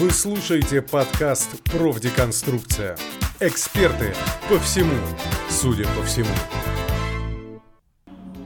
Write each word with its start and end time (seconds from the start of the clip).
Вы 0.00 0.12
слушаете 0.12 0.80
подкаст 0.80 1.62
«Профдеконструкция». 1.64 2.96
Эксперты 3.38 4.14
по 4.48 4.58
всему, 4.58 4.94
судя 5.50 5.84
по 5.88 6.02
всему. 6.04 6.30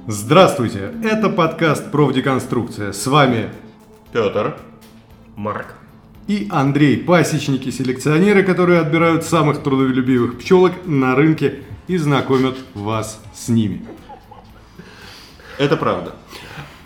Здравствуйте, 0.08 0.92
это 1.04 1.28
подкаст 1.28 1.92
«Профдеконструкция». 1.92 2.90
С 2.90 3.06
вами 3.06 3.50
Петр. 4.12 4.56
Марк. 5.36 5.76
и 6.26 6.48
Андрей, 6.50 6.96
пасечники-селекционеры, 6.96 8.42
которые 8.42 8.80
отбирают 8.80 9.22
самых 9.22 9.62
трудолюбивых 9.62 10.40
пчелок 10.40 10.72
на 10.86 11.14
рынке 11.14 11.62
и 11.86 11.96
знакомят 11.98 12.56
вас 12.74 13.20
с 13.32 13.48
ними. 13.48 13.86
Это 15.58 15.76
правда. 15.76 16.16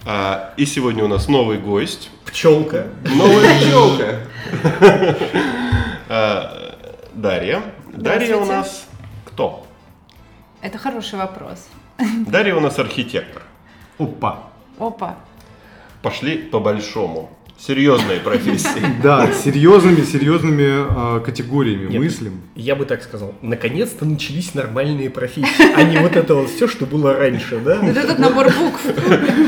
А, 0.04 0.52
и 0.58 0.66
сегодня 0.66 1.04
у 1.04 1.08
нас 1.08 1.26
новый 1.26 1.56
гость. 1.56 2.10
Пчелка. 2.26 2.88
Новая 3.04 3.58
пчелка. 3.60 4.27
А, 6.10 6.74
Дарья. 7.12 7.62
Дарья 7.92 8.36
у 8.36 8.44
нас 8.44 8.86
кто? 9.24 9.66
Это 10.62 10.78
хороший 10.78 11.18
вопрос. 11.18 11.68
Darья 12.26 12.56
у 12.56 12.60
нас 12.60 12.78
архитектор. 12.78 13.42
Опа. 13.98 14.44
Опа. 14.78 15.16
Пошли 16.02 16.38
по 16.38 16.60
большому. 16.60 17.30
Серьезные 17.58 18.20
профессии. 18.20 18.68
Да, 19.02 19.32
серьезными, 19.32 20.02
серьезными 20.02 21.18
э, 21.18 21.20
категориями 21.24 21.90
Нет, 21.90 22.00
мыслим. 22.00 22.40
Я 22.54 22.76
бы 22.76 22.84
так 22.84 23.02
сказал. 23.02 23.34
Наконец-то 23.42 24.04
начались 24.04 24.54
нормальные 24.54 25.10
профессии, 25.10 25.74
а 25.74 25.82
не 25.82 25.98
вот 25.98 26.16
это 26.16 26.34
вот 26.34 26.50
все, 26.50 26.68
что 26.68 26.86
было 26.86 27.14
раньше, 27.14 27.58
да? 27.58 27.80
Вот 27.80 27.96
этот 27.96 28.18
набор 28.18 28.46
букв. 28.46 28.86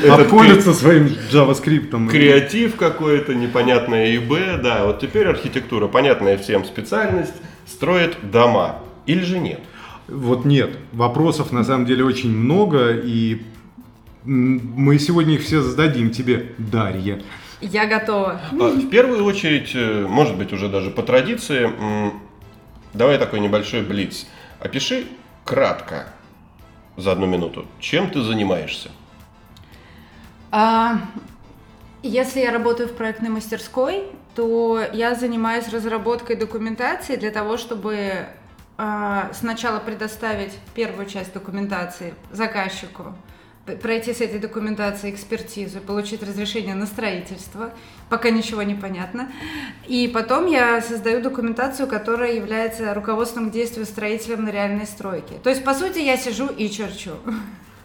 Обходятся 0.09 0.75
своим 0.75 1.07
JavaScript. 1.31 2.09
Креатив 2.09 2.77
какой-то, 2.77 3.35
непонятное 3.35 4.17
ИБ. 4.17 4.63
Да, 4.63 4.87
вот 4.87 5.01
теперь 5.01 5.27
архитектура, 5.27 5.87
понятная 5.87 6.37
всем 6.37 6.65
специальность, 6.65 7.35
строит 7.67 8.17
дома. 8.23 8.81
Или 9.07 9.23
же 9.23 9.39
нет? 9.39 9.61
Вот 10.09 10.45
нет, 10.45 10.71
вопросов 10.93 11.53
на 11.53 11.63
самом 11.63 11.87
деле 11.87 12.05
очень 12.05 12.31
много, 12.31 12.91
и 12.93 13.43
мы 14.25 14.99
сегодня 14.99 15.35
их 15.35 15.43
все 15.43 15.63
зададим 15.63 16.11
тебе, 16.11 16.53
Дарья. 16.59 17.23
Я 17.61 17.87
готова. 17.87 18.41
А, 18.53 18.55
В 18.55 18.89
первую 18.89 19.25
очередь, 19.25 19.73
э, 19.75 20.07
может 20.09 20.37
быть, 20.37 20.53
уже 20.53 20.69
даже 20.69 20.91
по 20.91 21.03
традиции, 21.03 21.71
давай 22.95 23.19
такой 23.19 23.41
небольшой 23.41 23.83
блиц. 23.83 24.27
Опиши 24.61 25.07
кратко, 25.45 26.07
за 26.97 27.13
одну 27.13 27.27
минуту, 27.27 27.67
чем 27.79 28.11
ты 28.11 28.23
занимаешься. 28.23 28.91
А, 30.51 31.01
Если 32.03 32.41
я 32.41 32.51
работаю 32.51 32.89
в 32.89 32.93
проектной 32.93 33.29
мастерской, 33.29 34.05
то 34.35 34.81
я 34.93 35.15
занимаюсь 35.15 35.69
разработкой 35.69 36.37
документации 36.37 37.17
для 37.17 37.31
того, 37.31 37.59
чтобы 37.59 38.27
а, 38.79 39.31
сначала 39.35 39.81
предоставить 39.81 40.55
первую 40.75 41.07
часть 41.07 41.35
документации 41.35 42.15
заказчику, 42.31 43.15
пройти 43.81 44.13
с 44.13 44.21
этой 44.21 44.39
документацией 44.39 45.15
экспертизу, 45.15 45.81
получить 45.81 46.23
разрешение 46.23 46.75
на 46.75 46.87
строительство, 46.87 47.73
пока 48.09 48.31
ничего 48.31 48.63
не 48.63 48.75
понятно. 48.75 49.31
И 49.87 50.09
потом 50.09 50.47
я 50.47 50.81
создаю 50.81 51.23
документацию, 51.23 51.87
которая 51.87 52.35
является 52.35 52.95
руководством 52.95 53.51
к 53.51 53.53
действию 53.53 53.87
строителем 53.87 54.45
на 54.45 54.51
реальной 54.51 54.87
стройке. 54.87 55.35
То 55.43 55.51
есть, 55.51 55.65
по 55.65 55.75
сути, 55.75 55.99
я 55.99 56.17
сижу 56.17 56.47
и 56.47 56.71
черчу. 56.71 57.13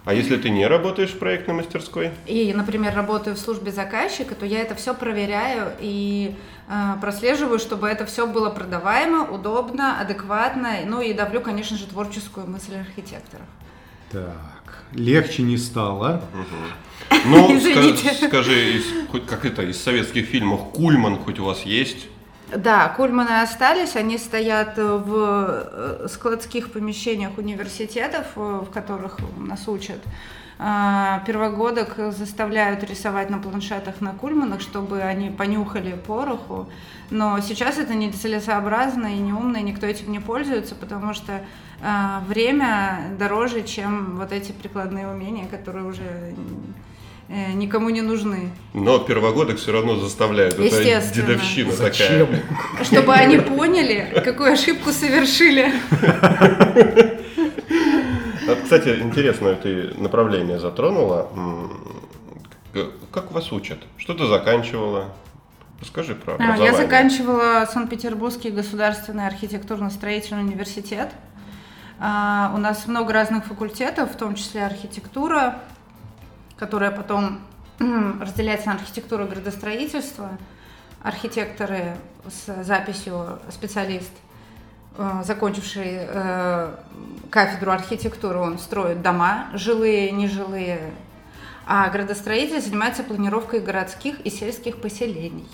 А 0.06 0.14
если 0.14 0.38
ты 0.38 0.52
не 0.52 0.68
работаешь 0.68 1.10
в 1.10 1.18
проектной 1.18 1.56
мастерской? 1.56 2.12
и, 2.28 2.54
например, 2.54 2.94
работаю 2.94 3.36
в 3.36 3.40
службе 3.40 3.72
заказчика, 3.72 4.36
то 4.36 4.46
я 4.46 4.62
это 4.62 4.76
все 4.76 4.94
проверяю 4.94 5.74
и 5.80 6.36
э, 6.68 6.74
прослеживаю, 7.02 7.58
чтобы 7.58 7.88
это 7.88 8.06
все 8.06 8.28
было 8.28 8.52
продаваемо, 8.52 9.24
удобно, 9.24 10.00
адекватно, 10.00 10.76
ну 10.86 11.02
и 11.02 11.12
давлю, 11.14 11.42
конечно 11.42 11.76
же, 11.76 11.88
творческую 11.88 12.46
мысль 12.46 12.76
архитекторов. 12.76 13.48
Так, 14.12 14.55
легче 14.94 15.44
не 15.44 15.58
стало. 15.58 16.22
Ну, 17.26 17.50
ска- 17.58 17.58
Извините. 17.58 18.28
скажи, 18.28 18.74
из- 18.78 19.10
хоть 19.12 19.26
как 19.26 19.46
это, 19.46 19.62
из 19.64 19.82
советских 19.82 20.26
фильмов, 20.28 20.72
Кульман 20.74 21.18
хоть 21.18 21.40
у 21.40 21.46
вас 21.46 21.62
есть? 21.64 22.08
Да, 22.56 22.90
кульманы 22.90 23.42
остались, 23.42 23.96
они 23.96 24.18
стоят 24.20 24.78
в 24.78 25.14
э, 25.18 26.08
складских 26.10 26.72
помещениях 26.72 27.38
университетов, 27.38 28.28
э, 28.36 28.62
в 28.68 28.72
которых 28.72 29.18
нас 29.38 29.68
учат. 29.68 29.98
А, 30.58 31.22
Первогодок 31.26 31.96
заставляют 32.16 32.84
рисовать 32.84 33.30
на 33.30 33.40
планшетах 33.40 34.00
на 34.00 34.14
кульманах, 34.14 34.62
чтобы 34.62 35.02
они 35.02 35.30
понюхали 35.30 35.98
пороху. 36.08 36.70
Но 37.10 37.40
сейчас 37.40 37.78
это 37.78 37.94
нецелесообразно 37.94 39.08
и 39.08 39.20
неумно, 39.20 39.58
и 39.58 39.64
никто 39.64 39.86
этим 39.86 40.12
не 40.12 40.20
пользуется, 40.20 40.76
потому 40.76 41.14
что 41.14 41.42
а, 41.82 42.24
время 42.28 43.16
дороже, 43.20 43.64
чем 43.64 44.18
вот 44.18 44.32
эти 44.32 44.52
прикладные 44.52 45.08
умения, 45.08 45.46
которые 45.48 45.86
уже 45.86 46.34
э, 47.28 47.52
никому 47.54 47.90
не 47.90 48.02
нужны. 48.02 48.50
Но 48.74 49.00
первогодок 49.00 49.58
все 49.58 49.72
равно 49.72 49.98
заставляют. 49.98 50.56
Это 50.56 50.64
Естественно. 50.64 51.28
дедовщина 51.28 51.72
Зачем? 51.74 52.28
такая. 52.28 52.84
Чтобы 52.84 53.14
они 53.14 53.38
поняли, 53.40 54.22
какую 54.24 54.54
ошибку 54.54 54.92
совершили. 54.92 55.72
Кстати, 58.64 59.00
интересное 59.02 59.56
ты 59.56 59.94
направление 59.98 60.60
затронула. 60.60 61.30
Как 63.12 63.32
вас 63.32 63.52
учат? 63.52 63.80
Что 63.98 64.14
ты 64.14 64.26
заканчивала? 64.28 65.14
Расскажи 65.82 66.16
про 66.16 66.34
А, 66.34 66.36
образование. 66.36 66.66
Я 66.66 66.74
заканчивала 66.74 67.66
Санкт-Петербургский 67.72 68.52
государственный 68.52 69.28
архитектурно-строительный 69.28 70.42
университет. 70.42 71.12
А, 72.00 72.52
У 72.56 72.58
нас 72.58 72.88
много 72.88 73.14
разных 73.14 73.46
факультетов, 73.46 74.12
в 74.12 74.18
том 74.18 74.36
числе 74.36 74.66
архитектура, 74.66 75.60
которая 76.58 76.92
потом 76.92 77.40
разделяется 78.22 78.68
на 78.68 78.76
архитектуру 78.76 79.26
и 79.26 79.28
градостроительство. 79.28 80.38
Архитекторы 81.04 81.98
с 82.28 82.64
записью 82.64 83.40
специалист, 83.52 84.12
э, 84.98 85.22
закончивший 85.24 86.00
э, 86.00 86.76
кафедру 87.30 87.72
архитектуры, 87.72 88.40
он 88.40 88.58
строит 88.58 89.04
дома, 89.04 89.50
жилые, 89.54 90.10
нежилые, 90.12 90.80
а 91.68 91.90
градостроитель 91.90 92.60
занимается 92.60 93.04
планировкой 93.04 93.60
городских 93.60 94.20
и 94.22 94.32
сельских 94.32 94.82
поселений. 94.82 95.48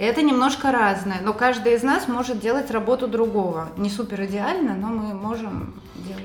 Это 0.00 0.22
немножко 0.22 0.72
разное, 0.72 1.20
но 1.22 1.34
каждый 1.34 1.74
из 1.74 1.82
нас 1.82 2.08
может 2.08 2.40
делать 2.40 2.70
работу 2.70 3.06
другого. 3.06 3.68
Не 3.76 3.90
супер 3.90 4.24
идеально, 4.24 4.74
но 4.74 4.88
мы 4.88 5.12
можем 5.12 5.74
делать 5.94 6.22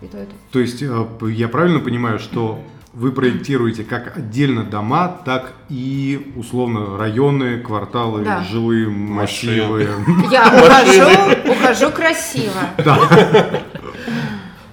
и 0.00 0.06
то, 0.06 0.22
и 0.22 0.24
то. 0.24 0.32
То 0.50 0.60
есть 0.60 0.82
э, 0.82 1.06
я 1.30 1.48
правильно 1.48 1.78
понимаю, 1.78 2.20
что 2.20 2.58
вы 2.94 3.12
проектируете 3.12 3.84
как 3.84 4.16
отдельно 4.16 4.64
дома, 4.64 5.08
так 5.26 5.52
и 5.68 6.32
условно 6.36 6.96
районы, 6.96 7.60
кварталы, 7.60 8.24
Да. 8.24 8.42
жилые 8.44 8.88
массивы. 8.88 9.90
Я 10.30 10.46
ухожу, 10.48 11.52
ухожу 11.52 11.90
красиво. 11.90 12.62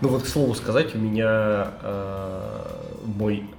Ну 0.01 0.09
вот, 0.09 0.23
к 0.23 0.27
слову 0.27 0.53
сказать, 0.53 0.93
у 0.93 0.97
меня 0.99 1.67
э, 1.81 2.67
мой, 3.05 3.49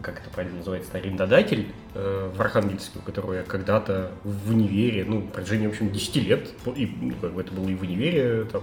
как 0.00 0.20
это 0.20 0.30
правильно 0.30 0.58
называется, 0.58 0.96
арендодатель 0.96 1.66
э, 1.94 2.30
в 2.34 2.40
Архангельске, 2.40 2.98
у 2.98 3.02
которого 3.02 3.34
я 3.34 3.42
когда-то 3.42 4.12
в 4.24 4.50
универе, 4.50 5.04
ну, 5.04 5.20
в 5.20 5.30
протяжении, 5.30 5.66
в 5.66 5.70
общем, 5.70 5.90
10 5.90 6.16
лет, 6.16 6.50
и, 6.76 6.86
ну, 7.00 7.14
как 7.20 7.32
бы 7.32 7.40
это 7.40 7.52
было 7.52 7.68
и 7.68 7.74
в 7.74 7.82
универе, 7.82 8.44
там, 8.44 8.62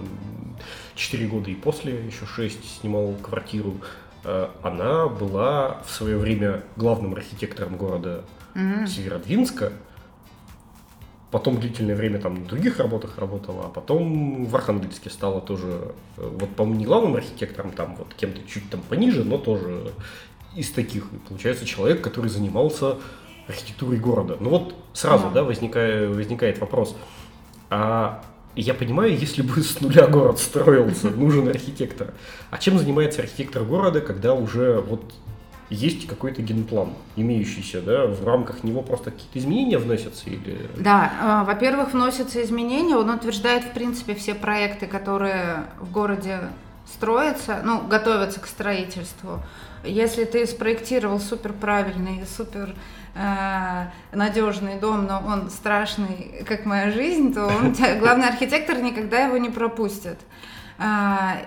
4 0.94 1.26
года 1.26 1.50
и 1.50 1.54
после, 1.54 2.06
еще 2.06 2.26
6, 2.26 2.80
снимал 2.80 3.14
квартиру, 3.22 3.80
э, 4.24 4.48
она 4.62 5.08
была 5.08 5.82
в 5.86 5.90
свое 5.90 6.18
время 6.18 6.62
главным 6.76 7.14
архитектором 7.14 7.76
города 7.76 8.24
Северодвинска, 8.54 9.72
Потом 11.30 11.60
длительное 11.60 11.94
время 11.94 12.18
там 12.18 12.36
на 12.36 12.46
других 12.46 12.78
работах 12.78 13.18
работала, 13.18 13.66
а 13.66 13.68
потом 13.68 14.46
в 14.46 14.56
Архангельске 14.56 15.10
стала 15.10 15.42
тоже, 15.42 15.92
э, 16.16 16.26
вот, 16.26 16.56
по-моему, 16.56 16.80
не 16.80 16.86
главным 16.86 17.16
архитектором, 17.16 17.72
там 17.72 17.96
вот 17.96 18.14
кем-то 18.14 18.40
чуть 18.48 18.70
там 18.70 18.80
пониже, 18.80 19.24
но 19.24 19.36
тоже 19.36 19.92
из 20.56 20.70
таких. 20.70 21.04
И 21.12 21.16
получается 21.28 21.66
человек, 21.66 22.00
который 22.00 22.30
занимался 22.30 22.96
архитектурой 23.48 23.98
города. 23.98 24.36
Ну 24.40 24.50
вот 24.50 24.74
сразу, 24.92 25.26
Ага. 25.26 25.34
да, 25.34 25.42
возникает, 25.42 26.14
возникает 26.14 26.58
вопрос. 26.60 26.94
А 27.70 28.22
я 28.54 28.74
понимаю, 28.74 29.16
если 29.16 29.42
бы 29.42 29.60
с 29.62 29.80
нуля 29.80 30.06
город 30.06 30.38
строился, 30.38 31.10
нужен 31.16 31.48
архитектор. 31.48 32.12
А 32.50 32.58
чем 32.58 32.78
занимается 32.78 33.22
архитектор 33.22 33.64
города, 33.64 34.00
когда 34.00 34.34
уже 34.34 34.80
вот 34.80 35.12
есть 35.70 36.06
какой-то 36.06 36.40
генплан, 36.40 36.94
имеющийся, 37.16 37.82
да, 37.82 38.06
в 38.06 38.26
рамках 38.26 38.64
него 38.64 38.80
просто 38.80 39.10
какие-то 39.10 39.38
изменения 39.38 39.76
вносятся 39.76 40.30
или... 40.30 40.66
Да, 40.78 41.42
э, 41.42 41.46
во-первых, 41.46 41.92
вносятся 41.92 42.42
изменения, 42.42 42.96
он 42.96 43.10
утверждает, 43.10 43.64
в 43.64 43.72
принципе, 43.72 44.14
все 44.14 44.34
проекты, 44.34 44.86
которые 44.86 45.64
в 45.78 45.92
городе 45.92 46.40
строятся, 46.92 47.60
ну, 47.64 47.80
готовятся 47.86 48.40
к 48.40 48.46
строительству. 48.46 49.40
Если 49.84 50.24
ты 50.24 50.46
спроектировал 50.46 51.20
супер 51.20 51.52
правильный, 51.52 52.24
супер 52.26 52.74
э, 53.14 53.84
надежный 54.12 54.78
дом, 54.78 55.06
но 55.06 55.22
он 55.24 55.50
страшный, 55.50 56.44
как 56.46 56.64
моя 56.64 56.90
жизнь, 56.90 57.32
то 57.32 57.46
он, 57.46 57.74
главный 57.98 58.28
архитектор 58.28 58.78
никогда 58.78 59.26
его 59.26 59.36
не 59.36 59.50
пропустит. 59.50 60.18
А, 60.78 61.38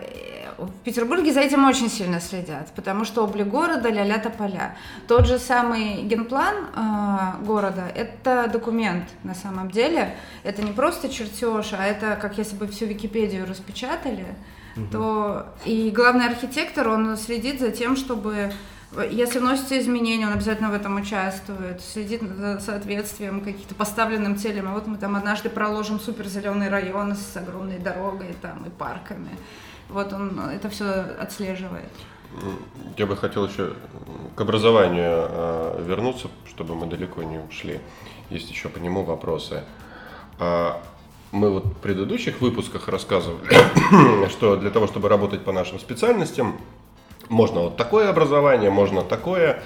в 0.57 0.71
Петербурге 0.83 1.33
за 1.33 1.41
этим 1.41 1.65
очень 1.65 1.89
сильно 1.89 2.19
следят, 2.19 2.71
потому 2.75 3.03
что 3.05 3.23
облик 3.23 3.47
города 3.47 3.89
ля-ля 3.89 4.19
тополя. 4.19 4.75
Тот 5.07 5.25
же 5.25 5.39
самый 5.39 6.03
генплан 6.03 6.55
э, 6.55 7.45
города– 7.45 7.87
это 7.95 8.47
документ 8.51 9.05
на 9.23 9.33
самом 9.33 9.71
деле. 9.71 10.15
Это 10.43 10.61
не 10.61 10.71
просто 10.71 11.09
чертеж, 11.09 11.73
а 11.73 11.83
это 11.83 12.17
как 12.21 12.37
если 12.37 12.55
бы 12.55 12.67
всю 12.67 12.85
Википедию 12.85 13.47
распечатали. 13.47 14.25
Угу. 14.75 14.85
То 14.91 15.45
и 15.65 15.91
главный 15.91 16.27
архитектор 16.27 16.87
он 16.87 17.17
следит 17.17 17.59
за 17.59 17.71
тем, 17.71 17.95
чтобы 17.95 18.51
если 19.09 19.39
вносятся 19.39 19.79
изменения, 19.79 20.27
он 20.27 20.33
обязательно 20.33 20.69
в 20.69 20.73
этом 20.73 20.97
участвует, 20.97 21.81
следит 21.81 22.21
за 22.21 22.59
соответствием 22.59 23.39
каких-то 23.41 23.73
поставленным 23.73 24.37
целям. 24.37 24.67
А 24.67 24.73
вот 24.73 24.85
мы 24.85 24.97
там 24.97 25.15
однажды 25.15 25.49
проложим 25.49 25.99
супер 25.99 26.27
зеленый 26.27 26.67
район 26.67 27.15
с 27.15 27.37
огромной 27.37 27.79
дорогой 27.79 28.35
там, 28.41 28.65
и 28.65 28.69
парками. 28.69 29.29
Вот 29.87 30.11
он 30.11 30.39
это 30.39 30.69
все 30.69 30.85
отслеживает. 31.19 31.91
Я 32.97 33.05
бы 33.05 33.15
хотел 33.15 33.47
еще 33.47 33.73
к 34.35 34.41
образованию 34.41 35.27
э, 35.29 35.83
вернуться, 35.85 36.29
чтобы 36.47 36.75
мы 36.75 36.87
далеко 36.87 37.23
не 37.23 37.39
ушли. 37.39 37.81
Есть 38.29 38.49
еще 38.49 38.69
по 38.69 38.77
нему 38.77 39.03
вопросы. 39.03 39.63
А, 40.39 40.81
мы 41.31 41.49
вот 41.49 41.65
в 41.65 41.73
предыдущих 41.75 42.41
выпусках 42.41 42.87
рассказывали, 42.87 43.49
что 44.29 44.55
для 44.57 44.69
того, 44.69 44.87
чтобы 44.87 45.09
работать 45.09 45.43
по 45.43 45.51
нашим 45.51 45.79
специальностям, 45.79 46.57
можно 47.29 47.61
вот 47.61 47.77
такое 47.77 48.09
образование, 48.09 48.69
можно 48.69 49.03
такое. 49.03 49.63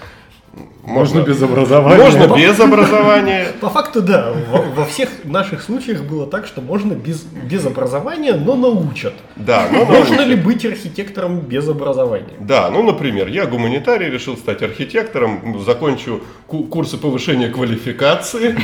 Можно, 0.84 1.20
можно 1.20 1.30
без 1.32 1.42
образования. 1.42 2.04
Можно 2.04 2.36
без 2.36 2.60
образования. 2.60 3.48
По 3.62 3.70
факту, 3.70 4.02
да. 4.02 4.34
Во, 4.50 4.62
во 4.62 4.86
всех 4.86 5.10
наших 5.24 5.64
случаях 5.64 6.04
было 6.04 6.28
так, 6.28 6.46
что 6.46 6.62
можно 6.62 6.94
без, 6.94 7.24
без 7.24 7.66
образования, 7.66 8.36
но 8.36 8.56
научат. 8.56 9.14
Да, 9.36 9.68
но 9.72 9.80
Можно 9.86 10.18
научат. 10.18 10.28
ли 10.28 10.36
быть 10.36 10.66
архитектором 10.66 11.40
без 11.40 11.68
образования? 11.68 12.36
Да, 12.40 12.70
ну, 12.70 12.84
например, 12.84 13.28
я 13.28 13.48
гуманитарий, 13.48 14.10
решил 14.10 14.38
стать 14.38 14.62
архитектором, 14.62 15.60
закончу 15.66 16.22
курсы 16.48 16.98
повышения 16.98 17.50
квалификации. 17.50 18.56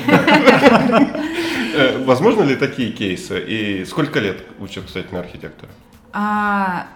Э, 1.74 2.04
возможно 2.04 2.44
ли 2.44 2.56
такие 2.56 2.92
кейсы? 2.92 3.40
И 3.40 3.86
сколько 3.86 4.20
лет 4.20 4.44
учат, 4.60 4.84
кстати, 4.86 5.08
на 5.12 5.20
архитектора? 5.20 5.72
А, 6.12 6.88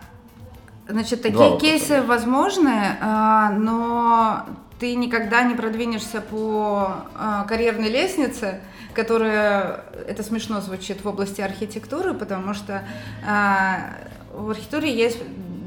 Значит, 0.88 1.24
такие 1.24 1.57
кейсы 1.57 2.01
возможны, 2.03 2.98
а, 3.01 3.50
но 3.51 4.45
ты 4.80 4.95
никогда 4.95 5.44
не 5.44 5.56
продвинешься 5.56 6.22
по 6.22 7.06
а, 7.16 7.45
карьерной 7.45 7.89
лестнице, 7.89 8.62
которая, 8.94 9.86
это 10.07 10.24
смешно 10.24 10.62
звучит 10.62 11.04
в 11.04 11.07
области 11.07 11.42
архитектуры, 11.42 12.13
потому 12.13 12.54
что 12.54 12.83
а, 13.25 13.95
в 14.33 14.50
архитектуре 14.50 14.94
есть 14.94 15.19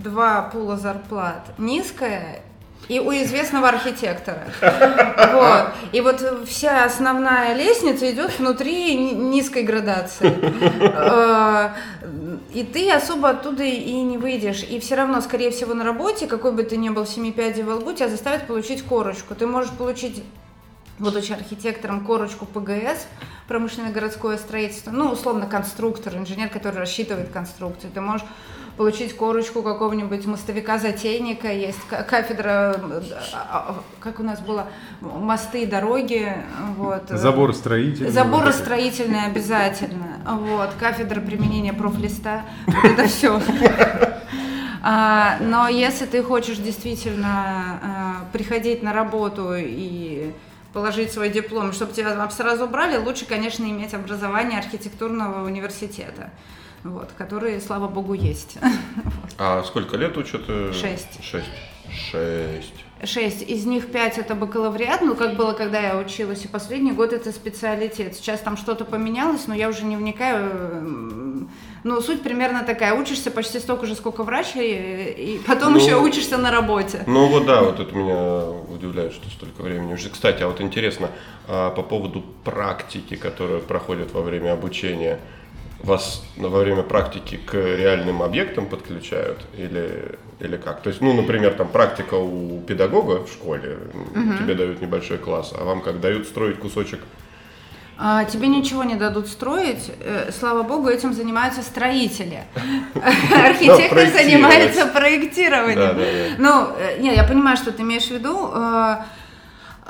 два 0.02 0.42
пула 0.42 0.76
зарплат. 0.76 1.52
Низкая 1.58 2.40
и 2.88 3.00
у 3.00 3.12
известного 3.12 3.68
архитектора. 3.68 4.44
Вот. 5.32 5.68
И 5.92 6.00
вот 6.00 6.24
вся 6.46 6.84
основная 6.84 7.54
лестница 7.54 8.10
идет 8.10 8.38
внутри 8.38 8.96
низкой 8.96 9.62
градации. 9.62 10.38
Э, 10.80 11.70
и 12.54 12.64
ты 12.64 12.90
особо 12.90 13.30
оттуда 13.30 13.62
и 13.62 14.00
не 14.00 14.16
выйдешь. 14.16 14.62
И 14.62 14.80
все 14.80 14.94
равно, 14.94 15.20
скорее 15.20 15.50
всего, 15.50 15.74
на 15.74 15.84
работе, 15.84 16.26
какой 16.26 16.52
бы 16.52 16.62
ты 16.62 16.76
ни 16.76 16.88
был 16.88 17.06
семи 17.06 17.32
пядей 17.32 17.62
во 17.62 17.74
лбу, 17.74 17.92
тебя 17.92 18.08
заставят 18.08 18.46
получить 18.46 18.82
корочку. 18.82 19.34
Ты 19.34 19.46
можешь 19.46 19.72
получить 19.72 20.22
будучи 20.98 21.32
архитектором, 21.32 22.04
корочку 22.04 22.46
ПГС, 22.46 23.06
промышленное 23.46 23.92
городское 23.92 24.36
строительство, 24.36 24.90
ну, 24.90 25.10
условно, 25.10 25.46
конструктор, 25.46 26.16
инженер, 26.16 26.48
который 26.48 26.76
рассчитывает 26.76 27.30
конструкцию. 27.30 27.92
Ты 27.92 28.00
можешь 28.00 28.26
получить 28.78 29.14
корочку 29.16 29.62
какого-нибудь 29.62 30.24
мостовика-затейника, 30.24 31.52
есть 31.52 31.80
кафедра, 31.88 32.80
а, 33.34 33.82
как 33.98 34.20
у 34.20 34.22
нас 34.22 34.40
было, 34.40 34.68
мосты, 35.00 35.66
дороги, 35.66 36.32
вот. 36.76 37.08
Забор 37.08 37.54
строительный. 37.54 38.10
Заборы 38.10 38.52
строительные 38.52 39.26
обязательно, 39.26 40.20
вот, 40.24 40.70
кафедра 40.78 41.20
применения 41.20 41.72
профлиста, 41.72 42.44
вот 42.66 42.84
это 42.84 43.08
все. 43.08 43.42
А, 44.80 45.38
но 45.40 45.66
если 45.68 46.06
ты 46.06 46.22
хочешь 46.22 46.56
действительно 46.58 48.22
приходить 48.32 48.82
на 48.84 48.92
работу 48.92 49.54
и 49.56 50.30
положить 50.72 51.12
свой 51.12 51.30
диплом, 51.30 51.72
чтобы 51.72 51.92
тебя 51.92 52.30
сразу 52.30 52.68
брали, 52.68 52.96
лучше, 52.96 53.26
конечно, 53.26 53.64
иметь 53.64 53.92
образование 53.92 54.60
архитектурного 54.60 55.44
университета 55.44 56.30
вот, 56.84 57.10
которые, 57.16 57.60
слава 57.60 57.88
богу, 57.88 58.14
есть. 58.14 58.58
А 59.40 59.62
сколько 59.62 59.96
лет 59.96 60.16
учат? 60.16 60.42
Э, 60.48 60.72
Шесть. 60.72 61.22
Шесть. 61.22 61.46
Шесть. 62.10 62.74
Шесть. 63.04 63.42
Из 63.42 63.64
них 63.66 63.86
пять 63.86 64.18
это 64.18 64.34
бакалавриат, 64.34 65.00
ну, 65.00 65.14
как 65.14 65.36
было, 65.36 65.52
когда 65.52 65.80
я 65.80 65.96
училась, 65.96 66.44
и 66.44 66.48
последний 66.48 66.90
год 66.90 67.12
это 67.12 67.30
специалитет. 67.30 68.16
Сейчас 68.16 68.40
там 68.40 68.56
что-то 68.56 68.84
поменялось, 68.84 69.46
но 69.46 69.54
я 69.54 69.68
уже 69.68 69.84
не 69.84 69.96
вникаю. 69.96 71.48
Ну, 71.84 72.00
суть 72.00 72.22
примерно 72.22 72.64
такая. 72.64 72.94
Учишься 72.94 73.30
почти 73.30 73.60
столько 73.60 73.86
же, 73.86 73.94
сколько 73.94 74.24
врач, 74.24 74.56
и, 74.56 75.14
и 75.16 75.40
потом 75.46 75.74
ну, 75.74 75.78
еще 75.78 75.96
учишься 75.96 76.36
на 76.36 76.50
работе. 76.50 77.04
Ну, 77.06 77.28
вот 77.28 77.46
да, 77.46 77.62
вот 77.62 77.78
это 77.78 77.94
меня 77.94 78.50
удивляет, 78.74 79.12
что 79.12 79.30
столько 79.30 79.62
времени 79.62 79.94
уже. 79.94 80.10
Кстати, 80.10 80.42
а 80.42 80.48
вот 80.48 80.60
интересно, 80.60 81.10
а 81.46 81.70
по 81.70 81.82
поводу 81.82 82.24
практики, 82.42 83.14
которая 83.14 83.60
проходит 83.60 84.12
во 84.12 84.22
время 84.22 84.52
обучения– 84.52 85.20
вас 85.82 86.22
во 86.36 86.60
время 86.60 86.82
практики 86.82 87.38
к 87.44 87.54
реальным 87.54 88.22
объектам 88.22 88.66
подключают 88.66 89.38
или, 89.56 90.18
или 90.40 90.56
как? 90.56 90.82
То 90.82 90.88
есть, 90.88 91.00
ну, 91.00 91.12
например, 91.14 91.54
там 91.54 91.68
практика 91.68 92.14
у 92.14 92.60
педагога 92.60 93.24
в 93.24 93.28
школе, 93.32 93.78
угу. 93.94 94.38
тебе 94.38 94.54
дают 94.54 94.80
небольшой 94.80 95.18
класс, 95.18 95.52
а 95.56 95.64
вам 95.64 95.80
как 95.80 96.00
дают 96.00 96.26
строить 96.26 96.58
кусочек 96.58 97.00
а, 98.00 98.24
тебе 98.24 98.46
ничего 98.46 98.84
не 98.84 98.94
дадут 98.94 99.26
строить. 99.26 99.90
Э, 100.00 100.30
слава 100.30 100.62
богу, 100.62 100.88
этим 100.88 101.12
занимаются 101.12 101.62
строители. 101.62 102.44
Архитектор 102.94 104.06
занимается 104.06 104.86
проектированием. 104.86 106.36
Ну, 106.38 106.68
э, 106.78 107.00
не, 107.00 107.12
я 107.12 107.24
понимаю, 107.24 107.56
что 107.56 107.72
ты 107.72 107.82
имеешь 107.82 108.06
в 108.06 108.12
виду. 108.12 108.52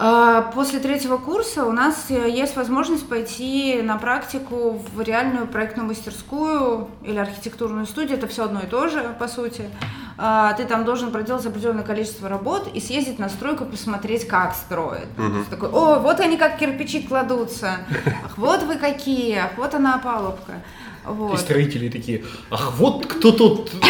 А, 0.00 0.42
после 0.54 0.78
третьего 0.78 1.16
курса 1.16 1.64
у 1.64 1.72
нас 1.72 2.06
э, 2.08 2.30
есть 2.30 2.54
возможность 2.54 3.08
пойти 3.08 3.82
на 3.82 3.98
практику 3.98 4.80
в 4.94 5.00
реальную 5.00 5.48
проектную 5.48 5.88
мастерскую 5.88 6.88
или 7.02 7.18
архитектурную 7.18 7.84
студию. 7.84 8.16
Это 8.16 8.28
все 8.28 8.44
одно 8.44 8.60
и 8.60 8.66
то 8.66 8.86
же, 8.86 9.16
по 9.18 9.26
сути. 9.26 9.68
А, 10.16 10.52
ты 10.52 10.66
там 10.66 10.84
должен 10.84 11.10
проделать 11.10 11.44
определенное 11.44 11.82
количество 11.82 12.28
работ 12.28 12.70
и 12.72 12.80
съездить 12.80 13.18
на 13.18 13.28
стройку, 13.28 13.64
посмотреть, 13.64 14.28
как 14.28 14.54
строят. 14.54 15.08
Угу. 15.18 15.44
Такой, 15.50 15.68
о, 15.68 15.98
вот 15.98 16.20
они 16.20 16.36
как 16.36 16.58
кирпичи 16.58 17.02
кладутся. 17.02 17.78
Ах, 18.24 18.38
вот 18.38 18.62
вы 18.62 18.76
какие, 18.76 19.34
ах, 19.36 19.50
вот 19.56 19.74
она 19.74 19.96
опалубка. 19.96 20.62
Вот. 21.08 21.34
И 21.34 21.36
строители 21.38 21.88
такие, 21.88 22.22
ах, 22.50 22.74
вот 22.76 23.06
кто 23.06 23.32
тут 23.32 23.72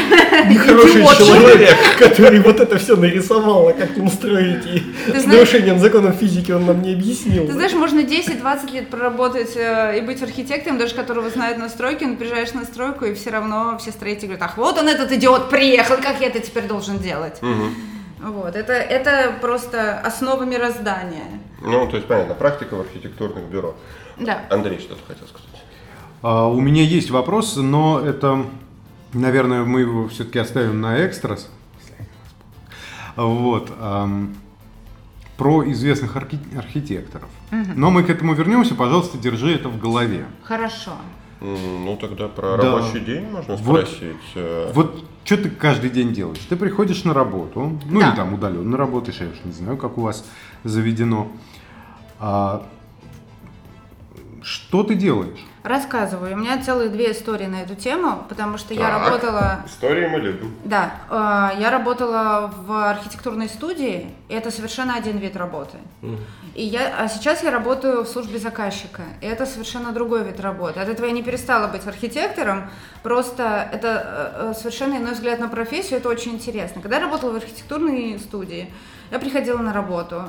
нехороший 0.49 1.03
человек, 1.03 1.77
который 1.99 2.41
вот 2.41 2.61
это 2.61 2.79
все 2.79 2.97
нарисовал, 2.97 3.69
а 3.69 3.73
как 3.73 3.97
им 3.97 4.09
строить, 4.09 4.65
и 4.67 5.19
с 5.19 5.25
нарушением 5.25 5.79
законов 5.79 6.17
физики 6.17 6.53
он 6.53 6.67
нам 6.67 6.83
не 6.83 6.95
объяснил. 6.95 7.47
Ты 7.47 7.53
знаешь, 7.53 7.73
можно 7.73 8.01
10-20 8.01 8.73
лет 8.73 8.89
проработать 8.89 9.57
э, 9.57 9.99
и 9.99 10.01
быть 10.01 10.23
архитектором, 10.23 10.79
даже 10.79 10.95
которого 10.95 11.29
знают 11.31 11.59
на 11.59 11.69
стройке, 11.69 12.07
но 12.07 12.17
приезжаешь 12.17 12.53
на 12.53 12.65
стройку, 12.65 13.05
и 13.05 13.15
все 13.15 13.31
равно 13.31 13.77
все 13.79 13.91
строители 13.91 14.27
говорят, 14.27 14.43
ах, 14.45 14.57
вот 14.57 14.79
он 14.79 14.89
этот 14.89 15.11
идиот 15.11 15.51
приехал, 15.51 15.97
как 15.97 16.21
я 16.21 16.29
это 16.29 16.41
теперь 16.41 16.65
должен 16.65 16.99
делать? 16.99 17.41
Вот, 18.21 18.57
это, 18.57 18.73
это 18.73 19.33
просто 19.41 20.01
основа 20.01 20.43
мироздания. 20.43 21.41
Ну, 21.61 21.89
то 21.89 21.97
есть, 21.97 22.09
понятно, 22.09 22.35
практика 22.35 22.75
в 22.75 22.81
архитектурных 22.81 23.45
бюро. 23.45 23.77
Да. 24.17 24.45
Андрей 24.51 24.79
что-то 24.79 25.01
хотел 25.07 25.27
сказать. 25.27 25.48
А, 26.23 26.47
у 26.49 26.61
меня 26.61 26.83
есть 26.83 27.11
вопрос, 27.11 27.57
но 27.57 28.01
это, 28.01 28.47
наверное, 29.13 29.65
мы 29.65 29.81
его 29.81 30.09
все-таки 30.09 30.39
оставим 30.39 30.81
на 30.81 30.99
экстрас. 30.99 31.51
Вот. 33.17 33.73
Про 35.37 35.71
известных 35.71 36.17
архи- 36.17 36.57
архитекторов. 36.57 37.29
Угу. 37.53 37.71
Но 37.77 37.91
мы 37.91 38.03
к 38.03 38.11
этому 38.11 38.35
вернемся. 38.35 38.75
Пожалуйста, 38.75 39.19
держи 39.19 39.55
это 39.55 39.69
в 39.69 39.79
голове. 39.79 40.27
Хорошо. 40.43 40.93
Ну, 41.41 41.97
тогда 42.01 42.27
про 42.29 42.57
да. 42.57 42.77
рабочий 42.77 43.01
день 43.01 43.29
можно 43.31 43.57
спросить. 43.57 44.17
Вот, 44.35 44.75
вот 44.75 45.05
что 45.25 45.37
ты 45.37 45.51
каждый 45.51 45.91
день 45.91 46.13
делаешь? 46.13 46.41
Ты 46.49 46.57
приходишь 46.57 47.05
на 47.05 47.15
работу, 47.15 47.79
ну 47.89 48.01
да. 48.01 48.09
или 48.09 48.17
там 48.17 48.35
удаленно 48.35 48.77
работаешь, 48.77 49.19
я 49.21 49.29
уж 49.29 49.37
не 49.45 49.53
знаю, 49.53 49.77
как 49.77 49.99
у 49.99 50.01
вас 50.01 50.25
заведено. 50.65 51.29
А, 52.19 52.67
что 54.43 54.83
ты 54.83 54.97
делаешь? 54.97 55.39
Рассказываю. 55.69 56.33
У 56.33 56.39
меня 56.39 56.63
целые 56.63 56.89
две 56.89 57.13
истории 57.13 57.45
на 57.45 57.61
эту 57.61 57.75
тему, 57.75 58.25
потому 58.31 58.57
что 58.57 58.73
я 58.73 58.89
Так. 58.89 59.03
работала... 59.03 59.61
Истории 59.67 60.07
мы 60.07 60.19
любим. 60.19 60.55
Да, 60.65 60.95
э, 61.11 61.61
я 61.61 61.71
работала 61.71 62.51
в 62.57 62.89
архитектурной 62.89 63.51
студии, 63.51 64.11
и 64.31 64.35
это 64.35 64.51
совершенно 64.51 64.95
один 64.95 65.19
вид 65.19 65.37
работы. 65.37 65.77
И 66.55 66.65
я, 66.65 66.95
а 66.99 67.07
сейчас 67.09 67.43
я 67.43 67.51
работаю 67.51 68.05
в 68.05 68.09
службе 68.09 68.39
заказчика, 68.39 69.03
и 69.21 69.27
это 69.27 69.45
совершенно 69.45 69.93
другой 69.93 70.25
вид 70.25 70.41
работы. 70.41 70.81
От 70.81 70.89
этого 70.89 71.05
я 71.05 71.13
не 71.13 71.23
перестала 71.23 71.69
быть 71.69 71.87
архитектором, 71.87 72.71
просто 73.03 73.69
это 73.71 73.89
э, 73.89 74.51
э, 74.51 74.55
совершенно 74.55 74.97
иной 74.97 75.13
взгляд 75.13 75.39
на 75.39 75.49
профессию, 75.49 75.99
это 75.99 76.09
очень 76.09 76.33
интересно. 76.33 76.81
Когда 76.81 76.97
я 76.97 77.03
работала 77.03 77.33
в 77.33 77.37
архитектурной 77.37 78.19
студии, 78.19 78.73
я 79.11 79.19
приходила 79.19 79.59
на 79.59 79.75
работу, 79.75 80.23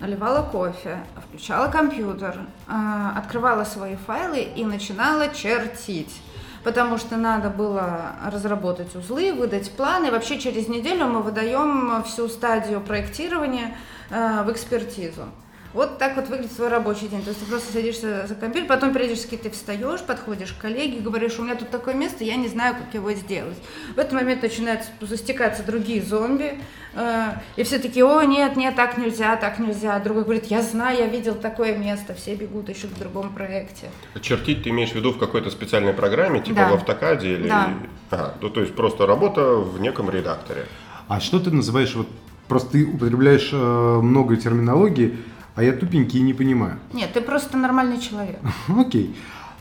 наливала 0.00 0.42
кофе, 0.42 0.98
включала 1.28 1.68
компьютер, 1.68 2.34
э, 2.66 2.72
открывала 3.16 3.64
свои 3.64 3.96
файлы 3.96 4.40
и 4.40 4.64
начинала 4.64 5.28
чертить. 5.28 6.20
Потому 6.64 6.98
что 6.98 7.16
надо 7.16 7.48
было 7.48 8.12
разработать 8.26 8.94
узлы, 8.94 9.32
выдать 9.32 9.70
планы. 9.70 10.10
Вообще 10.10 10.38
через 10.38 10.68
неделю 10.68 11.06
мы 11.06 11.22
выдаем 11.22 12.02
всю 12.04 12.28
стадию 12.28 12.80
проектирования 12.80 13.76
э, 14.10 14.42
в 14.44 14.50
экспертизу. 14.52 15.24
Вот 15.72 15.98
так 15.98 16.16
вот 16.16 16.28
выглядит 16.28 16.52
свой 16.52 16.68
рабочий 16.68 17.06
день. 17.06 17.22
То 17.22 17.28
есть 17.28 17.40
ты 17.40 17.46
просто 17.46 17.72
садишься 17.72 18.26
за 18.26 18.34
компьютер, 18.34 18.68
потом 18.68 18.92
периодически 18.92 19.36
ты 19.36 19.50
встаешь, 19.50 20.00
подходишь 20.00 20.52
к 20.52 20.60
коллеге, 20.60 21.00
говоришь, 21.00 21.38
у 21.38 21.42
меня 21.42 21.54
тут 21.54 21.70
такое 21.70 21.94
место, 21.94 22.24
я 22.24 22.34
не 22.36 22.48
знаю, 22.48 22.74
как 22.74 22.92
его 22.92 23.12
сделать. 23.12 23.56
В 23.94 23.98
этот 23.98 24.12
момент 24.12 24.42
начинают 24.42 24.82
застекаться 25.00 25.62
другие 25.62 26.02
зомби, 26.02 26.58
э, 26.94 27.26
и 27.54 27.62
все 27.62 27.78
такие, 27.78 28.04
о, 28.04 28.22
нет, 28.24 28.56
нет, 28.56 28.74
так 28.74 28.98
нельзя, 28.98 29.36
так 29.36 29.60
нельзя. 29.60 29.94
А 29.94 30.00
Другой 30.00 30.24
говорит, 30.24 30.46
я 30.46 30.60
знаю, 30.62 30.98
я 30.98 31.06
видел 31.06 31.36
такое 31.36 31.76
место, 31.76 32.14
все 32.14 32.34
бегут, 32.34 32.68
ищут 32.68 32.90
в 32.90 32.98
другом 32.98 33.32
проекте. 33.32 33.90
Чертить 34.20 34.64
ты 34.64 34.70
имеешь 34.70 34.90
в 34.90 34.94
виду 34.96 35.12
в 35.12 35.18
какой-то 35.18 35.50
специальной 35.50 35.92
программе, 35.92 36.40
типа 36.40 36.56
Да. 36.56 36.68
в 36.70 36.74
автокаде 36.74 37.34
или... 37.34 37.48
Да. 37.48 37.70
Ага, 38.10 38.34
ну, 38.40 38.50
то 38.50 38.60
есть 38.60 38.74
просто 38.74 39.06
работа 39.06 39.54
в 39.54 39.80
неком 39.80 40.10
редакторе. 40.10 40.66
А 41.06 41.20
что 41.20 41.38
ты 41.38 41.52
называешь, 41.52 41.94
вот 41.94 42.08
просто 42.48 42.72
ты 42.72 42.84
употребляешь 42.84 43.50
э, 43.52 43.56
много 43.56 44.36
терминологии, 44.36 45.16
а 45.54 45.62
я 45.62 45.72
тупенький 45.72 46.20
и 46.20 46.22
не 46.22 46.34
понимаю. 46.34 46.78
Нет, 46.92 47.12
ты 47.12 47.20
просто 47.20 47.56
нормальный 47.56 47.98
человек. 48.00 48.38
Окей. 48.68 49.16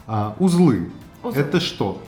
А, 0.08 0.36
узлы. 0.40 0.92
Узлы. 1.24 1.40
Это 1.42 1.60
что? 1.60 2.02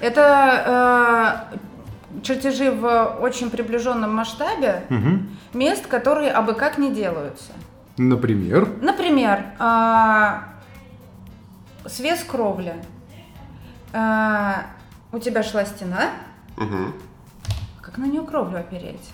Это 0.00 1.50
э, 1.54 2.20
чертежи 2.22 2.70
в 2.70 3.18
очень 3.20 3.50
приближенном 3.50 4.14
масштабе 4.14 4.84
Мгм. 4.88 5.28
мест, 5.52 5.86
которые 5.86 6.30
абы 6.32 6.54
как 6.54 6.78
не 6.78 6.90
делаются. 6.94 7.52
Например. 7.98 8.66
Например, 8.80 9.44
а, 9.58 10.44
свес 11.86 12.22
кровли. 12.24 12.74
А, 13.92 14.66
У 15.12 15.18
тебя 15.18 15.42
шла 15.42 15.64
стена, 15.64 16.10
Мгм. 16.56 16.94
как 17.82 17.98
на 17.98 18.04
нее 18.04 18.22
кровлю 18.22 18.58
опереть? 18.60 19.10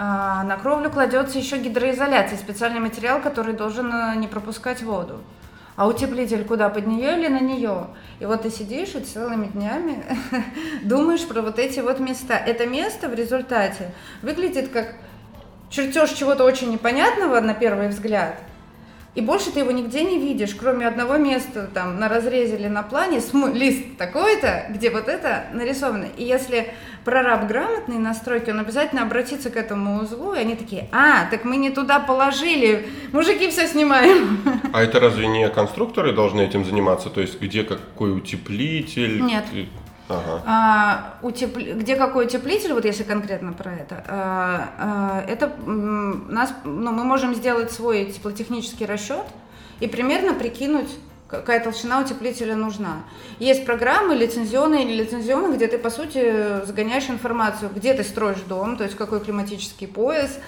А 0.00 0.44
на 0.44 0.56
кровлю 0.56 0.90
кладется 0.90 1.38
еще 1.38 1.58
гидроизоляция, 1.58 2.38
специальный 2.38 2.78
материал, 2.78 3.20
который 3.20 3.52
должен 3.52 3.92
э, 3.92 4.14
не 4.14 4.28
пропускать 4.28 4.80
воду. 4.80 5.18
А 5.74 5.88
утеплитель 5.88 6.44
куда, 6.44 6.68
под 6.68 6.86
нее 6.86 7.18
или 7.18 7.26
на 7.26 7.40
нее? 7.40 7.88
И 8.20 8.24
вот 8.24 8.42
ты 8.42 8.50
сидишь 8.50 8.94
и 8.94 9.00
целыми 9.00 9.48
днями 9.48 10.04
думаешь 10.84 11.26
про 11.26 11.42
вот 11.42 11.58
эти 11.58 11.80
вот 11.80 11.98
места. 11.98 12.36
Это 12.36 12.64
место 12.64 13.08
в 13.08 13.14
результате 13.14 13.92
выглядит 14.22 14.68
как 14.68 14.94
чертеж 15.68 16.10
чего-то 16.10 16.44
очень 16.44 16.70
непонятного 16.70 17.40
на 17.40 17.54
первый 17.54 17.88
взгляд. 17.88 18.40
И 19.18 19.20
больше 19.20 19.50
ты 19.50 19.58
его 19.58 19.72
нигде 19.72 20.04
не 20.04 20.16
видишь, 20.16 20.54
кроме 20.54 20.86
одного 20.86 21.16
места 21.16 21.68
там 21.74 21.98
на 21.98 22.08
разрезе 22.08 22.54
или 22.54 22.68
на 22.68 22.84
плане, 22.84 23.20
см- 23.20 23.52
лист 23.52 23.96
такой-то, 23.98 24.66
где 24.70 24.90
вот 24.90 25.08
это 25.08 25.46
нарисовано. 25.52 26.06
И 26.16 26.22
если 26.22 26.72
прораб 27.04 27.48
грамотный 27.48 27.98
настройки, 27.98 28.50
он 28.50 28.60
обязательно 28.60 29.02
обратится 29.02 29.50
к 29.50 29.56
этому 29.56 30.00
узлу, 30.00 30.34
и 30.34 30.38
они 30.38 30.54
такие, 30.54 30.88
а, 30.92 31.26
так 31.32 31.44
мы 31.44 31.56
не 31.56 31.70
туда 31.70 31.98
положили, 31.98 32.86
мужики 33.12 33.48
все 33.48 33.66
снимаем. 33.66 34.38
А 34.72 34.82
это 34.82 35.00
разве 35.00 35.26
не 35.26 35.48
конструкторы 35.48 36.12
должны 36.12 36.42
этим 36.42 36.64
заниматься? 36.64 37.10
То 37.10 37.20
есть 37.20 37.40
где 37.40 37.64
какой 37.64 38.16
утеплитель? 38.16 39.20
Нет. 39.20 39.46
Ага. 40.08 40.42
А, 40.46 41.14
утепл- 41.22 41.74
Где 41.74 41.96
какой 41.96 42.26
утеплитель, 42.26 42.72
вот 42.72 42.84
если 42.84 43.02
конкретно 43.02 43.52
про 43.52 43.72
это, 43.72 44.04
а, 44.08 44.68
а, 44.78 45.24
это 45.28 45.52
нас, 45.66 46.52
ну, 46.64 46.92
мы 46.92 47.04
можем 47.04 47.34
сделать 47.34 47.70
свой 47.72 48.06
теплотехнический 48.06 48.86
расчет 48.86 49.24
и 49.80 49.86
примерно 49.86 50.34
прикинуть, 50.34 50.88
какая 51.28 51.60
толщина 51.60 52.00
утеплителя 52.00 52.56
нужна. 52.56 53.02
Есть 53.38 53.66
программы 53.66 54.14
лицензионные 54.14 54.84
или 54.84 55.02
лицензионные, 55.02 55.56
где 55.56 55.66
ты, 55.66 55.78
по 55.78 55.90
сути, 55.90 56.64
загоняешь 56.64 57.10
информацию, 57.10 57.70
где 57.74 57.92
ты 57.92 58.02
строишь 58.02 58.40
дом, 58.40 58.76
то 58.76 58.84
есть 58.84 58.96
какой 58.96 59.20
климатический 59.20 59.86
пояс, 59.86 60.38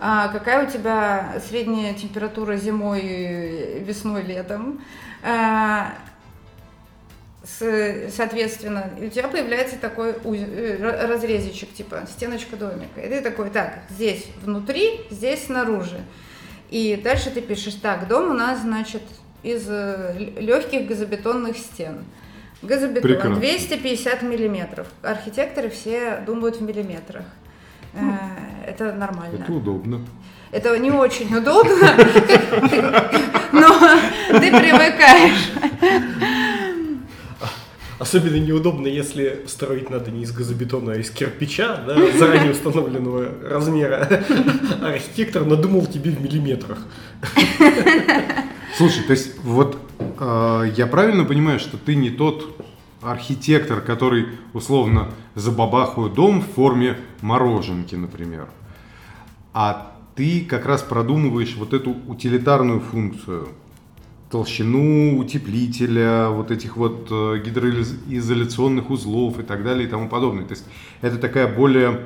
а, 0.00 0.28
какая 0.28 0.66
у 0.66 0.70
тебя 0.70 1.34
средняя 1.48 1.94
температура 1.94 2.56
зимой, 2.56 3.80
весной, 3.80 4.22
летом. 4.22 4.80
С- 7.46 8.10
соответственно, 8.16 8.90
у 8.98 9.08
тебя 9.08 9.28
появляется 9.28 9.76
такой 9.78 10.10
э, 10.12 10.76
ра- 10.80 11.06
разрезичек, 11.06 11.72
типа 11.74 12.04
стеночка 12.10 12.56
домика. 12.56 13.00
И 13.00 13.08
ты 13.08 13.20
такой, 13.20 13.50
так, 13.50 13.80
здесь 13.90 14.26
внутри, 14.42 15.02
здесь 15.10 15.44
снаружи. 15.46 16.00
И 16.70 16.98
дальше 17.02 17.30
ты 17.30 17.40
пишешь, 17.42 17.74
так, 17.74 18.08
дом 18.08 18.30
у 18.30 18.34
нас, 18.34 18.60
значит, 18.62 19.02
из 19.42 19.68
легких 19.68 20.86
газобетонных 20.86 21.58
стен. 21.58 22.04
Газобетон 22.62 23.02
Прекрасно. 23.02 23.36
250 23.36 24.22
миллиметров. 24.22 24.86
Архитекторы 25.02 25.68
все 25.68 26.22
думают 26.26 26.56
в 26.56 26.62
миллиметрах. 26.62 27.26
Э, 27.92 27.98
Это 28.66 28.94
нормально. 28.94 29.42
Это 29.42 29.52
удобно. 29.52 30.00
Это 30.50 30.78
не 30.78 30.90
очень 30.90 31.34
удобно, 31.36 31.94
но 33.52 33.68
ты 34.38 34.50
привыкаешь. 34.50 35.50
Особенно 37.98 38.36
неудобно, 38.36 38.86
если 38.86 39.44
строить 39.46 39.90
надо 39.90 40.10
не 40.10 40.22
из 40.22 40.32
газобетона, 40.32 40.92
а 40.92 40.96
из 40.96 41.10
кирпича, 41.10 41.82
да, 41.86 41.96
заранее 42.18 42.52
установленного 42.52 43.28
размера. 43.48 44.24
Архитектор 44.82 45.44
надумал 45.44 45.86
тебе 45.86 46.10
в 46.10 46.20
миллиметрах. 46.20 46.78
Слушай, 48.76 49.04
то 49.04 49.12
есть 49.12 49.38
вот 49.44 49.78
э, 50.18 50.72
я 50.76 50.86
правильно 50.88 51.24
понимаю, 51.24 51.60
что 51.60 51.76
ты 51.76 51.94
не 51.94 52.10
тот 52.10 52.56
архитектор, 53.00 53.80
который 53.80 54.26
условно 54.52 55.10
забабахает 55.36 56.14
дом 56.14 56.40
в 56.40 56.46
форме 56.54 56.96
мороженки, 57.20 57.94
например, 57.94 58.48
а 59.52 59.92
ты 60.16 60.44
как 60.44 60.66
раз 60.66 60.82
продумываешь 60.82 61.54
вот 61.56 61.72
эту 61.72 61.94
утилитарную 62.08 62.80
функцию, 62.80 63.48
толщину 64.34 65.16
утеплителя, 65.16 66.28
вот 66.28 66.50
этих 66.50 66.76
вот 66.76 67.06
э, 67.08 67.40
гидроизоляционных 67.44 68.90
узлов 68.90 69.38
и 69.38 69.44
так 69.44 69.62
далее 69.62 69.86
и 69.86 69.88
тому 69.88 70.08
подобное. 70.08 70.44
То 70.44 70.54
есть 70.54 70.64
это 71.02 71.18
такая 71.18 71.46
более, 71.46 72.00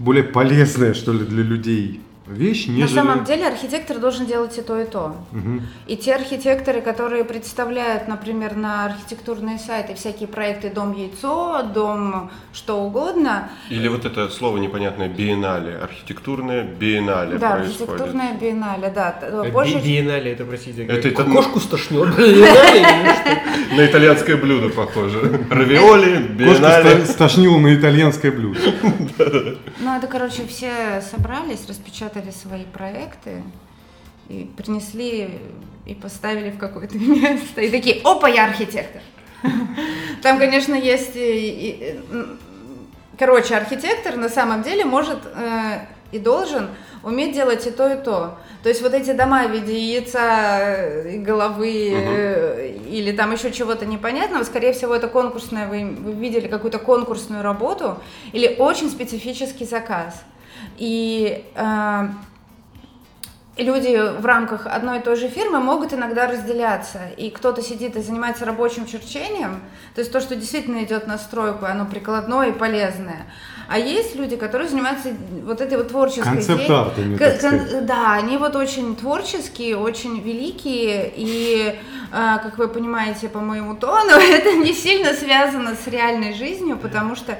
более 0.00 0.24
полезная, 0.24 0.92
что 0.92 1.12
ли, 1.12 1.24
для 1.24 1.44
людей 1.44 2.00
вещь, 2.26 2.66
На 2.66 2.72
нежели... 2.72 2.94
самом 2.94 3.24
деле 3.24 3.46
архитектор 3.46 3.98
должен 3.98 4.26
делать 4.26 4.56
и 4.58 4.62
то, 4.62 4.80
и 4.80 4.84
то. 4.86 5.14
Мгм. 5.32 5.62
И 5.86 5.96
те 5.96 6.14
архитекторы, 6.14 6.80
которые 6.80 7.24
представляют, 7.24 8.08
например, 8.08 8.56
на 8.56 8.86
архитектурные 8.86 9.58
сайты 9.58 9.94
всякие 9.94 10.26
проекты 10.28 10.70
«Дом 10.70 10.94
яйцо», 10.94 11.62
«Дом 11.74 12.30
что 12.52 12.80
угодно», 12.80 13.50
Или 13.68 13.88
вот 13.88 14.04
это 14.04 14.28
слово 14.30 14.56
непонятное 14.58 15.08
биеннале, 15.08 15.76
архитектурное 15.76 16.64
биеннале 16.64 17.36
да, 17.38 17.56
происходит. 17.56 17.80
архитектурная 17.90 18.34
биеннале, 18.34 18.90
да. 18.94 19.20
Би- 19.44 19.50
Больше... 19.50 19.78
Биеннале, 19.78 20.32
это, 20.32 20.44
простите, 20.44 20.84
Это- 20.84 21.08
это- 21.08 21.24
кошку 21.24 21.60
стошнет. 21.60 22.08
На 23.76 23.86
итальянское 23.86 24.36
блюдо 24.36 24.68
похоже. 24.70 25.40
Равиоли, 25.50 26.14
Кошка 26.16 26.32
биеннале. 26.32 27.04
ста- 27.04 27.12
стошнила 27.12 27.58
на 27.58 27.74
итальянское 27.74 28.30
блюдо. 28.30 28.60
Ну, 29.84 29.94
это, 29.94 30.06
короче, 30.06 30.46
все 30.46 31.02
собрались, 31.02 31.68
распечатали 31.68 32.30
свои 32.30 32.64
проекты 32.64 33.42
и 34.30 34.50
принесли 34.56 35.38
и 35.84 35.94
поставили 35.94 36.50
в 36.50 36.56
какое-то 36.58 36.96
место. 36.98 37.60
И 37.60 37.70
такие, 37.70 38.00
опа, 38.02 38.28
я 38.28 38.46
архитектор. 38.46 39.02
Там, 40.22 40.38
конечно, 40.38 40.74
есть... 40.74 41.14
и- 41.16 42.00
и- 42.10 42.26
Короче, 43.16 43.54
архитектор 43.54 44.16
на 44.16 44.28
самом 44.28 44.62
деле 44.62 44.84
может 44.84 45.20
э, 45.24 45.86
и 46.10 46.18
должен 46.18 46.68
уметь 47.04 47.34
делать 47.34 47.66
и 47.66 47.70
то, 47.70 47.92
и 47.92 48.02
то. 48.02 48.38
То 48.62 48.68
есть 48.68 48.82
вот 48.82 48.94
эти 48.94 49.12
дома 49.12 49.46
в 49.46 49.52
виде 49.52 49.78
яйца, 49.78 51.04
головы 51.18 51.92
э, 51.94 52.76
или 52.88 53.12
там 53.12 53.32
еще 53.32 53.52
чего-то 53.52 53.86
непонятного, 53.86 54.44
скорее 54.44 54.72
всего, 54.72 54.94
это 54.94 55.08
конкурсная, 55.08 55.68
вы, 55.68 55.84
вы 55.84 56.12
видели 56.12 56.48
какую-то 56.48 56.78
конкурсную 56.78 57.42
работу 57.42 57.98
или 58.32 58.56
очень 58.58 58.90
специфический 58.90 59.64
заказ. 59.64 60.22
И 60.78 61.44
э, 61.54 62.08
люди 63.62 63.96
в 64.20 64.24
рамках 64.26 64.66
одной 64.66 64.98
и 64.98 65.02
той 65.02 65.16
же 65.16 65.28
фирмы 65.28 65.60
могут 65.60 65.92
иногда 65.92 66.26
разделяться. 66.26 67.00
И 67.16 67.30
кто-то 67.30 67.62
сидит 67.62 67.96
и 67.96 68.02
занимается 68.02 68.44
рабочим 68.44 68.86
черчением, 68.86 69.60
то 69.94 70.00
есть 70.00 70.12
то, 70.12 70.20
что 70.20 70.34
действительно 70.34 70.82
идет 70.82 71.06
на 71.06 71.18
стройку, 71.18 71.66
оно 71.66 71.84
прикладное 71.84 72.48
и 72.48 72.52
полезное. 72.52 73.26
А 73.68 73.78
есть 73.78 74.16
люди, 74.16 74.36
которые 74.36 74.68
занимаются 74.68 75.10
вот 75.44 75.60
этой 75.60 75.78
вот 75.78 75.88
творческой 75.88 76.24
Концепт-артами, 76.24 77.16
так 77.16 77.36
сказать. 77.36 77.86
Да, 77.86 78.14
они 78.14 78.36
вот 78.36 78.56
очень 78.56 78.96
творческие, 78.96 79.76
очень 79.76 80.20
великие, 80.20 81.12
и, 81.14 81.78
а, 82.12 82.38
как 82.38 82.58
вы 82.58 82.68
понимаете 82.68 83.28
по 83.28 83.40
моему 83.40 83.74
тону, 83.74 84.12
это 84.18 84.54
не 84.56 84.74
сильно 84.74 85.14
связано 85.14 85.76
с 85.76 85.86
реальной 85.86 86.34
жизнью, 86.34 86.76
потому 86.76 87.16
что 87.16 87.38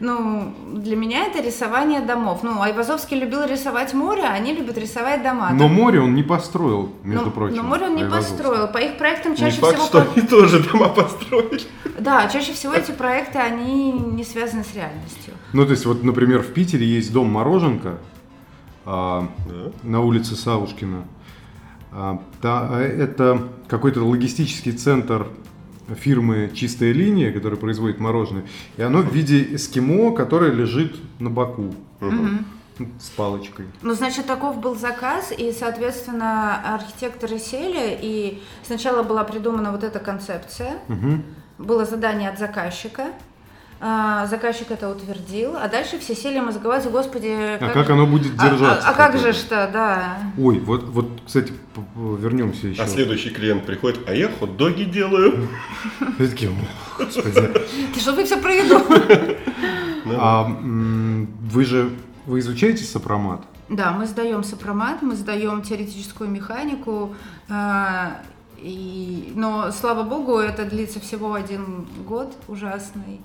ну, 0.00 0.52
для 0.72 0.96
меня 0.96 1.26
это 1.26 1.40
рисование 1.42 2.00
домов. 2.00 2.40
Ну, 2.42 2.60
Айвазовский 2.60 3.18
любил 3.18 3.44
рисовать 3.44 3.94
море, 3.94 4.22
а 4.24 4.32
они 4.32 4.52
любят 4.54 4.78
рисовать 4.78 5.22
дома. 5.22 5.50
Но 5.52 5.68
море 5.68 6.00
он 6.00 6.14
не 6.14 6.22
построил, 6.22 6.92
между 7.02 7.26
но, 7.26 7.30
прочим. 7.30 7.56
но 7.56 7.62
море 7.62 7.86
он 7.86 7.96
не 7.96 8.04
построил. 8.04 8.68
По 8.68 8.78
их 8.78 8.96
проектам 8.96 9.32
Не 9.32 9.38
чаще 9.38 9.60
факт, 9.60 9.74
всего... 9.74 9.86
что 9.86 10.12
они 10.12 10.26
тоже 10.26 10.62
дома 10.62 10.88
построили. 10.88 11.62
Да, 11.98 12.28
чаще 12.28 12.52
всего 12.52 12.74
эти 12.74 12.90
проекты, 12.90 13.38
они 13.38 13.92
не 13.92 14.24
связаны 14.24 14.64
с 14.64 14.74
реальностью. 14.74 15.34
Ну, 15.52 15.64
то 15.64 15.70
есть, 15.70 15.86
вот, 15.86 16.02
например, 16.02 16.42
в 16.42 16.52
Питере 16.52 16.86
есть 16.86 17.12
дом 17.12 17.30
Мороженко 17.30 17.98
а, 18.84 19.28
Да. 19.46 19.70
на 19.82 20.00
улице 20.00 20.34
Савушкина. 20.36 21.04
А, 21.92 22.20
да, 22.42 22.68
а 22.70 22.80
это 22.80 23.48
какой-то 23.68 24.02
логистический 24.04 24.72
центр 24.72 25.28
фирмы 25.94 26.50
«Чистая 26.54 26.92
линия», 26.92 27.32
которая 27.32 27.58
производит 27.58 28.00
мороженое. 28.00 28.44
И 28.76 28.82
оно 28.82 29.00
в 29.02 29.12
виде 29.12 29.54
эскимо, 29.54 30.12
которое 30.14 30.50
лежит 30.52 30.96
на 31.20 31.30
боку 31.30 31.74
с 33.00 33.08
палочкой. 33.10 33.66
Ну, 33.82 33.94
значит, 33.94 34.26
таков 34.26 34.58
был 34.60 34.74
заказ, 34.74 35.32
и, 35.36 35.52
соответственно, 35.52 36.74
архитекторы 36.74 37.38
сели, 37.38 37.96
и 38.02 38.42
сначала 38.64 39.02
была 39.02 39.22
придумана 39.24 39.70
вот 39.70 39.84
эта 39.84 40.00
концепция, 40.00 40.78
Мгм. 40.88 41.22
было 41.58 41.84
задание 41.84 42.30
от 42.30 42.38
заказчика, 42.38 43.12
заказчик 43.80 44.70
это 44.70 44.88
утвердил, 44.88 45.56
а 45.56 45.68
дальше 45.68 45.98
все 45.98 46.14
сели 46.14 46.40
мозговать, 46.40 46.90
господи, 46.90 47.58
А 47.60 47.70
как 47.72 47.90
оно 47.90 48.06
будет 48.06 48.32
а- 48.38 48.48
держаться? 48.48 48.88
А, 48.88 48.90
а 48.90 48.94
как 48.94 49.18
же 49.18 49.32
что, 49.32 49.68
да. 49.72 50.18
Ой, 50.38 50.58
вот, 50.60 50.84
вот, 50.84 51.08
кстати, 51.26 51.52
вернемся 51.94 52.68
еще. 52.68 52.82
А 52.82 52.86
следующий 52.86 53.30
клиент 53.30 53.66
приходит, 53.66 54.00
а 54.08 54.14
я 54.14 54.28
хот-доги 54.28 54.84
делаю. 54.84 55.48
Такие, 56.18 56.50
«О, 56.50 56.54
господи. 56.98 57.34
Ты 57.94 58.00
что 58.00 58.12
вы 58.12 58.24
все 58.24 58.36
еду? 58.36 58.80
А 60.06 60.44
вы 60.44 61.64
же, 61.64 61.90
вы 62.26 62.40
изучаете 62.40 62.84
сопромат? 62.84 63.40
Да, 63.70 63.92
мы 63.92 64.06
сдаем 64.06 64.44
сопромат, 64.44 65.00
мы 65.00 65.16
сдаем 65.16 65.62
теоретическую 65.62 66.28
механику, 66.28 67.14
а, 67.48 68.20
и, 68.58 69.32
но, 69.34 69.70
слава 69.72 70.02
богу, 70.02 70.38
это 70.38 70.64
длится 70.64 71.00
всего 71.00 71.34
один 71.34 71.86
год 72.06 72.34
ужасный, 72.48 73.20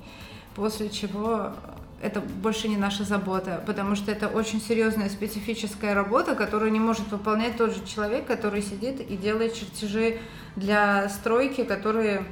после 0.60 0.90
чего 0.90 1.54
это 2.02 2.22
больше 2.22 2.68
не 2.68 2.78
наша 2.78 3.04
забота, 3.04 3.62
потому 3.66 3.96
что 3.96 4.12
это 4.12 4.28
очень 4.28 4.62
серьезная 4.62 5.10
специфическая 5.10 5.94
работа, 5.94 6.36
которую 6.36 6.72
не 6.72 6.80
может 6.80 7.12
выполнять 7.12 7.58
тот 7.58 7.74
же 7.74 7.86
человек, 7.86 8.26
который 8.26 8.62
сидит 8.62 9.00
и 9.02 9.18
делает 9.18 9.54
чертежи 9.54 10.20
для 10.56 11.10
стройки, 11.10 11.64
которые 11.64 12.26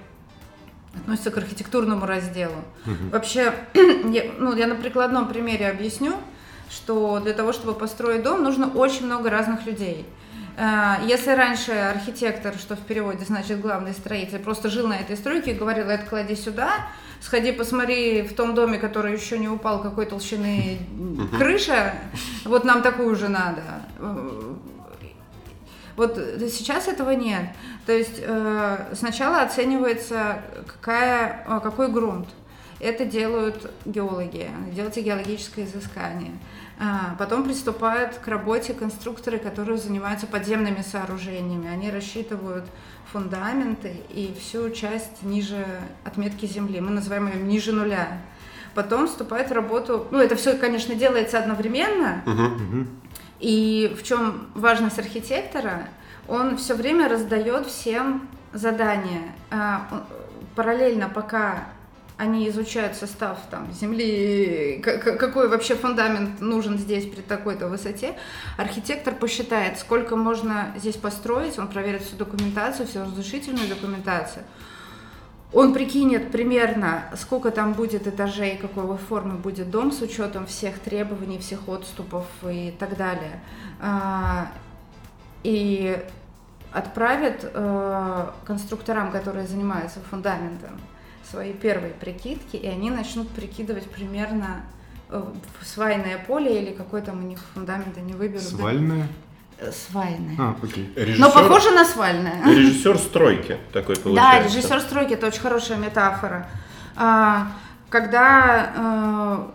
относятся 0.95 1.31
к 1.31 1.37
архитектурному 1.37 2.05
разделу. 2.05 2.55
Вообще, 3.11 3.53
я, 3.73 4.23
ну, 4.37 4.55
я 4.55 4.67
на 4.67 4.75
прикладном 4.75 5.27
примере 5.27 5.69
объясню, 5.69 6.15
что 6.69 7.19
для 7.19 7.33
того, 7.33 7.53
чтобы 7.53 7.73
построить 7.73 8.23
дом, 8.23 8.43
нужно 8.43 8.67
очень 8.67 9.05
много 9.05 9.29
разных 9.29 9.65
людей. 9.65 10.05
Э, 10.57 10.95
Если 11.05 11.31
раньше 11.31 11.71
архитектор, 11.71 12.55
что 12.55 12.75
в 12.75 12.79
переводе 12.79 13.25
значит 13.25 13.61
главный 13.61 13.93
строитель, 13.93 14.39
просто 14.39 14.69
жил 14.69 14.87
на 14.87 14.97
этой 14.97 15.17
стройке 15.17 15.51
и 15.51 15.53
говорил, 15.53 15.89
это 15.89 16.05
клади 16.05 16.35
сюда, 16.35 16.87
сходи 17.21 17.51
посмотри 17.51 18.21
в 18.21 18.33
том 18.33 18.55
доме, 18.55 18.77
который 18.77 19.13
еще 19.13 19.37
не 19.37 19.49
упал, 19.49 19.81
какой 19.81 20.05
толщины 20.05 20.79
крыша, 21.37 21.93
вот 22.45 22.63
нам 22.63 22.81
такую 22.81 23.15
же 23.15 23.27
надо. 23.27 23.63
Вот 25.95 26.15
сейчас 26.51 26.87
этого 26.87 27.11
нет. 27.11 27.49
То 27.87 27.91
есть 27.91 28.19
э, 28.21 28.93
сначала 28.93 29.41
оценивается, 29.41 30.43
какая, 30.67 31.43
какой 31.63 31.89
грунт. 31.91 32.27
Это 32.79 33.03
делают 33.03 33.71
геологи, 33.85 34.47
делается 34.71 35.01
геологическое 35.01 35.65
изыскание. 35.65 36.37
А, 36.79 37.15
Потом 37.17 37.43
приступают 37.43 38.15
к 38.15 38.27
работе 38.27 38.73
конструкторы, 38.73 39.39
которые 39.39 39.77
занимаются 39.77 40.27
подземными 40.27 40.81
сооружениями. 40.81 41.67
Они 41.67 41.89
рассчитывают 41.89 42.65
фундаменты 43.11 44.01
и 44.09 44.35
всю 44.39 44.69
часть 44.69 45.23
ниже 45.23 45.65
отметки 46.03 46.45
земли. 46.45 46.79
Мы 46.79 46.91
называем 46.91 47.27
ее 47.27 47.41
ниже 47.41 47.71
нуля. 47.71 48.21
Потом 48.75 49.07
вступает 49.07 49.49
в 49.49 49.53
работу, 49.53 50.07
ну 50.11 50.19
это 50.19 50.35
все, 50.35 50.55
конечно, 50.55 50.93
делается 50.93 51.39
одновременно, 51.39 52.21
и 53.39 53.95
в 53.99 54.03
чем 54.03 54.49
важность 54.53 54.99
архитектора, 54.99 55.89
он 56.27 56.57
все 56.57 56.75
время 56.75 57.09
раздает 57.09 57.65
всем 57.65 58.27
задания. 58.53 59.23
А, 59.49 60.05
Параллельно, 60.55 61.09
пока 61.09 61.65
они 62.17 62.49
изучают 62.49 62.95
состав 62.95 63.37
там, 63.51 63.71
земли, 63.73 64.81
какой 64.83 65.47
вообще 65.49 65.75
фундамент 65.75 66.41
нужен 66.41 66.77
здесь 66.77 67.05
при 67.09 67.21
такой-то 67.21 67.67
высоте, 67.67 68.15
архитектор 68.57 69.13
посчитает, 69.13 69.77
сколько 69.77 70.15
можно 70.15 70.73
здесь 70.77 70.95
построить, 70.95 71.59
он 71.59 71.67
проверит 71.67 72.01
всю 72.01 72.15
документацию, 72.15 72.87
всю 72.87 73.01
разрешительную 73.01 73.67
документацию. 73.69 74.43
Он 75.53 75.73
прикинет 75.73 76.31
примерно, 76.31 77.05
сколько 77.15 77.51
там 77.51 77.73
будет 77.73 78.05
этажей, 78.05 78.57
какой 78.57 78.97
формы 78.97 79.35
будет 79.35 79.69
дом 79.69 79.91
с 79.91 80.01
учетом 80.01 80.45
всех 80.45 80.79
требований, 80.79 81.37
всех 81.37 81.69
отступов 81.69 82.25
и 82.43 82.73
так 82.77 82.97
далее. 82.97 83.41
А, 83.79 84.51
И 85.43 85.97
отправит 86.73 87.49
э, 87.53 88.27
конструкторам, 88.45 89.11
которые 89.11 89.47
занимаются 89.47 89.99
фундаментом, 90.09 90.79
свои 91.29 91.53
первые 91.53 91.93
прикидки, 91.93 92.55
и 92.55 92.67
они 92.67 92.89
начнут 92.89 93.29
прикидывать 93.29 93.89
примерно 93.89 94.61
э, 95.09 95.23
свайное 95.63 96.17
поле 96.19 96.61
или 96.61 96.73
какой 96.73 97.01
там 97.01 97.19
у 97.19 97.27
них 97.27 97.39
фундамент, 97.53 97.97
они 97.97 98.13
выберут. 98.13 98.43
Свальная? 98.43 99.07
Э, 99.59 99.71
Свайное. 99.71 100.35
А, 100.37 100.55
окей. 100.61 100.91
Режиссер, 100.95 101.19
Но 101.19 101.31
похоже 101.31 101.71
на 101.71 101.83
свальное. 101.85 102.43
режиссер 102.45 102.97
стройки 102.99 103.57
такой 103.73 103.95
Да, 103.95 104.01
получается. 104.03 104.43
режиссер 104.57 104.79
стройки 104.81 105.13
это 105.13 105.27
очень 105.27 105.41
хорошая 105.41 105.77
метафора. 105.77 106.47
А, 106.95 107.47
Когда 107.89 108.71
э, 108.75 109.47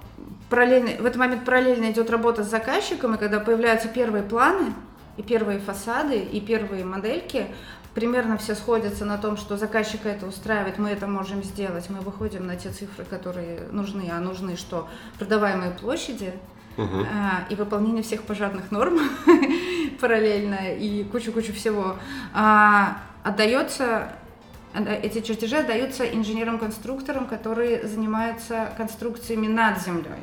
параллельно, 0.51 1.03
в 1.03 1.07
этот 1.07 1.17
момент 1.17 1.45
параллельно 1.45 1.91
идет 1.91 2.11
работа 2.11 2.43
с 2.45 2.49
заказчиком, 2.51 3.15
и 3.15 3.19
когда 3.19 3.41
появляются 3.41 3.89
первые 3.89 4.25
планы, 4.25 4.73
и 5.17 5.23
первые 5.23 5.59
фасады, 5.61 6.19
и 6.19 6.41
первые 6.41 6.85
модельки, 6.85 7.47
примерно 7.95 8.39
все 8.39 8.55
сходятся 8.55 9.05
на 9.05 9.19
том, 9.19 9.37
что 9.37 9.57
заказчика 9.57 10.09
это 10.09 10.27
устраивает, 10.27 10.79
мы 10.79 10.91
это 10.91 11.07
можем 11.07 11.43
сделать, 11.43 11.91
мы 11.91 12.01
выходим 12.01 12.47
на 12.47 12.57
те 12.57 12.71
цифры, 12.71 13.05
которые 13.05 13.61
нужны, 13.71 14.11
а 14.13 14.19
нужны 14.21 14.57
что? 14.57 14.89
Продаваемые 15.19 15.73
площади, 15.73 16.33
Мгм. 16.79 17.03
а, 17.13 17.45
и 17.51 17.55
выполнение 17.55 18.03
всех 18.03 18.23
пожарных 18.23 18.71
норм 18.71 18.99
параллельно 20.01 20.75
и 20.75 21.05
кучу-кучу 21.05 21.53
всего, 21.53 21.97
а, 22.33 22.99
отдается, 23.23 24.13
отда- 24.73 24.95
эти 24.95 25.21
чертежи 25.21 25.57
отдаются 25.57 26.05
инженерам-конструкторам, 26.05 27.27
которые 27.27 27.87
занимаются 27.87 28.73
конструкциями 28.77 29.47
над 29.49 29.81
землей. 29.83 30.23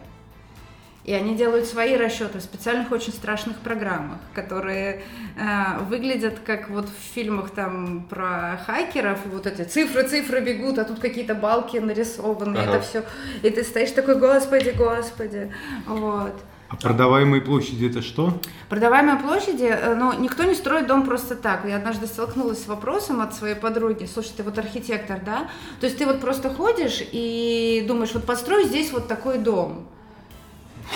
И 1.06 1.14
они 1.14 1.36
делают 1.36 1.66
свои 1.66 1.96
расчеты 1.96 2.40
в 2.40 2.42
специальных 2.42 2.92
очень 2.92 3.14
страшных 3.14 3.58
программах, 3.60 4.20
которые 4.36 5.02
э, 5.38 5.84
выглядят 5.90 6.40
как 6.46 6.70
вот 6.70 6.88
в 6.88 7.14
фильмах 7.14 7.52
там 7.52 8.06
про 8.10 8.60
хакеров, 8.66 9.20
вот 9.32 9.48
эти 9.48 9.64
цифры, 9.64 10.04
цифры 10.08 10.42
бегут, 10.42 10.78
а 10.78 10.84
тут 10.84 11.00
какие-то 11.00 11.36
балки 11.36 11.78
нарисованы, 11.78 12.58
Ага. 12.58 12.72
это 12.72 12.82
все. 12.82 13.04
И 13.42 13.50
ты 13.50 13.64
стоишь 13.64 13.92
такой, 13.92 14.16
господи, 14.20 14.74
господи. 14.78 15.52
Вот. 15.88 16.34
А 16.68 16.76
продаваемые 16.76 17.42
площади 17.42 17.88
это 17.88 18.04
что? 18.04 18.40
Продаваемые 18.70 19.18
площади, 19.18 19.64
э, 19.64 19.96
ну, 19.96 20.14
никто 20.20 20.44
не 20.44 20.54
строит 20.54 20.86
дом 20.86 21.04
просто 21.06 21.36
так. 21.36 21.66
Я 21.66 21.78
однажды 21.78 22.06
столкнулась 22.06 22.62
с 22.64 22.68
вопросом 22.68 23.22
от 23.22 23.34
своей 23.34 23.56
подруги, 23.56 24.06
слушай, 24.06 24.34
ты 24.38 24.44
вот 24.44 24.60
архитектор, 24.60 25.20
да? 25.26 25.50
То 25.80 25.88
есть 25.88 25.98
ты 25.98 26.06
вот 26.06 26.20
просто 26.22 26.50
ходишь 26.50 27.02
и 27.12 27.84
думаешь, 27.88 28.14
вот 28.14 28.26
построй 28.26 28.66
здесь 28.66 28.92
вот 28.92 29.08
такой 29.08 29.40
дом. 29.40 29.88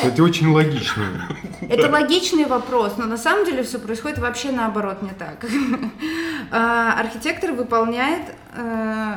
Это 0.01 0.23
очень 0.23 0.51
логично. 0.51 1.03
Это 1.61 1.89
логичный 1.89 2.45
вопрос, 2.45 2.97
но 2.97 3.05
на 3.05 3.17
самом 3.17 3.45
деле 3.45 3.63
все 3.63 3.79
происходит 3.79 4.19
вообще 4.19 4.51
наоборот, 4.51 5.01
не 5.01 5.11
так. 5.11 5.45
А, 6.51 6.99
Архитектор 6.99 7.53
выполняет, 7.53 8.35
э, 8.55 9.15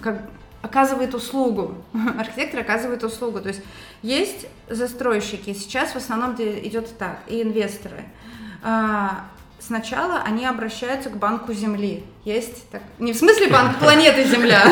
как 0.00 0.22
оказывает 0.62 1.14
услугу. 1.14 1.74
Архитектор 2.18 2.60
оказывает 2.60 3.02
услугу. 3.02 3.40
То 3.40 3.48
есть 3.48 3.62
есть 4.02 4.46
застройщики, 4.68 5.52
сейчас 5.52 5.92
в 5.92 5.96
основном 5.96 6.34
идет 6.34 6.96
так, 6.96 7.20
и 7.26 7.42
инвесторы. 7.42 8.04
Сначала 9.66 10.20
они 10.24 10.44
обращаются 10.44 11.10
к 11.10 11.16
банку 11.16 11.52
Земли. 11.52 12.04
Есть 12.24 12.68
так, 12.70 12.82
не 12.98 13.12
в 13.12 13.16
смысле 13.16 13.48
банк 13.48 13.78
планеты 13.78 14.24
Земля. 14.24 14.62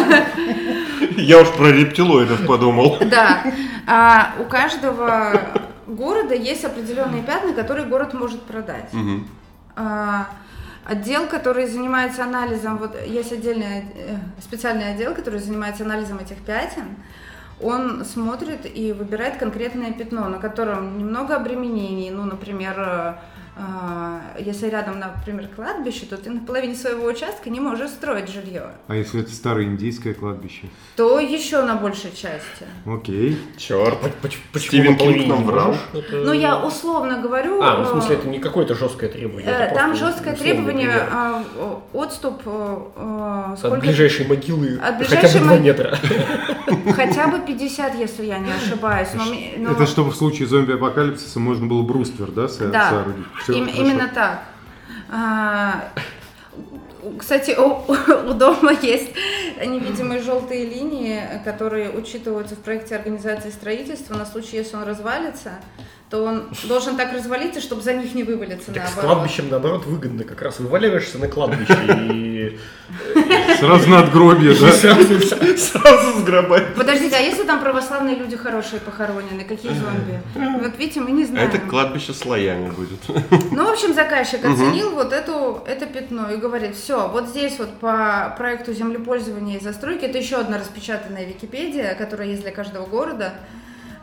Я 1.17 1.41
уж 1.41 1.49
про 1.51 1.71
рептилоидов 1.71 2.47
подумал. 2.47 2.99
Да. 3.01 3.43
А 3.87 4.35
у 4.39 4.45
каждого 4.45 5.41
города 5.87 6.35
есть 6.35 6.65
определенные 6.65 7.23
пятна, 7.23 7.53
которые 7.53 7.87
город 7.87 8.15
может 8.15 8.43
продать. 8.43 8.93
Мгм. 8.93 9.29
А, 9.77 10.29
Отдел, 10.85 11.29
который 11.29 11.67
занимается 11.67 12.25
анализом, 12.25 12.79
вот 12.79 12.97
есть 13.07 13.33
отдельный 13.33 13.85
э, 13.95 14.17
специальный 14.41 14.93
отдел, 14.93 15.15
который 15.15 15.39
занимается 15.39 15.85
анализом 15.85 16.19
этих 16.19 16.39
пятен. 16.39 16.97
Он 17.61 18.05
смотрит 18.05 18.61
и 18.65 18.93
выбирает 18.93 19.37
конкретное 19.37 19.93
пятно, 19.93 20.29
на 20.29 20.39
котором 20.39 20.99
немного 20.99 21.37
обременений. 21.37 22.11
Ну, 22.11 22.25
например, 22.25 22.75
э, 22.77 23.15
если 24.39 24.69
рядом, 24.69 24.99
например, 24.99 25.49
кладбище, 25.55 26.07
то 26.07 26.17
ты 26.17 26.31
на 26.31 26.41
половине 26.41 26.75
своего 26.75 27.05
участка 27.07 27.51
не 27.51 27.61
можешь 27.61 27.91
строить 27.91 28.29
жилье. 28.31 28.71
А 28.89 28.95
если 28.97 29.21
это 29.21 29.33
старое 29.33 29.65
индийское 29.67 30.15
кладбище? 30.15 30.69
То 30.97 31.19
еще 31.21 31.63
на 31.63 31.75
большей 31.77 32.11
части. 32.13 32.67
Окей. 32.87 33.39
Черт. 33.57 33.99
Почему 34.53 34.97
Кинг 34.97 35.27
нам 35.27 35.45
врал? 35.45 35.77
Ну, 36.13 36.33
я 36.33 36.59
условно 36.59 37.21
говорю. 37.21 37.61
А, 37.63 37.77
ну, 37.79 37.85
в 37.85 37.89
э, 37.89 37.91
смысле, 37.93 38.17
это 38.17 38.29
не 38.29 38.39
какое-то 38.39 38.75
жесткое 38.75 39.11
требование. 39.11 39.51
э, 39.51 39.75
Там 39.75 39.95
жесткое 39.95 40.35
требование, 40.37 41.07
а, 41.11 41.43
отступ 41.93 42.43
э, 42.47 42.79
э, 42.97 43.53
От 43.53 43.59
сколько- 43.59 43.81
ближайшей 43.81 44.27
могилы 44.27 44.77
От 44.83 44.97
хотя 44.97 44.99
ближайшей 44.99 45.41
бы 45.41 45.47
2 45.47 45.55
мо- 45.57 45.61
метра. 45.63 45.99
хотя 46.95 47.27
бы 47.29 47.39
50, 47.41 47.95
если 47.97 48.25
я 48.27 48.39
не 48.39 48.53
ошибаюсь. 48.53 49.09
Это 49.71 49.87
чтобы 49.87 50.11
в 50.11 50.17
случае 50.17 50.49
зомби-апокалипсиса 50.49 51.41
можно 51.41 51.67
было 51.67 51.83
бруствер, 51.83 52.31
Да, 52.31 52.49
соорудить? 52.49 53.25
Всё 53.51 53.59
им- 53.59 53.67
хорошо. 53.67 53.83
именно 53.83 54.09
так. 54.15 54.43
А, 55.11 55.85
Кстати, 57.19 57.53
у, 57.59 57.83
у 58.31 58.35
дома 58.35 58.73
есть 58.73 59.11
невидимые 59.65 60.21
желтые 60.21 60.67
линии, 60.67 61.23
которые 61.45 61.91
учитываются 61.91 62.55
в 62.57 62.59
проекте 62.59 62.95
организации 62.97 63.51
строительства 63.51 64.15
на 64.15 64.27
случай, 64.27 64.57
если 64.59 64.77
он 64.77 64.83
развалится, 64.85 65.53
то 66.11 66.25
он 66.25 66.49
должен 66.65 66.97
так 66.97 67.13
развалиться, 67.13 67.61
чтобы 67.61 67.83
за 67.83 67.95
них 67.95 68.15
не 68.17 68.25
вывалиться 68.25 68.73
Так 68.73 68.89
с 68.89 68.97
наоборот. 68.97 69.17
кладбищем, 69.19 69.49
наоборот, 69.49 69.87
выгодно. 69.87 70.25
Как 70.25 70.43
раз 70.43 70.59
вываливаешься 70.59 71.19
на 71.19 71.29
кладбище 71.29 71.79
и 72.13 72.59
Сразу 73.61 73.89
надгробие, 73.89 74.53
и 74.55 74.59
да? 74.59 74.73
сразу 75.57 76.19
сгробать. 76.21 76.75
Подождите, 76.75 77.15
а 77.17 77.21
если 77.21 77.45
там 77.45 77.61
православные 77.61 78.17
люди 78.17 78.37
хорошие 78.37 78.81
похоронены, 78.81 79.45
какие 79.45 79.73
зомби? 79.73 80.21
Вот 80.61 80.77
видите, 80.79 81.01
мы 81.01 81.13
не 81.13 81.23
А 81.23 81.27
знаем. 81.27 81.49
это 81.49 81.59
кладбище 81.59 82.13
слоями 82.13 82.71
будет. 82.71 82.99
Ну, 83.53 83.67
в 83.69 83.71
общем, 83.71 83.95
заказчик 83.95 84.45
оценил 84.45 84.91
вот 84.91 85.13
эту, 85.13 85.63
это 85.67 85.87
пятно 85.87 86.31
и 86.33 86.37
говорит, 86.39 86.75
все, 86.75 87.09
вот 87.09 87.29
здесь 87.29 87.57
вот 87.59 87.79
по 87.79 88.35
проекту 88.37 88.73
землепользования 88.73 89.59
и 89.59 89.63
застройки, 89.63 90.07
это 90.07 90.19
еще 90.19 90.37
одна 90.37 90.59
распечатанная 90.59 91.25
Википедия, 91.25 91.95
которая 91.95 92.29
есть 92.29 92.43
для 92.43 92.51
каждого 92.51 92.87
города, 92.87 93.35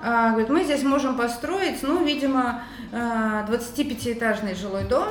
говорит, 0.01 0.49
мы 0.49 0.63
здесь 0.63 0.83
можем 0.83 1.17
построить, 1.17 1.81
ну, 1.83 2.03
видимо, 2.03 2.63
а, 2.91 3.45
25-этажный 3.49 4.55
жилой 4.55 4.83
дом, 4.85 5.07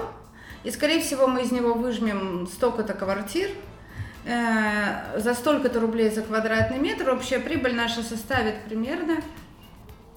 и, 0.65 0.71
скорее 0.71 1.01
всего, 1.01 1.27
мы 1.27 1.43
из 1.43 1.53
него 1.53 1.75
выжмем 1.75 2.47
столько-то 2.47 2.95
квартир, 2.95 3.51
э, 4.25 5.21
за 5.21 5.35
столько-то 5.35 5.79
рублей 5.81 6.11
за 6.11 6.23
квадратный 6.23 6.79
метр, 6.79 7.11
общая 7.11 7.39
прибыль 7.39 7.75
наша 7.75 8.03
составит 8.03 8.65
примерно, 8.65 9.19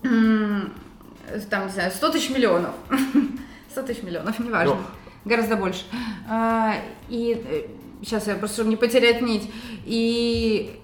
там, 0.01 1.65
не 1.65 1.71
знаю, 1.71 1.91
100 1.91 2.09
тысяч 2.09 2.29
миллионов. 2.31 2.73
100 3.71 3.83
тысяч 3.83 4.03
миллионов, 4.03 4.39
неважно. 4.39 4.77
Гораздо 5.25 5.55
больше. 5.55 5.83
А, 6.27 6.75
И 7.09 7.67
сейчас 8.01 8.27
я 8.27 8.35
просто, 8.35 8.55
чтобы 8.55 8.69
не 8.69 8.77
потерять 8.77 9.21
нить. 9.21 9.51
И 9.85 10.79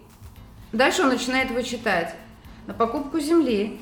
дальше 0.71 1.01
он 1.01 1.09
начинает 1.09 1.51
вычитать. 1.51 2.13
На 2.67 2.73
покупку 2.73 3.19
земли, 3.19 3.79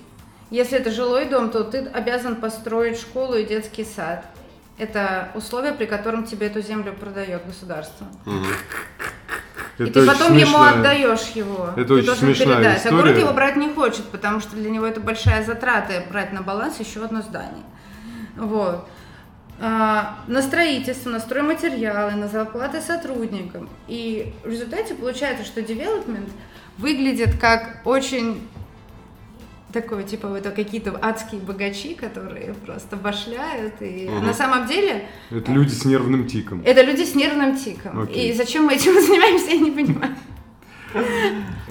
если 0.50 0.78
это 0.78 0.92
жилой 0.92 1.26
дом, 1.26 1.50
то 1.52 1.64
ты 1.64 1.80
обязан 1.80 2.36
построить 2.36 3.00
школу 3.00 3.36
и 3.36 3.46
детский 3.46 3.86
сад. 3.86 4.26
Это 4.78 5.30
условие, 5.36 5.74
при 5.74 5.86
котором 5.86 6.26
тебе 6.26 6.48
эту 6.48 6.62
землю 6.62 6.94
продает 6.94 7.46
государство. 7.46 8.08
и 9.78 9.84
Это 9.84 10.02
ты 10.02 10.06
потом 10.08 10.34
ему 10.36 10.58
смешная- 10.58 10.74
отдаешь 10.80 11.28
его. 11.36 11.70
Это 11.76 11.86
Ты 11.86 11.94
очень 11.94 12.06
должен 12.08 12.26
смешная 12.28 12.58
передать. 12.58 12.86
А 12.86 12.90
город 12.90 13.06
история. 13.06 13.20
его 13.22 13.34
брать 13.34 13.56
не 13.56 13.70
хочет, 13.70 14.06
потому 14.10 14.40
что 14.40 14.56
для 14.56 14.70
него 14.70 14.86
это 14.86 15.00
большая 15.00 15.44
затрата 15.46 16.04
брать 16.12 16.34
на 16.34 16.42
баланс 16.42 16.80
еще 16.80 17.04
одно 17.06 17.22
здание. 17.22 17.64
Вот. 18.36 18.88
А, 19.60 20.18
на 20.28 20.42
строительство, 20.42 21.10
на 21.12 21.20
стройматериалы, 21.20 22.12
на 22.14 22.28
зарплаты 22.28 22.82
сотрудникам. 22.82 23.70
И 23.88 24.34
в 24.44 24.50
результате 24.50 24.96
получается, 24.96 25.46
что 25.46 25.62
девелопмент 25.62 26.30
выглядит 26.80 27.40
как 27.40 27.82
очень 27.86 28.48
такой, 29.74 30.04
типа, 30.04 30.28
это 30.38 30.52
какие-то 30.52 30.98
адские 31.02 31.42
богачи, 31.42 31.96
которые 31.96 32.54
просто 32.66 32.96
башляют. 32.96 33.82
И 33.82 34.08
Мгм. 34.10 34.28
на 34.28 34.34
самом 34.34 34.68
деле 34.68 35.06
Это 35.32 35.52
люди 35.52 35.72
с 35.72 35.84
нервным 35.86 36.28
тиком. 36.28 36.62
это 36.64 36.82
люди 36.84 37.04
с 37.04 37.16
нервным 37.16 37.58
тиком. 37.58 38.02
Окей. 38.04 38.30
И 38.30 38.34
зачем 38.34 38.66
мы 38.66 38.76
этим 38.76 38.94
занимаемся, 39.02 39.50
я 39.52 39.58
не 39.60 39.72
понимаю. 39.72 40.16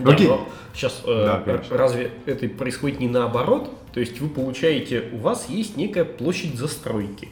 Окей. 0.05 0.31
сейчас 0.75 1.03
Да, 1.07 1.43
э, 1.47 1.61
разве 1.71 2.11
это 2.27 2.49
происходит 2.49 3.01
не 3.01 3.09
наоборот? 3.09 3.71
То 3.93 4.01
есть 4.01 4.21
вы 4.21 4.29
получаете, 4.29 5.05
у 5.13 5.19
вас 5.19 5.49
есть 5.49 5.77
некая 5.77 6.05
площадь 6.05 6.57
застройки. 6.59 7.29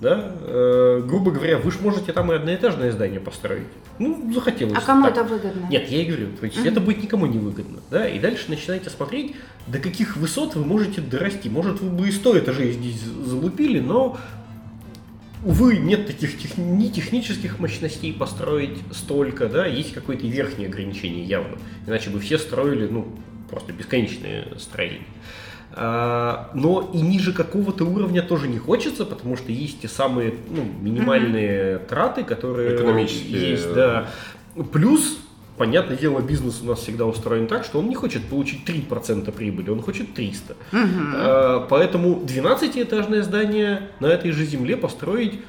Да? 0.00 0.32
Э, 0.42 1.02
грубо 1.04 1.32
говоря, 1.32 1.58
вы 1.58 1.72
же 1.72 1.78
можете 1.80 2.12
там 2.12 2.30
и 2.30 2.36
одноэтажное 2.36 2.92
здание 2.92 3.18
построить. 3.18 3.66
Ну, 3.98 4.32
захотелось. 4.32 4.78
А 4.78 4.80
кому 4.80 5.04
так. 5.04 5.12
это 5.12 5.24
выгодно? 5.24 5.66
Нет, 5.68 5.88
я 5.88 6.02
и 6.02 6.04
говорю, 6.04 6.28
то 6.38 6.46
есть 6.46 6.64
это 6.64 6.80
будет 6.80 7.02
никому 7.02 7.26
не 7.26 7.38
выгодно, 7.38 7.80
да, 7.90 8.08
и 8.08 8.20
дальше 8.20 8.44
начинаете 8.48 8.90
смотреть, 8.90 9.34
до 9.66 9.80
каких 9.80 10.16
высот 10.16 10.54
вы 10.54 10.64
можете 10.64 11.00
дорасти. 11.00 11.48
Может, 11.48 11.80
вы 11.80 11.90
бы 11.90 12.08
и 12.08 12.12
сто 12.12 12.38
этажей 12.38 12.72
здесь 12.72 13.00
залупили, 13.00 13.80
но, 13.80 14.16
увы, 15.44 15.78
нет 15.78 16.06
таких 16.06 16.38
тех- 16.38 16.56
ни 16.56 16.86
технических 16.88 17.58
мощностей 17.58 18.12
построить 18.12 18.78
столько, 18.92 19.48
да, 19.48 19.66
есть 19.66 19.92
какое-то 19.94 20.28
верхнее 20.28 20.68
ограничение 20.68 21.24
явно, 21.24 21.58
иначе 21.88 22.10
бы 22.10 22.20
все 22.20 22.38
строили, 22.38 22.86
ну, 22.86 23.08
просто 23.50 23.72
бесконечные 23.72 24.46
строения. 24.58 25.06
А, 25.74 26.50
Но 26.54 26.90
и 26.92 27.00
ниже 27.00 27.32
какого-то 27.32 27.84
уровня 27.84 28.22
тоже 28.22 28.48
не 28.48 28.58
хочется, 28.58 29.04
потому 29.04 29.36
что 29.36 29.52
есть 29.52 29.82
те 29.82 29.88
самые 29.88 30.34
ну, 30.50 30.64
минимальные 30.80 31.78
траты, 31.78 32.24
которые 32.24 32.76
Экономические. 32.76 33.50
есть, 33.50 33.72
да. 33.74 34.08
Плюс, 34.72 35.18
понятное 35.56 35.96
дело, 35.96 36.20
бизнес 36.20 36.60
у 36.62 36.66
нас 36.66 36.80
всегда 36.80 37.06
устроен 37.06 37.46
так, 37.46 37.64
что 37.64 37.78
он 37.78 37.88
не 37.88 37.94
хочет 37.94 38.24
получить 38.24 38.68
3% 38.68 39.30
прибыли, 39.30 39.70
он 39.70 39.82
хочет 39.82 40.14
300. 40.14 40.56
А, 40.72 41.66
Поэтому 41.68 42.22
12-этажное 42.24 43.22
здание 43.22 43.90
на 44.00 44.06
этой 44.06 44.32
же 44.32 44.44
земле 44.44 44.76
построить 44.76 45.40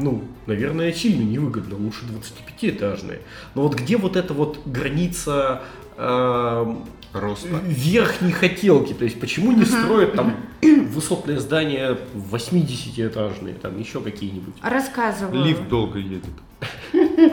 ну, 0.00 0.24
наверное, 0.46 0.92
сильно 0.92 1.22
невыгодно, 1.22 1.76
лучше 1.76 2.00
25-этажные. 2.04 3.20
Но 3.54 3.62
вот 3.62 3.76
где 3.76 3.96
вот 3.96 4.16
эта 4.16 4.34
вот 4.34 4.58
граница 4.66 5.62
а, 5.96 6.76
Роста. 7.14 7.48
верхней 7.64 8.32
хотелки, 8.32 8.92
то 8.92 9.04
есть 9.04 9.20
почему 9.20 9.52
не 9.52 9.64
строят 9.64 10.14
там 10.14 10.36
высотное 10.62 11.38
здание 11.38 11.96
80-этажные, 12.14 13.54
там 13.54 13.78
еще 13.78 14.00
какие-нибудь? 14.00 14.54
Рассказываю. 14.62 15.44
Лифт 15.44 15.68
долго 15.68 15.98
едет. 15.98 16.24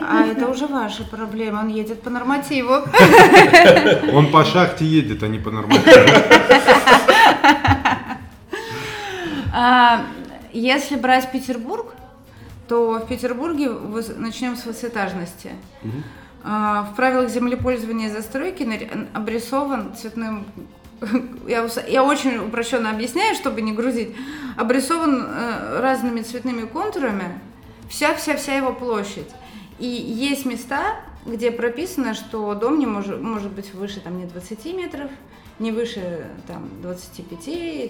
А 0.02 0.26
это 0.26 0.48
уже 0.48 0.66
ваша 0.66 1.04
проблема. 1.04 1.60
Он 1.60 1.68
едет 1.68 2.02
по 2.02 2.10
нормативу. 2.10 2.72
Он 4.12 4.30
по 4.30 4.44
шахте 4.44 4.84
едет, 4.84 5.22
а 5.22 5.28
не 5.28 5.38
по 5.38 5.50
нормальному. 5.50 5.84
А, 9.54 10.06
Если 10.54 10.96
брать 10.96 11.30
Петербург, 11.30 11.94
то 12.68 12.94
в 13.04 13.06
Петербурге 13.06 13.68
начнем 14.16 14.56
с 14.56 14.64
высоэтажности. 14.64 15.50
А, 15.82 15.88
В 16.42 16.92
правилах 16.96 17.30
землепользования 17.30 18.08
и 18.08 18.10
застройки 18.10 18.66
обрисован 19.14 19.94
цветным 19.94 20.44
я, 21.48 21.68
я 21.88 22.04
очень 22.04 22.38
упрощенно 22.38 22.90
объясняю, 22.90 23.34
чтобы 23.34 23.60
не 23.62 23.72
грузить, 23.72 24.14
обрисован 24.56 25.24
э, 25.24 25.80
разными 25.80 26.20
цветными 26.22 26.62
контурами 26.66 27.40
вся-вся-вся 27.88 28.54
его 28.54 28.72
площадь. 28.72 29.28
И 29.78 29.86
есть 29.86 30.44
места, 30.44 31.00
где 31.26 31.50
прописано, 31.50 32.14
что 32.14 32.54
дом 32.54 32.78
не 32.78 32.86
может, 32.86 33.20
может 33.20 33.52
быть 33.52 33.74
выше 33.74 34.00
там, 34.00 34.18
не 34.18 34.26
20 34.26 34.64
метров, 34.74 35.10
не 35.58 35.72
выше 35.72 36.26
там, 36.46 36.68
25, 36.82 37.44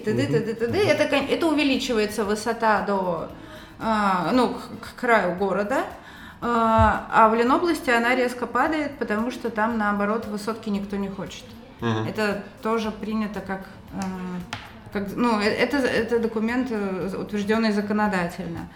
т.д. 0.04 0.26
т.д. 0.26 0.54
т.д. 0.54 0.78
Это, 0.78 1.16
это 1.16 1.46
увеличивается 1.46 2.24
высота 2.24 2.82
до, 2.82 3.28
а, 3.78 4.30
ну, 4.32 4.54
к, 4.54 4.60
к 4.80 5.00
краю 5.00 5.36
города, 5.36 5.84
а 6.44 7.06
а 7.10 7.28
в 7.28 7.34
Ленобласти 7.34 7.90
она 7.90 8.16
резко 8.16 8.46
падает, 8.46 8.98
потому 8.98 9.30
что 9.30 9.48
там, 9.48 9.78
наоборот, 9.78 10.26
высотки 10.26 10.70
никто 10.70 10.96
не 10.96 11.08
хочет. 11.08 11.44
Мгм. 11.80 12.08
Это 12.08 12.42
тоже 12.62 12.90
принято 12.90 13.40
как, 13.40 13.66
э, 13.94 14.00
как 14.92 15.14
ну, 15.14 15.40
э- 15.40 15.44
это, 15.44 15.76
это 15.78 16.18
документ, 16.18 16.68
э, 16.70 17.14
утвержденный 17.16 17.72
законодательно. 17.72 18.68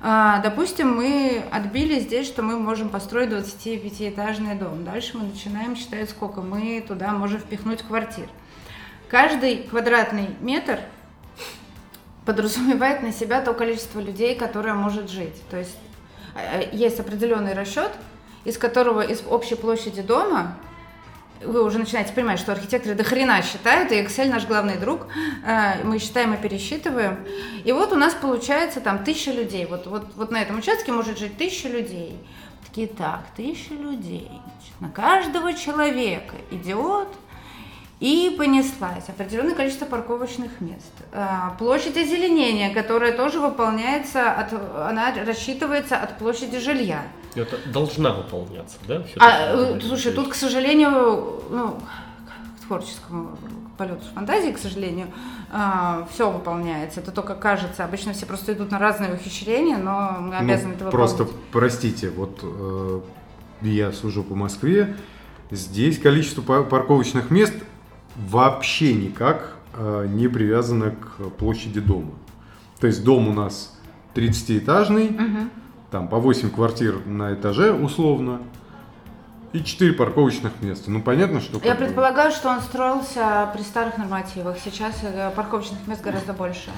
А, 0.00 0.40
допустим, 0.40 0.94
мы 0.94 1.42
отбили 1.50 1.98
здесь, 1.98 2.26
что 2.26 2.42
мы 2.42 2.58
можем 2.58 2.88
построить 2.88 3.30
25-этажный 3.30 4.54
дом. 4.54 4.84
Дальше 4.84 5.16
мы 5.16 5.24
начинаем 5.24 5.76
считать, 5.76 6.08
сколько 6.10 6.40
мы 6.40 6.84
туда 6.86 7.12
можем 7.12 7.40
впихнуть 7.40 7.82
квартир. 7.82 8.28
Каждый 9.08 9.64
квадратный 9.64 10.28
метр 10.40 10.80
подразумевает 12.26 13.02
на 13.02 13.12
себя 13.12 13.40
то 13.40 13.54
количество 13.54 14.00
людей, 14.00 14.36
которое 14.36 14.74
может 14.74 15.10
жить. 15.10 15.42
То 15.50 15.56
есть 15.56 15.78
есть 16.72 17.00
определенный 17.00 17.54
расчет, 17.54 17.90
из 18.44 18.58
которого 18.58 19.00
из 19.00 19.22
общей 19.28 19.54
площади 19.54 20.02
дома 20.02 20.56
вы 21.42 21.62
уже 21.62 21.78
начинаете 21.78 22.12
понимать, 22.12 22.38
что 22.38 22.52
архитекторы 22.52 22.94
до 22.94 23.04
хрена 23.04 23.42
считают, 23.42 23.92
и 23.92 24.00
Excel 24.00 24.28
наш 24.28 24.46
главный 24.46 24.76
друг, 24.76 25.06
э, 25.46 25.84
мы 25.84 25.98
считаем 25.98 26.34
и 26.34 26.36
пересчитываем. 26.36 27.18
И 27.64 27.72
вот 27.72 27.92
у 27.92 27.96
нас 27.96 28.14
получается 28.14 28.80
там 28.80 29.04
тысяча 29.04 29.30
людей. 29.30 29.66
Вот, 29.66 29.86
вот, 29.86 30.04
вот 30.16 30.30
на 30.30 30.42
этом 30.42 30.58
участке 30.58 30.92
может 30.92 31.18
жить 31.18 31.36
тысяча 31.36 31.68
людей. 31.68 32.18
Такие, 32.66 32.88
так, 32.88 33.22
тысяча 33.36 33.74
людей. 33.74 34.30
На 34.80 34.90
каждого 34.90 35.54
человека 35.54 36.34
идет 36.50 37.08
и 38.00 38.34
понеслась. 38.38 39.08
Определенное 39.08 39.54
количество 39.54 39.84
парковочных 39.84 40.60
мест. 40.60 40.92
А, 41.12 41.54
площадь 41.58 41.96
озеленения, 41.96 42.72
которая 42.72 43.16
тоже 43.16 43.40
выполняется, 43.40 44.30
от, 44.30 44.52
она 44.52 45.12
рассчитывается 45.26 45.96
от 45.96 46.16
площади 46.18 46.58
жилья. 46.60 47.02
Это 47.34 47.58
должна 47.72 48.12
выполняться, 48.12 48.76
да? 48.86 49.04
А, 49.18 49.54
э, 49.54 49.80
слушай, 49.80 50.12
тут, 50.12 50.28
к 50.28 50.34
сожалению, 50.34 51.42
ну, 51.50 51.80
к 52.26 52.66
творческому 52.66 53.36
полету 53.76 54.04
фантазии, 54.14 54.52
к 54.52 54.58
сожалению, 54.58 55.08
а, 55.52 56.06
все 56.12 56.30
выполняется. 56.30 57.00
Это 57.00 57.10
только 57.10 57.34
кажется. 57.34 57.84
Обычно 57.84 58.12
все 58.12 58.26
просто 58.26 58.52
идут 58.52 58.70
на 58.70 58.78
разные 58.78 59.12
ухищрения, 59.12 59.76
но 59.76 60.18
мы 60.20 60.30
ну, 60.30 60.38
обязаны 60.38 60.68
ну, 60.68 60.74
это 60.74 60.84
выполнять. 60.84 60.92
Просто, 60.92 61.28
простите, 61.50 62.10
вот 62.10 62.40
э, 62.42 63.00
я 63.62 63.90
сужу 63.90 64.22
по 64.22 64.36
Москве, 64.36 64.96
здесь 65.50 65.98
количество 65.98 66.42
парковочных 66.62 67.30
мест 67.30 67.54
вообще 68.18 68.94
никак 68.94 69.56
э, 69.74 70.06
не 70.08 70.28
привязано 70.28 70.92
к 70.92 71.30
площади 71.38 71.80
дома. 71.80 72.12
То 72.80 72.86
есть 72.86 73.04
дом 73.04 73.28
у 73.28 73.32
нас 73.32 73.78
30-этажный, 74.14 75.14
угу. 75.14 75.50
там 75.90 76.08
по 76.08 76.18
8 76.18 76.50
квартир 76.50 77.04
на 77.06 77.34
этаже 77.34 77.72
условно, 77.72 78.40
и 79.52 79.62
4 79.62 79.94
парковочных 79.94 80.60
места. 80.60 80.90
Ну, 80.90 81.00
понятно, 81.00 81.40
что... 81.40 81.60
Я 81.64 81.74
предполагаю, 81.74 82.32
что 82.32 82.50
он 82.50 82.60
строился 82.60 83.50
при 83.54 83.62
старых 83.62 83.96
нормативах. 83.96 84.58
Сейчас 84.62 85.00
э, 85.02 85.30
парковочных 85.34 85.86
мест 85.86 86.02
гораздо 86.02 86.34
больше. 86.34 86.70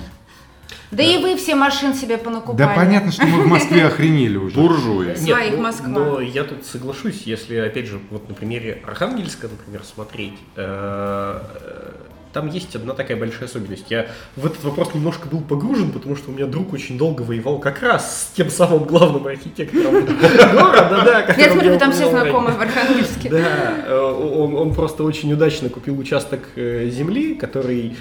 Да, 0.91 0.99
да 0.99 1.03
и 1.03 1.19
вы 1.19 1.37
все 1.37 1.55
машин 1.55 1.95
себе 1.95 2.19
понакупали. 2.19 2.59
Да 2.59 2.73
понятно, 2.75 3.13
что 3.13 3.27
мы 3.27 3.45
в 3.45 3.47
Москве 3.47 3.87
охренели 3.87 4.37
уже. 4.37 4.55
Буржуи. 4.55 5.15
Своих 5.15 5.57
ну, 5.57 5.63
Москва. 5.63 5.89
Но 5.89 6.21
я 6.21 6.45
тут 6.45 6.65
соглашусь, 6.67 7.23
если, 7.25 7.57
опять 7.57 7.87
же, 7.87 8.01
вот 8.11 8.29
на 8.29 8.35
примере 8.35 8.83
Архангельска, 8.87 9.49
например, 9.49 9.83
смотреть, 9.85 10.35
э, 10.57 11.41
э, 11.65 11.93
там 12.33 12.49
есть 12.49 12.75
одна 12.77 12.95
такая 12.95 13.17
большая 13.17 13.49
особенность. 13.49 13.91
Я 13.91 14.07
в 14.37 14.47
этот 14.47 14.63
вопрос 14.65 14.95
немножко 14.95 15.29
был 15.29 15.41
погружен, 15.41 15.91
потому 15.93 16.17
что 16.17 16.31
у 16.31 16.35
меня 16.35 16.47
друг 16.47 16.73
очень 16.73 16.99
долго 16.99 17.23
воевал 17.23 17.59
как 17.59 17.83
раз 17.83 18.29
с 18.31 18.37
тем 18.37 18.51
самым 18.51 18.85
главным 18.85 19.27
архитектором 19.27 20.07
города. 20.07 21.03
Да, 21.05 21.35
Я 21.37 21.53
смотрю, 21.53 21.79
там 21.79 21.93
все 21.93 22.11
знакомы 22.11 22.53
в 22.53 22.61
Архангельске. 22.61 23.29
Да, 23.29 23.75
э, 23.87 24.01
он 24.01 24.75
просто 24.75 25.05
очень 25.05 25.33
удачно 25.33 25.69
купил 25.69 25.99
участок 25.99 26.49
земли, 26.57 27.35
который 27.35 27.97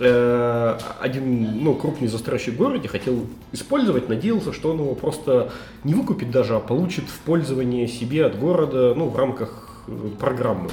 Э, 0.00 0.78
один 1.00 1.64
ну, 1.64 1.74
крупный 1.74 2.08
застройщик 2.08 2.54
в 2.54 2.56
городе 2.56 2.88
хотел 2.88 3.26
использовать, 3.52 4.08
надеялся, 4.08 4.52
что 4.52 4.70
он 4.70 4.78
его 4.78 4.94
просто 4.94 5.50
не 5.82 5.94
выкупит 5.94 6.30
даже, 6.30 6.54
а 6.54 6.60
получит 6.60 7.04
в 7.08 7.18
пользование 7.20 7.88
себе 7.88 8.26
от 8.26 8.38
города 8.38 8.94
ну, 8.94 9.08
в 9.08 9.16
рамках 9.16 9.82
э, 9.88 10.10
программы. 10.18 10.70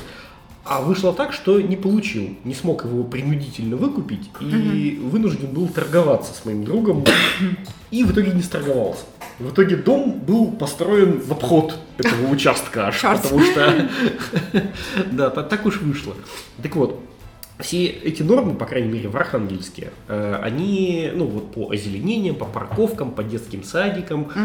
А 0.63 0.81
вышло 0.81 1.13
так, 1.13 1.33
что 1.33 1.61
не 1.61 1.75
получил, 1.75 2.35
не 2.43 2.53
смог 2.53 2.85
его 2.85 3.03
принудительно 3.03 3.77
выкупить 3.77 4.29
и 4.41 4.99
угу. 4.99 5.09
вынужден 5.09 5.47
был 5.47 5.67
торговаться 5.67 6.33
с 6.33 6.43
моим 6.43 6.63
другом 6.63 7.03
и 7.91 8.03
в 8.03 8.11
итоге 8.11 8.31
не 8.31 8.41
сторговался. 8.41 9.05
В 9.39 9.51
итоге 9.51 9.75
дом 9.75 10.19
был 10.19 10.51
построен 10.51 11.19
в 11.19 11.31
обход 11.31 11.77
этого 11.97 12.31
участка 12.31 12.87
аж, 12.87 13.01
потому 13.01 13.43
что 13.43 13.89
да, 15.11 15.29
так 15.29 15.65
уж 15.65 15.81
вышло. 15.81 16.15
Так 16.61 16.75
вот, 16.75 16.99
все 17.59 17.85
эти 17.85 18.21
нормы, 18.21 18.55
по 18.55 18.65
крайней 18.65 18.91
мере 18.91 19.09
в 19.09 19.15
Архангельске, 19.15 19.91
э, 20.07 20.39
они, 20.43 21.11
ну 21.13 21.25
вот 21.25 21.53
по 21.53 21.71
озеленениям, 21.71 22.35
по 22.35 22.45
парковкам, 22.45 23.11
по 23.11 23.23
детским 23.23 23.63
садикам, 23.63 24.23
угу. 24.23 24.35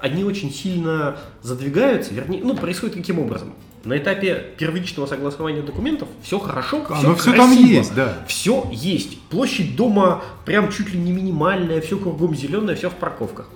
они 0.00 0.24
очень 0.24 0.52
сильно 0.52 1.18
задвигаются, 1.42 2.14
вернее, 2.14 2.42
ну 2.42 2.54
происходит 2.54 2.96
каким 2.96 3.18
образом? 3.18 3.52
На 3.86 3.96
этапе 3.98 4.42
первичного 4.58 5.06
согласования 5.06 5.62
документов 5.62 6.08
все 6.20 6.40
хорошо, 6.40 6.84
все, 6.98 7.14
все 7.14 7.32
там 7.34 7.52
есть, 7.52 7.94
да. 7.94 8.14
Все 8.26 8.68
есть. 8.72 9.20
Площадь 9.30 9.76
дома 9.76 10.24
прям 10.44 10.72
чуть 10.72 10.92
ли 10.92 10.98
не 10.98 11.12
минимальная, 11.12 11.80
все 11.80 11.96
кругом 11.96 12.34
зеленое, 12.34 12.76
все 12.76 12.90
в 12.90 12.94
парковках. 12.94 13.48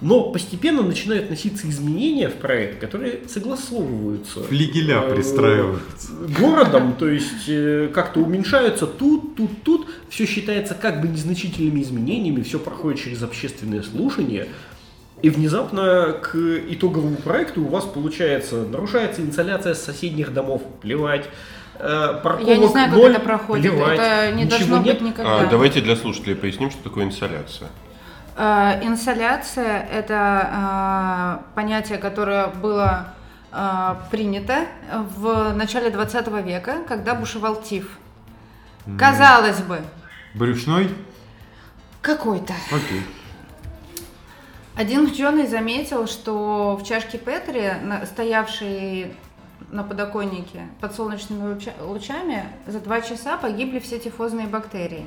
Но 0.00 0.30
постепенно 0.30 0.82
начинают 0.82 1.28
носиться 1.28 1.68
изменения 1.68 2.28
в 2.28 2.34
проект, 2.34 2.80
которые 2.80 3.28
согласовываются. 3.28 4.42
Флигеля 4.44 5.02
э, 5.02 5.14
пристраиваются. 5.14 6.12
Городом, 6.38 6.94
то 6.98 7.06
есть 7.06 7.48
э, 7.48 7.90
как-то 7.92 8.20
уменьшаются 8.20 8.86
тут, 8.86 9.36
тут, 9.36 9.62
тут. 9.62 9.88
Все 10.08 10.24
считается 10.24 10.74
как 10.74 11.02
бы 11.02 11.08
незначительными 11.08 11.82
изменениями, 11.82 12.42
все 12.42 12.58
проходит 12.58 13.00
через 13.00 13.22
общественное 13.22 13.82
слушание. 13.82 14.48
И 15.20 15.28
внезапно 15.28 16.16
к 16.22 16.34
итоговому 16.34 17.16
проекту 17.16 17.62
у 17.62 17.68
вас 17.68 17.84
получается, 17.84 18.64
нарушается 18.64 19.20
инсоляция 19.20 19.74
с 19.74 19.82
соседних 19.82 20.32
домов, 20.32 20.62
плевать. 20.80 21.26
Парковок 21.78 22.48
э, 22.48 22.50
Я 22.52 22.56
не 22.56 22.68
знаю, 22.68 22.90
как 22.90 23.00
это 23.02 23.20
проходит. 23.20 23.72
Плевать, 23.72 23.98
это 23.98 24.34
не 24.34 24.44
должно 24.46 24.78
нет. 24.78 24.98
быть 24.98 25.08
никогда. 25.08 25.40
А, 25.40 25.46
давайте 25.46 25.82
для 25.82 25.96
слушателей 25.96 26.36
поясним, 26.36 26.70
что 26.70 26.82
такое 26.82 27.04
инсоляция. 27.04 27.68
Э, 28.42 28.80
инсоляция– 28.82 29.86
это 29.92 31.42
э, 31.44 31.54
понятие, 31.54 31.98
которое 31.98 32.46
было 32.46 33.12
э, 33.52 33.96
принято 34.10 34.64
в 35.18 35.52
начале 35.52 35.90
20 35.90 36.26
века, 36.42 36.78
когда 36.88 37.14
бушевал 37.14 37.60
тиф. 37.60 37.98
Казалось 38.98 39.60
бы. 39.60 39.82
Брюшной? 40.32 40.88
Какой-то. 42.00 42.54
Окей. 42.72 43.02
Один 44.74 45.04
ученый 45.04 45.46
заметил, 45.46 46.06
что 46.06 46.78
в 46.80 46.86
чашке 46.86 47.18
Петри, 47.18 47.74
стоявшей 48.06 49.14
на 49.70 49.82
подоконнике 49.82 50.62
под 50.80 50.94
солнечными 50.94 51.60
лучами, 51.82 52.46
за 52.66 52.80
два 52.80 53.02
часа 53.02 53.36
погибли 53.36 53.80
все 53.80 53.98
тифозные 53.98 54.46
бактерии. 54.46 55.04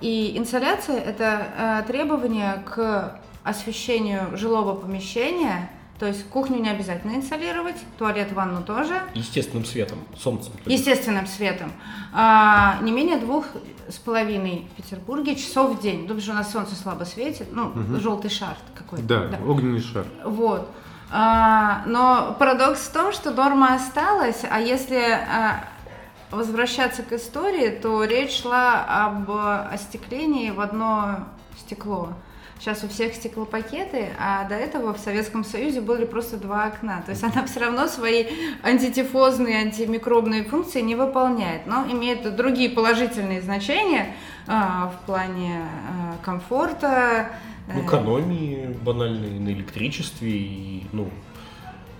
И 0.00 0.36
инсоляция– 0.36 1.00
это 1.00 1.46
э, 1.56 1.82
требование 1.86 2.62
к 2.64 3.20
освещению 3.44 4.36
жилого 4.36 4.74
помещения, 4.74 5.70
то 5.98 6.06
есть 6.06 6.28
кухню 6.28 6.58
не 6.58 6.68
обязательно 6.68 7.16
инсолировать, 7.16 7.76
туалет, 7.98 8.32
ванну 8.32 8.62
тоже. 8.62 9.02
Естественным 9.14 9.64
светом, 9.64 9.98
солнцем. 10.16 10.52
Естественным 10.66 11.26
светом. 11.26 11.72
А, 12.12 12.78
не 12.82 12.92
менее 12.92 13.16
двух 13.16 13.46
с 13.88 13.96
половиной 13.96 14.68
в 14.72 14.76
Петербурге 14.76 15.34
часов 15.34 15.76
в 15.76 15.82
день. 15.82 16.06
Думаю, 16.06 16.20
что 16.20 16.32
у 16.32 16.34
нас 16.34 16.52
солнце 16.52 16.76
слабо 16.76 17.04
светит, 17.04 17.48
ну, 17.50 17.68
угу. 17.68 17.98
желтый 17.98 18.30
шар 18.30 18.56
какой-то. 18.74 19.04
Да, 19.04 19.26
да, 19.26 19.38
огненный 19.44 19.80
шар. 19.80 20.06
Вот. 20.24 20.70
А, 21.10 21.82
но 21.86 22.36
парадокс 22.38 22.80
в 22.80 22.92
том, 22.92 23.12
что 23.12 23.32
норма 23.32 23.74
осталась, 23.74 24.42
а 24.48 24.60
если 24.60 25.00
а, 25.00 25.64
возвращаться 26.30 27.02
к 27.02 27.12
истории, 27.12 27.70
то 27.70 28.04
речь 28.04 28.42
шла 28.42 28.84
об 28.84 29.30
остеклении 29.30 30.50
в 30.50 30.60
одно 30.60 31.26
стекло. 31.58 32.10
Сейчас 32.60 32.82
у 32.82 32.88
всех 32.88 33.14
стеклопакеты, 33.14 34.08
а 34.18 34.44
до 34.48 34.56
этого 34.56 34.92
в 34.92 34.98
Советском 34.98 35.44
Союзе 35.44 35.80
были 35.80 36.04
просто 36.04 36.36
два 36.36 36.64
окна. 36.66 37.02
То 37.02 37.12
есть 37.12 37.22
она 37.22 37.46
все 37.46 37.60
равно 37.60 37.86
свои 37.86 38.26
антитифозные, 38.64 39.58
антимикробные 39.58 40.42
функции 40.42 40.80
не 40.80 40.96
выполняет, 40.96 41.66
но 41.66 41.86
имеет 41.88 42.34
другие 42.34 42.70
положительные 42.70 43.42
значения 43.42 44.16
э, 44.48 44.50
в 44.50 45.06
плане 45.06 45.60
э, 45.60 46.24
комфорта. 46.24 47.28
Э, 47.68 47.80
экономии 47.84 48.76
банальной 48.82 49.38
на 49.38 49.50
электричестве 49.50 50.30
и 50.30 50.86
ну, 50.92 51.10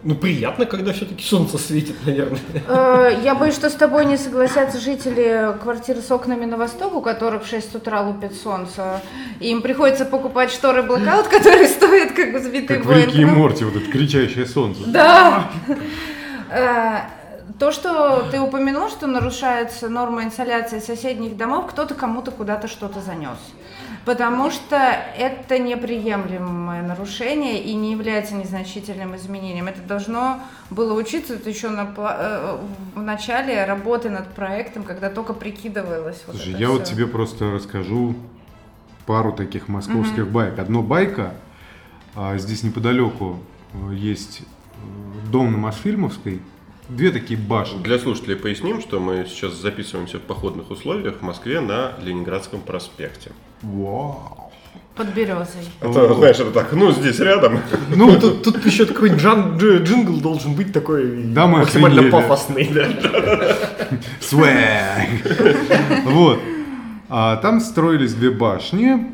ну, 0.05 0.15
приятно, 0.15 0.65
когда 0.65 0.93
все-таки 0.93 1.25
солнце 1.25 1.59
светит, 1.59 1.97
наверное. 2.07 2.41
Э, 2.69 3.19
я 3.25 3.35
боюсь, 3.35 3.55
что 3.55 3.69
с 3.69 3.75
тобой 3.75 4.05
не 4.05 4.17
согласятся 4.17 4.79
жители 4.79 5.55
квартиры 5.61 6.01
с 6.01 6.11
окнами 6.13 6.45
на 6.45 6.57
восток, 6.57 6.95
у 6.95 7.01
которых 7.01 7.45
в 7.45 7.49
6 7.49 7.75
утра 7.75 8.03
лупит 8.03 8.35
солнце. 8.35 9.01
И 9.41 9.51
им 9.51 9.61
приходится 9.61 10.05
покупать 10.05 10.53
шторы 10.53 10.85
блокаут, 10.85 11.27
которые 11.31 11.67
стоят 11.67 12.13
как 12.13 12.41
сбитый 12.41 12.77
Как 12.77 12.87
в 12.87 12.93
Рике 12.93 13.23
и 13.23 13.25
Морти, 13.25 13.65
вот 13.65 13.75
это 13.75 13.91
кричащее 13.91 14.47
солнце. 14.47 14.83
Да. 14.87 15.51
Э, 16.51 17.01
то, 17.59 17.73
что 17.73 18.29
ты 18.31 18.41
упомянул, 18.41 18.89
что 18.89 19.09
нарушается 19.09 19.89
норма 19.89 20.23
инсоляции 20.23 20.79
соседних 20.79 21.37
домов, 21.37 21.67
кто-то 21.71 21.95
кому-то 21.95 22.31
куда-то 22.31 22.69
что-то 22.69 23.01
занес. 23.01 23.39
Потому 24.09 24.51
что 24.51 24.75
это 25.19 25.59
неприемлемое 25.59 26.83
нарушение 26.83 27.63
и 27.63 27.75
не 27.75 27.93
является 27.93 28.35
незначительным 28.35 29.15
изменением. 29.17 29.69
Это 29.69 29.83
должно 29.83 30.41
было 30.71 30.99
учиться 30.99 31.39
еще 31.45 31.69
на, 31.69 31.93
э, 31.95 32.59
в 32.95 33.03
начале 33.03 33.67
работы 33.67 34.09
над 34.09 34.29
проектом, 34.29 34.85
когда 34.85 35.11
только 35.11 35.35
прикидывалось. 35.35 36.25
Вот 36.27 36.37
Слушай, 36.37 36.53
это 36.55 36.59
я 36.59 36.71
вот 36.71 36.87
всё. 36.87 36.95
тебе 36.95 37.07
просто 37.07 37.51
расскажу 37.51 38.17
пару 39.05 39.35
таких 39.35 39.69
московских 39.69 40.27
байк. 40.29 40.59
Одно 40.59 40.83
байка, 40.83 41.35
а, 42.17 42.39
здесь 42.39 42.63
неподалеку 42.63 43.39
э, 43.75 43.95
есть 43.95 44.41
э, 44.41 45.31
дом 45.31 45.53
на 45.53 45.59
Мосфильмовской, 45.59 46.41
две 46.89 47.11
такие 47.11 47.39
башни. 47.39 47.83
Для 47.83 47.99
слушателей 47.99 48.37
поясним, 48.37 48.81
что 48.81 49.01
мы 49.01 49.27
сейчас 49.29 49.53
записываемся 49.53 50.17
в 50.17 50.23
походных 50.23 50.71
условиях 50.71 51.19
в 51.19 51.23
Москве 51.23 51.61
на 51.61 51.93
Ленинградском 52.01 52.63
проспекте. 52.63 53.33
Вау. 53.63 54.35
Под 54.97 55.15
березой. 55.15 55.63
А 55.81 55.93
то, 55.93 56.15
знаешь, 56.15 56.37
это 56.41 56.51
так, 56.51 56.73
ну, 56.73 56.91
здесь 56.91 57.21
рядом. 57.21 57.61
Ну, 57.95 58.19
Тут, 58.19 58.43
тут 58.43 58.67
еще 58.67 58.85
такой 58.85 59.11
джан- 59.11 59.57
дж- 59.57 59.83
джингл 59.85 60.21
должен 60.21 60.55
быть 60.55 60.73
такой 60.73 61.23
Да, 61.23 61.47
мы 61.47 61.59
максимально 61.59 62.01
охренели. 62.01 62.11
пафосный. 62.11 62.69
Да. 62.75 62.89
Свэг. 64.21 64.55
Вот. 66.07 66.41
А 67.09 67.37
там 67.37 67.61
строились 67.61 68.13
две 68.15 68.31
башни. 68.31 69.07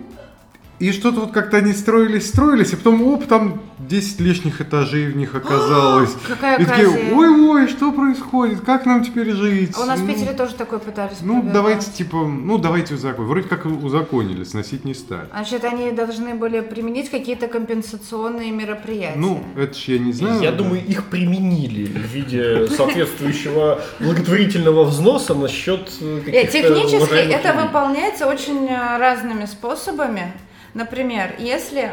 И 0.78 0.90
что-то 0.92 1.20
вот 1.20 1.32
как-то 1.32 1.58
они 1.58 1.72
строились, 1.72 2.28
строились, 2.28 2.72
и 2.72 2.76
потом, 2.76 3.02
оп, 3.06 3.26
там 3.26 3.62
10 3.78 4.20
лишних 4.20 4.60
этажей 4.60 5.06
в 5.06 5.16
них 5.16 5.34
оказалось. 5.34 6.10
Какая 6.26 6.58
и 6.58 6.64
такие, 6.64 6.88
ой-ой, 6.88 7.68
что 7.68 7.92
происходит, 7.92 8.60
как 8.60 8.86
нам 8.86 9.04
теперь 9.04 9.32
жить? 9.32 9.72
А 9.76 9.82
у 9.82 9.86
нас 9.86 10.00
в 10.00 10.02
Ну, 10.02 10.12
Питере 10.12 10.32
тоже 10.32 10.54
такое 10.54 10.78
пытались 10.78 11.18
Ну, 11.20 11.34
провернуть. 11.34 11.52
давайте, 11.52 11.90
типа, 11.90 12.16
ну, 12.26 12.58
давайте 12.58 12.94
узаконим. 12.94 13.28
Вроде 13.28 13.48
как 13.48 13.66
узаконили, 13.66 14.44
сносить 14.44 14.84
не 14.84 14.94
стали. 14.94 15.28
Значит, 15.30 15.64
они 15.64 15.92
должны 15.92 16.34
были 16.34 16.60
применить 16.60 17.10
какие-то 17.10 17.48
компенсационные 17.48 18.50
мероприятия. 18.50 19.18
Ну, 19.18 19.44
это 19.56 19.74
ж 19.74 19.82
я 19.88 19.98
не 19.98 20.12
знаю. 20.12 20.42
Я 20.42 20.50
да. 20.50 20.58
думаю, 20.58 20.84
их 20.84 21.04
применили 21.04 21.84
в 21.84 22.12
виде 22.12 22.66
соответствующего 22.68 23.80
благотворительного 24.00 24.84
взноса 24.84 25.34
на 25.34 25.48
счет 25.48 25.90
э, 26.00 26.14
Э, 26.14 26.20
каких-то 26.20 26.58
Технически 26.58 26.96
уважаемых 26.96 27.36
это 27.36 27.52
выполняется 27.52 28.26
очень 28.26 28.66
э, 28.66 28.98
разными 28.98 29.46
способами. 29.46 30.32
Например, 30.74 31.34
если 31.38 31.92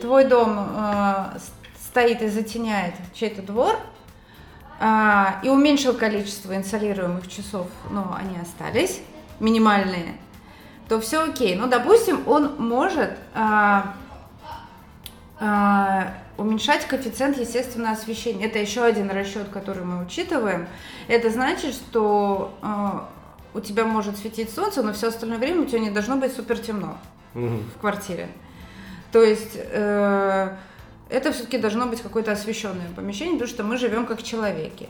твой 0.00 0.24
дом 0.24 0.58
э, 0.58 1.38
стоит 1.88 2.22
и 2.22 2.28
затеняет 2.28 2.94
чей-то 3.14 3.42
двор, 3.42 3.78
а, 4.80 5.40
и 5.42 5.48
уменьшил 5.48 5.94
количество 5.94 6.56
инсолируемых 6.56 7.28
часов, 7.28 7.66
но 7.90 8.16
они 8.16 8.38
остались, 8.38 9.00
минимальные, 9.40 10.14
то 10.88 11.00
все 11.00 11.24
окей. 11.24 11.56
Ну, 11.56 11.66
допустим, 11.66 12.22
он 12.28 12.54
может 12.58 13.10
а, 13.34 13.94
а, 15.40 16.14
уменьшать 16.36 16.86
коэффициент 16.86 17.38
естественного 17.38 17.92
освещения. 17.92 18.46
Это 18.46 18.60
еще 18.60 18.84
один 18.84 19.10
расчет, 19.10 19.48
который 19.48 19.84
мы 19.84 20.04
учитываем. 20.04 20.68
Это 21.08 21.30
значит, 21.30 21.74
что 21.74 22.54
а, 22.62 23.08
у 23.54 23.60
тебя 23.60 23.84
может 23.84 24.16
светить 24.16 24.54
солнце, 24.54 24.82
но 24.82 24.92
все 24.92 25.08
остальное 25.08 25.38
время 25.38 25.62
у 25.62 25.64
тебя 25.64 25.80
не 25.80 25.90
должно 25.90 26.16
быть 26.16 26.32
супер 26.32 26.58
темно 26.58 26.96
В 27.76 27.80
квартире. 27.80 28.28
То 29.12 29.22
есть 29.22 29.52
э, 29.54 30.56
это 31.08 31.32
все-таки 31.32 31.58
должно 31.58 31.86
быть 31.86 32.02
какое-то 32.02 32.32
освещенное 32.32 32.88
помещение, 32.94 33.34
потому 33.34 33.48
что 33.48 33.64
мы 33.64 33.78
живем 33.78 34.06
как 34.06 34.22
человеки. 34.22 34.88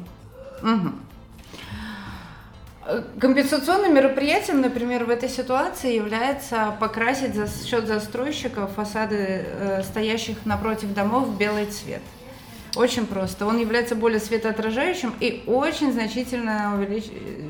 Э, 2.87 3.03
Компенсационным 3.21 3.95
мероприятием, 3.95 4.61
например, 4.61 5.05
в 5.05 5.11
этой 5.11 5.29
ситуации 5.29 5.95
является 5.95 6.75
покрасить 6.81 7.35
за 7.35 7.47
счет 7.47 7.87
застройщиков 7.87 8.73
фасады 8.73 9.45
э, 9.47 9.83
стоящих 9.83 10.45
напротив 10.47 10.95
домов 10.95 11.29
в 11.29 11.37
белый 11.37 11.67
цвет. 11.67 12.03
Очень 12.77 13.07
просто. 13.07 13.47
Он 13.47 13.59
является 13.59 13.95
более 13.95 14.21
светоотражающим 14.21 15.15
и 15.21 15.43
очень 15.47 15.93
значительно 15.93 16.75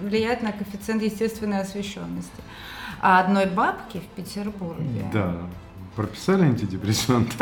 влияет 0.02 0.42
на 0.42 0.52
коэффициент 0.52 1.02
естественной 1.02 1.60
освещенности. 1.60 2.42
А 3.00 3.20
одной 3.20 3.46
бабки 3.46 3.98
в 3.98 4.16
Петербурге. 4.16 5.04
Да. 5.12 5.32
Прописали 5.96 6.42
антидепрессанты. 6.44 7.32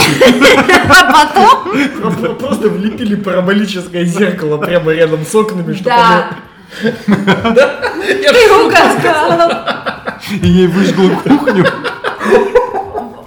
А 0.89 1.13
потом, 1.13 2.37
Просто, 2.37 2.69
влепили 2.71 3.15
параболическое 3.17 4.05
зеркало 4.05 4.57
прямо 4.59 4.93
рядом 4.93 5.25
с 5.27 5.35
окнами, 5.35 5.75
чтобы 5.75 5.91
да, 5.91 6.31
оно- 7.45 7.55
ты 8.33 8.65
угадал. 8.65 9.51
И 10.31 10.49
ей 10.49 10.67
выжгло 10.69 11.11
кухню. 11.21 11.67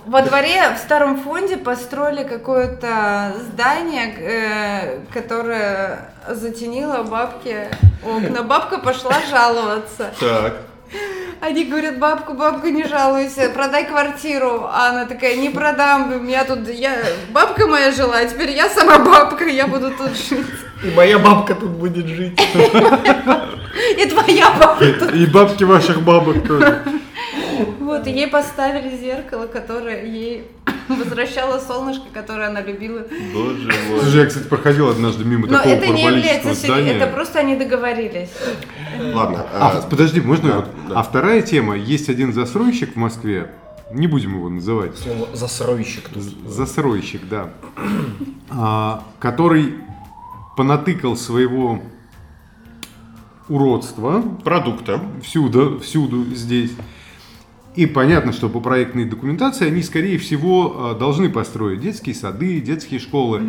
Во 0.07 0.23
дворе 0.23 0.73
в 0.75 0.79
старом 0.79 1.21
фонде 1.21 1.57
построили 1.57 2.23
какое-то 2.23 3.35
здание, 3.51 4.15
э, 4.17 4.99
которое 5.13 6.09
затенило 6.27 7.03
бабке 7.03 7.69
окна. 8.03 8.41
Бабка 8.41 8.79
пошла 8.79 9.13
жаловаться. 9.29 10.11
Так. 10.19 10.53
Они 11.41 11.63
говорят, 11.65 11.99
бабку, 11.99 12.33
бабку, 12.33 12.67
не 12.67 12.83
жалуйся, 12.83 13.49
продай 13.49 13.85
квартиру. 13.85 14.67
А 14.71 14.89
она 14.89 15.05
такая, 15.05 15.35
не 15.35 15.49
продам, 15.49 16.23
меня 16.25 16.43
тут, 16.43 16.67
я, 16.67 16.97
бабка 17.31 17.65
моя 17.65 17.91
жила, 17.91 18.17
а 18.17 18.25
теперь 18.25 18.51
я 18.51 18.69
сама 18.69 18.99
бабка, 18.99 19.45
я 19.45 19.67
буду 19.67 19.91
тут 19.91 20.11
жить. 20.17 20.45
И 20.83 20.91
моя 20.91 21.17
бабка 21.19 21.55
тут 21.55 21.69
будет 21.69 22.07
жить. 22.07 22.39
И 23.97 24.05
твоя 24.05 24.51
бабка. 24.59 24.85
И 24.85 25.25
бабки 25.25 25.63
ваших 25.63 26.01
бабок 26.01 26.45
тоже. 26.45 26.83
Вот, 27.79 28.07
и 28.07 28.11
ей 28.11 28.27
поставили 28.27 28.95
зеркало, 28.97 29.47
которое 29.47 30.05
ей 30.05 30.47
возвращало 30.95 31.59
солнышко, 31.59 32.05
которое 32.13 32.47
она 32.49 32.61
любила. 32.61 33.03
Боже 33.33 33.67
мой. 33.89 33.99
Слушай, 34.01 34.21
я, 34.21 34.25
кстати, 34.25 34.47
проходил 34.47 34.89
однажды 34.89 35.23
мимо 35.25 35.47
Но 35.47 35.57
такого 35.57 35.73
это 35.73 35.87
не 35.87 36.03
является 36.03 36.53
здания. 36.53 36.91
это 36.93 37.07
просто 37.07 37.39
они 37.39 37.55
договорились. 37.55 38.29
Ладно. 39.13 39.45
А, 39.53 39.77
а, 39.77 39.81
подожди, 39.89 40.21
можно 40.21 40.49
да, 40.49 40.55
вот? 40.57 40.69
да. 40.89 40.99
А 40.99 41.03
вторая 41.03 41.41
тема. 41.41 41.75
Есть 41.77 42.09
один 42.09 42.33
застройщик 42.33 42.93
в 42.93 42.97
Москве, 42.97 43.51
не 43.91 44.07
будем 44.07 44.35
его 44.35 44.49
называть, 44.49 44.97
Слово 44.97 45.27
засройщик 45.35 46.09
тут. 46.09 46.23
застройщик, 46.23 47.27
да, 47.29 47.49
а, 48.49 49.03
который 49.19 49.75
понатыкал 50.57 51.15
своего 51.15 51.81
уродства 53.47 54.21
Продукта. 54.43 55.01
всюду, 55.23 55.79
всюду 55.79 56.25
здесь. 56.35 56.71
И 57.75 57.85
понятно, 57.85 58.33
что 58.33 58.49
по 58.49 58.59
проектной 58.59 59.05
документации 59.05 59.67
они, 59.67 59.83
скорее 59.83 60.17
всего, 60.17 60.91
а, 60.91 60.95
должны 60.95 61.29
построить 61.29 61.81
детские 61.81 62.15
сады, 62.15 62.59
детские 62.59 62.99
школы. 62.99 63.43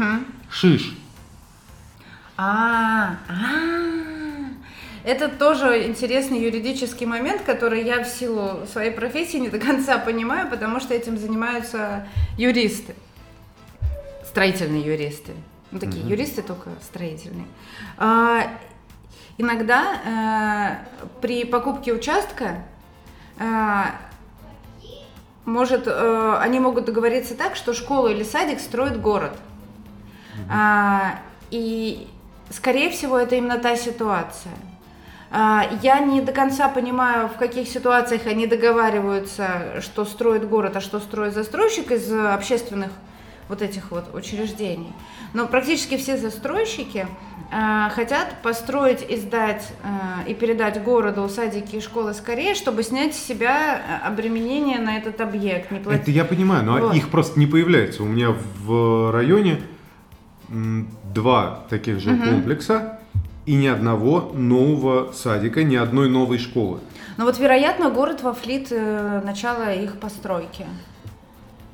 Шиш. 0.51 0.97
А, 2.37 3.17
а. 3.29 3.81
Это 5.03 5.29
тоже 5.29 5.87
интересный 5.87 6.43
юридический 6.43 7.07
момент, 7.07 7.43
который 7.43 7.83
я 7.83 8.05
в 8.05 8.07
силу 8.07 8.67
своей 8.71 8.91
профессии 8.91 9.39
не 9.39 9.49
до 9.49 9.59
конца 9.59 9.99
понимаю, 9.99 10.49
потому 10.49 10.79
что 10.81 10.95
этим 10.95 11.17
занимаются 11.17 12.07
юристы, 12.37 12.95
строительные 14.27 14.83
юристы. 14.83 15.33
Ну, 15.71 15.79
такие 15.79 16.07
юристы, 16.07 16.43
только 16.43 16.71
строительные. 16.83 17.47
А, 17.97 18.47
иногда 19.39 20.83
э, 20.85 21.21
при 21.21 21.45
покупке 21.45 21.93
участка 21.93 22.65
э, 23.39 23.83
может, 25.45 25.87
э, 25.87 26.37
они 26.41 26.61
могут 26.61 26.85
договориться 26.85 27.35
так, 27.35 27.57
что 27.57 27.75
школу 27.75 28.09
или 28.09 28.23
садик 28.23 28.61
строит 28.61 29.01
город. 29.01 29.33
А, 30.49 31.21
и, 31.51 32.09
скорее 32.51 32.91
всего, 32.91 33.19
это 33.19 33.37
именно 33.37 33.59
та 33.59 33.77
ситуация. 33.77 34.53
А, 35.31 35.65
я 35.83 36.01
не 36.01 36.21
до 36.21 36.33
конца 36.33 36.69
понимаю, 36.69 37.29
в 37.29 37.37
каких 37.37 37.69
ситуациях 37.69 38.27
они 38.27 38.47
договариваются, 38.47 39.81
что 39.81 40.05
строит 40.05 40.49
город, 40.49 40.77
а 40.77 40.81
что 40.81 40.99
строит 40.99 41.35
застройщик 41.35 41.93
из 41.93 42.13
общественных 42.13 42.91
вот 43.49 43.63
этих 43.63 43.91
вот 43.91 44.15
учреждений. 44.15 44.93
Но 45.33 45.47
практически 45.47 45.97
все 45.97 46.17
застройщики 46.17 47.07
хотят 47.51 48.37
построить 48.43 49.05
и 49.09 49.17
сдать 49.17 49.73
э, 49.83 50.31
и 50.31 50.35
передать 50.35 50.83
городу 50.85 51.29
садики 51.29 51.77
и 51.77 51.81
школы 51.81 52.15
скорее, 52.15 52.55
чтобы 52.55 52.83
снять 52.85 53.15
с 53.15 53.19
себя 53.19 53.81
э, 54.03 54.07
обременение 54.07 54.79
на 54.79 54.97
этот 54.97 55.21
объект. 55.21 55.71
Не 55.73 55.81
платить 55.81 56.03
Это 56.03 56.11
я 56.13 56.25
понимаю, 56.25 56.65
но 56.65 56.79
Вот. 56.79 56.95
их 56.95 57.09
просто 57.09 57.41
не 57.41 57.47
появляется. 57.47 58.05
У 58.05 58.07
меня 58.07 58.35
в 58.65 59.11
районе 59.13 59.61
два 60.49 61.65
таких 61.69 62.01
же 62.01 62.17
комплекса 62.17 63.01
и 63.47 63.55
ни 63.55 63.67
одного 63.67 64.33
нового 64.35 65.13
садика, 65.13 65.65
ни 65.65 65.77
одной 65.77 66.09
новой 66.09 66.39
школы. 66.39 66.81
Но 67.17 67.25
вот, 67.25 67.39
вероятно, 67.39 67.91
город 67.91 68.23
вовлит 68.23 68.69
э, 68.71 69.23
начало 69.25 69.73
их 69.75 69.99
постройки. 69.99 70.67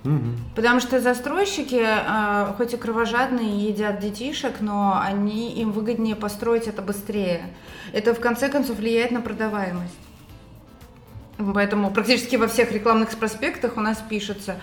Мгм. 0.06 0.36
Потому 0.54 0.80
что 0.80 1.00
застройщики, 1.00 1.82
э, 1.84 2.52
хоть 2.56 2.74
и 2.74 2.76
кровожадные, 2.76 3.68
едят 3.68 3.98
детишек, 3.98 4.60
но 4.60 5.00
они, 5.02 5.52
им 5.54 5.72
выгоднее 5.72 6.14
построить 6.14 6.68
это 6.68 6.80
быстрее. 6.80 7.42
Это, 7.92 8.14
в 8.14 8.20
конце 8.20 8.48
концов, 8.48 8.76
влияет 8.78 9.10
на 9.10 9.20
продаваемость. 9.20 9.98
Поэтому 11.54 11.90
практически 11.90 12.36
во 12.36 12.46
всех 12.46 12.72
рекламных 12.72 13.10
проспектах 13.10 13.76
у 13.76 13.80
нас 13.80 14.02
пишется 14.08 14.56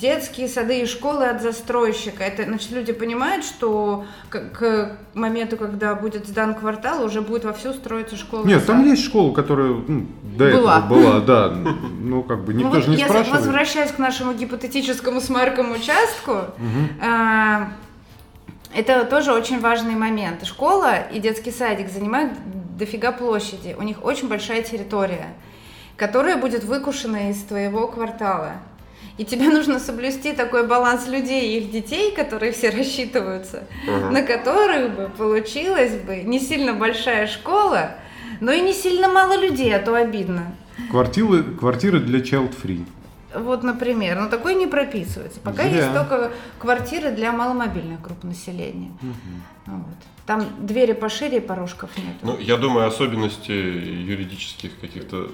детские 0.00 0.46
сады 0.46 0.82
и 0.82 0.86
школы 0.86 1.26
от 1.26 1.42
застройщика. 1.42 2.22
Это, 2.22 2.44
значит, 2.44 2.70
люди 2.70 2.92
понимают, 2.92 3.44
что 3.44 4.04
к, 4.28 4.96
моменту, 5.14 5.56
когда 5.56 5.94
будет 5.96 6.26
сдан 6.26 6.54
квартал, 6.54 7.04
уже 7.04 7.20
будет 7.20 7.44
вовсю 7.44 7.72
строиться 7.72 8.16
школа. 8.16 8.46
Нет, 8.46 8.64
там 8.64 8.84
есть 8.84 9.04
школа, 9.04 9.34
которая 9.34 9.74
ну, 9.86 10.06
до 10.22 10.50
Была. 10.50 10.78
этого 10.78 10.88
была, 10.88 11.20
да. 11.20 11.52
Ну, 12.00 12.22
как 12.22 12.44
бы 12.44 12.52
Ну 12.54 12.60
никто 12.60 12.74
вот 12.74 12.84
же 12.84 12.90
не 12.90 12.96
если 12.96 13.08
спрашивает. 13.08 13.40
возвращаясь 13.40 13.90
к 13.90 13.98
нашему 13.98 14.32
гипотетическому 14.32 15.20
с 15.20 15.28
Марком 15.28 15.72
участку, 15.72 16.36
а, 17.02 17.68
это 18.74 19.04
тоже 19.04 19.32
очень 19.32 19.60
важный 19.60 19.96
момент. 19.96 20.44
Школа 20.46 20.96
и 21.12 21.18
детский 21.18 21.50
садик 21.50 21.90
занимают 21.90 22.32
дофига 22.78 23.12
площади. 23.12 23.76
У 23.78 23.82
них 23.82 24.04
очень 24.04 24.28
большая 24.28 24.62
территория, 24.62 25.34
которая 25.96 26.36
будет 26.36 26.64
выкушена 26.64 27.30
из 27.30 27.42
твоего 27.42 27.88
квартала. 27.88 28.54
И 29.20 29.24
тебе 29.26 29.50
нужно 29.50 29.78
соблюсти 29.78 30.32
такой 30.32 30.66
баланс 30.66 31.06
людей 31.06 31.52
и 31.52 31.60
их 31.60 31.70
детей, 31.70 32.10
которые 32.10 32.52
все 32.52 32.70
рассчитываются, 32.70 33.64
на 33.86 34.22
которых 34.22 34.96
бы 34.96 35.10
получилась 35.10 35.92
бы 35.92 36.22
не 36.22 36.40
сильно 36.40 36.72
большая 36.72 37.26
школа, 37.26 37.96
но 38.40 38.50
и 38.50 38.62
не 38.62 38.72
сильно 38.72 39.08
мало 39.08 39.36
людей, 39.36 39.76
а 39.76 39.78
то 39.78 39.94
обидно. 39.94 40.54
Квартиры, 40.90 41.42
квартиры 41.42 42.00
для 42.00 42.20
child 42.20 42.54
free. 42.62 42.86
Вот, 43.34 43.62
например, 43.62 44.18
но 44.18 44.30
такое 44.30 44.54
не 44.54 44.66
прописывается. 44.66 45.38
Пока 45.40 45.64
Зря. 45.64 45.76
есть 45.76 45.92
только 45.92 46.32
квартиры 46.58 47.10
для 47.10 47.30
маломобильных 47.30 48.00
групп 48.00 48.24
населения. 48.24 48.90
Вот. 49.66 49.96
Там 50.24 50.46
двери 50.60 50.94
пошире, 50.94 51.42
порожков 51.42 51.90
нет. 51.98 52.16
Ну, 52.22 52.38
я 52.38 52.56
думаю, 52.56 52.86
особенности 52.88 53.50
юридических 53.50 54.80
каких-то 54.80 55.30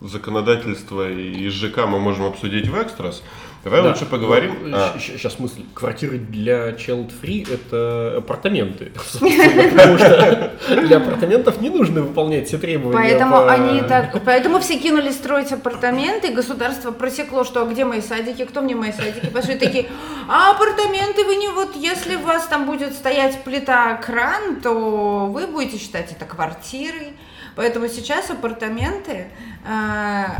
законодательства 0.00 1.10
и 1.10 1.48
ЖК 1.48 1.86
мы 1.86 1.98
можем 1.98 2.26
обсудить 2.26 2.68
в 2.68 2.74
экстрас. 2.80 3.22
Давай 3.64 3.82
Да. 3.82 3.88
лучше 3.88 4.04
поговорим. 4.06 4.54
Ну, 4.66 4.76
А, 4.76 4.94
Сейчас 5.00 5.40
мысль. 5.40 5.62
Квартиры 5.74 6.18
для 6.18 6.68
child 6.70 7.10
free 7.20 7.52
это 7.52 8.18
апартаменты. 8.18 8.92
Потому 9.20 9.98
что 9.98 10.52
для 10.68 10.98
апартаментов 10.98 11.60
не 11.60 11.70
нужно 11.70 12.02
выполнять 12.02 12.46
все 12.46 12.58
требования. 12.58 12.96
Поэтому 12.96 13.32
по- 13.38 13.50
они 13.52 13.80
так, 13.80 14.22
поэтому 14.24 14.60
все 14.60 14.78
кинулись 14.78 15.14
строить 15.16 15.50
апартаменты, 15.50 16.32
государство 16.32 16.92
просекло, 16.92 17.42
что 17.42 17.62
а 17.62 17.66
где 17.66 17.84
мои 17.84 18.02
садики, 18.02 18.44
кто 18.44 18.60
мне 18.62 18.76
мои 18.76 18.92
садики, 18.92 19.26
пошли 19.26 19.56
такие, 19.56 19.86
а 20.28 20.52
апартаменты 20.52 21.24
вы 21.24 21.34
не 21.34 21.48
вот, 21.48 21.74
если 21.74 22.14
у 22.14 22.20
вас 22.20 22.46
там 22.46 22.66
будет 22.66 22.92
стоять 22.92 23.42
плита 23.42 23.94
кран, 23.96 24.60
то 24.62 25.26
вы 25.26 25.48
будете 25.48 25.78
считать 25.78 26.12
это 26.12 26.24
квартирой, 26.24 27.14
поэтому 27.56 27.88
сейчас 27.88 28.30
апартаменты 28.30 29.28
а, 29.64 30.36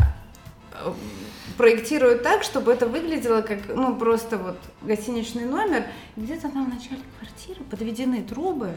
проектируют 1.57 2.23
так, 2.23 2.45
чтобы 2.45 2.73
это 2.73 2.87
выглядело 2.87 3.41
как, 3.41 3.59
ну, 3.69 3.97
просто 3.97 4.39
вот 4.39 4.59
гостиничный 4.83 5.47
номер. 5.47 5.87
Где-то 6.17 6.51
там 6.51 6.71
в 6.71 6.75
начале 6.75 7.01
квартиры 7.19 7.65
подведены 7.65 8.23
трубы, 8.23 8.75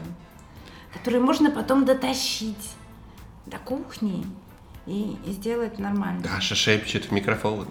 которые 0.92 1.22
можно 1.22 1.50
потом 1.50 1.84
дотащить 1.84 2.70
до 3.46 3.58
кухни 3.58 4.26
и, 4.86 5.16
и 5.26 5.32
сделать 5.32 5.78
нормально. 5.78 6.22
Даша 6.22 6.54
шепчет 6.54 7.06
в 7.06 7.12
микрофон. 7.12 7.66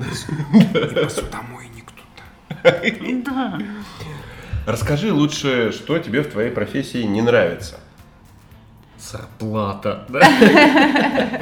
Посудомойник 1.03 1.86
тут. 1.91 3.24
Да. 3.24 3.59
Расскажи 4.65 5.11
лучше, 5.11 5.72
что 5.72 5.97
тебе 5.99 6.22
в 6.22 6.30
твоей 6.30 6.51
профессии 6.51 7.03
не 7.03 7.22
нравится. 7.22 7.80
Зарплата. 9.00 10.06
да? 10.10 10.22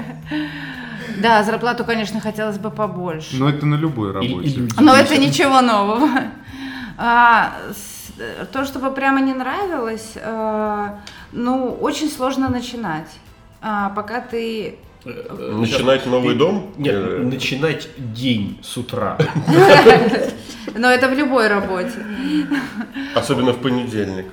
Да, 1.20 1.42
зарплату, 1.44 1.84
конечно, 1.84 2.20
хотелось 2.20 2.60
бы 2.60 2.70
побольше. 2.70 3.38
Но 3.38 3.50
это 3.50 3.66
на 3.66 3.76
любой 3.76 4.12
работе. 4.12 4.50
люди. 4.50 4.74
Но 4.80 4.96
это 4.96 5.18
ничего 5.18 5.62
нового. 5.62 6.08
А, 7.00 7.54
э, 8.18 8.46
то, 8.52 8.66
чтобы 8.66 8.90
прямо 8.92 9.22
не 9.22 9.32
нравилось, 9.36 10.14
а, 10.16 11.00
ну, 11.32 11.78
очень 11.80 12.10
сложно 12.10 12.50
начинать. 12.50 13.08
А, 13.62 13.90
пока 13.92 14.20
ты... 14.20 14.80
Э, 15.06 15.54
Начинать 15.60 16.08
новый 16.08 16.34
дом? 16.36 16.74
Нет, 16.78 16.96
Э, 16.96 17.20
начинать 17.24 17.88
день 17.98 18.60
с 18.64 18.78
утра. 18.78 19.16
Но 20.76 20.90
это 20.90 21.08
в 21.08 21.14
любой 21.14 21.48
работе. 21.50 22.04
Особенно 23.14 23.52
в 23.54 23.62
понедельник. 23.62 24.26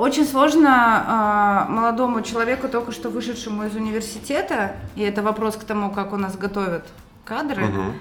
Очень 0.00 0.24
сложно 0.24 0.70
а, 0.72 1.66
молодому 1.68 2.22
человеку, 2.22 2.68
только 2.68 2.90
что 2.90 3.10
вышедшему 3.10 3.64
из 3.66 3.76
университета, 3.76 4.72
и 4.96 5.02
это 5.02 5.22
вопрос 5.22 5.56
к 5.56 5.64
тому, 5.64 5.90
как 5.90 6.14
у 6.14 6.16
нас 6.16 6.38
готовят 6.38 6.86
кадры, 7.26 7.66
Мгм. 7.66 7.92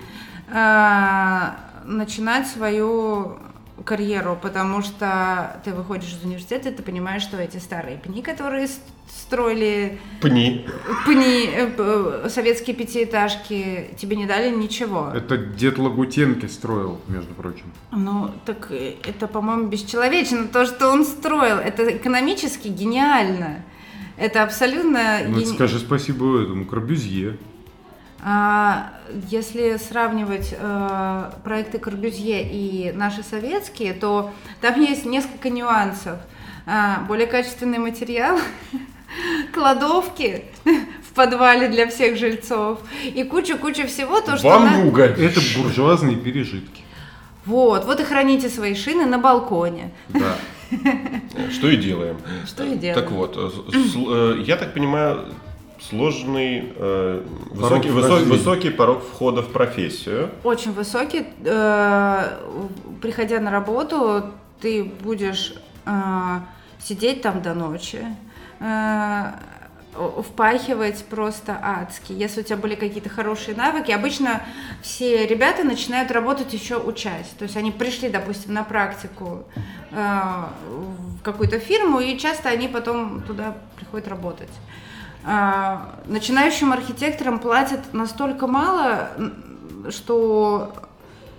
а, 0.54 1.56
начинать 1.84 2.48
свою 2.48 3.38
карьеру, 3.86 4.38
потому 4.42 4.82
что 4.82 5.62
ты 5.64 5.74
выходишь 5.74 6.12
из 6.14 6.24
университета, 6.24 6.70
и 6.70 6.74
ты 6.74 6.84
понимаешь, 6.84 7.22
что 7.22 7.38
эти 7.38 7.58
старые 7.58 7.98
пни, 7.98 8.22
которые 8.22 8.68
строили 9.08 10.00
Пни. 10.22 10.66
пни, 11.06 11.50
э, 11.52 11.72
э, 11.78 12.30
советские 12.30 12.76
пятиэтажки, 12.76 13.92
тебе 13.98 14.16
не 14.16 14.26
дали 14.26 14.54
ничего. 14.56 15.12
Это 15.14 15.38
дед 15.38 15.78
Лагутенки 15.78 16.46
строил, 16.46 17.00
между 17.08 17.34
прочим. 17.34 17.72
Ну, 17.92 18.32
так 18.46 18.68
э, 18.72 18.96
это, 19.08 19.28
по-моему, 19.28 19.68
бесчеловечно, 19.68 20.48
то, 20.48 20.66
что 20.66 20.90
он 20.90 21.06
строил. 21.06 21.58
Это 21.58 21.98
экономически 21.98 22.68
гениально. 22.68 23.64
Это 24.18 24.44
абсолютно... 24.44 25.20
Ну, 25.28 25.40
гени- 25.40 25.46
скажи 25.56 25.80
спасибо 25.80 26.42
этому 26.42 26.66
Корбюзье. 26.66 27.38
А, 28.22 28.92
если 29.30 29.78
сравнивать 29.78 30.54
э, 30.58 31.32
проекты 31.44 31.80
Корбюзье 31.80 32.44
и 32.44 32.92
наши 32.92 33.24
советские, 33.24 33.94
то 33.94 34.32
там 34.62 34.80
есть 34.82 35.06
несколько 35.06 35.50
нюансов. 35.50 36.18
А, 36.66 37.04
более 37.08 37.28
качественный 37.28 37.80
материал, 37.80 38.38
кладовки 39.54 40.44
в 40.66 41.14
подвале 41.14 41.70
для 41.70 41.88
всех 41.88 42.18
жильцов 42.18 42.80
и 43.04 43.24
куча-куча 43.24 43.88
всего, 43.88 44.20
то, 44.22 44.38
что... 44.38 44.60
на- 44.60 44.66
Вануга. 44.72 45.04
Это 45.06 45.40
буржуазные 45.58 46.18
пережитки. 46.18 46.84
Вот, 47.46 47.86
вот 47.86 48.00
и 48.00 48.04
храните 48.04 48.50
свои 48.50 48.76
шины 48.76 49.06
на 49.06 49.18
балконе. 49.18 49.92
Да. 50.10 50.36
Что 51.52 51.70
и 51.70 51.78
делаем. 51.78 52.18
Что 52.46 52.64
и 52.64 52.76
делаем. 52.76 52.96
Так 53.02 53.12
вот, 53.12 53.36
э, 53.38 53.50
э, 53.74 54.44
я 54.46 54.56
так 54.58 54.74
понимаю, 54.74 55.26
сложный, 55.82 56.74
э, 56.76 57.24
высокий, 57.52 57.90
высо- 57.90 58.08
вхождения. 58.08 58.32
высокий 58.38 58.70
порог 58.70 59.04
входа 59.04 59.42
в 59.42 59.52
профессию. 59.52 60.30
Очень 60.44 60.74
высокий. 60.74 61.26
Э, 61.46 62.38
Приходя 63.02 63.40
на 63.40 63.50
работу, 63.52 64.26
ты 64.62 64.84
будешь 64.84 65.54
э, 65.86 65.92
сидеть 66.80 67.22
там 67.22 67.42
до 67.42 67.54
ночи, 67.54 68.06
э, 68.60 69.24
впахивать 70.28 71.04
просто 71.06 71.58
адски. 71.62 72.12
Если 72.14 72.42
у 72.42 72.44
тебя 72.44 72.58
были 72.58 72.76
какие-то 72.76 73.10
хорошие 73.10 73.56
навыки, 73.56 73.92
обычно 73.92 74.42
все 74.82 75.26
ребята 75.26 75.64
начинают 75.64 76.12
работать 76.12 76.54
еще 76.54 76.78
учась. 76.78 77.28
То 77.38 77.44
есть 77.44 77.56
они 77.58 77.72
пришли, 77.72 78.10
допустим, 78.10 78.54
на 78.54 78.64
практику 78.64 79.46
э, 79.92 79.96
в 80.68 81.22
какую-то 81.24 81.60
фирму, 81.60 82.00
и 82.02 82.18
часто 82.18 82.50
они 82.50 82.68
потом 82.68 83.22
туда 83.22 83.56
приходят 83.78 84.08
работать. 84.10 84.50
А, 85.26 85.96
Начинающим 86.06 86.72
архитекторам 86.72 87.40
платят 87.40 87.94
настолько 87.94 88.48
мало, 88.48 89.10
что 89.90 90.74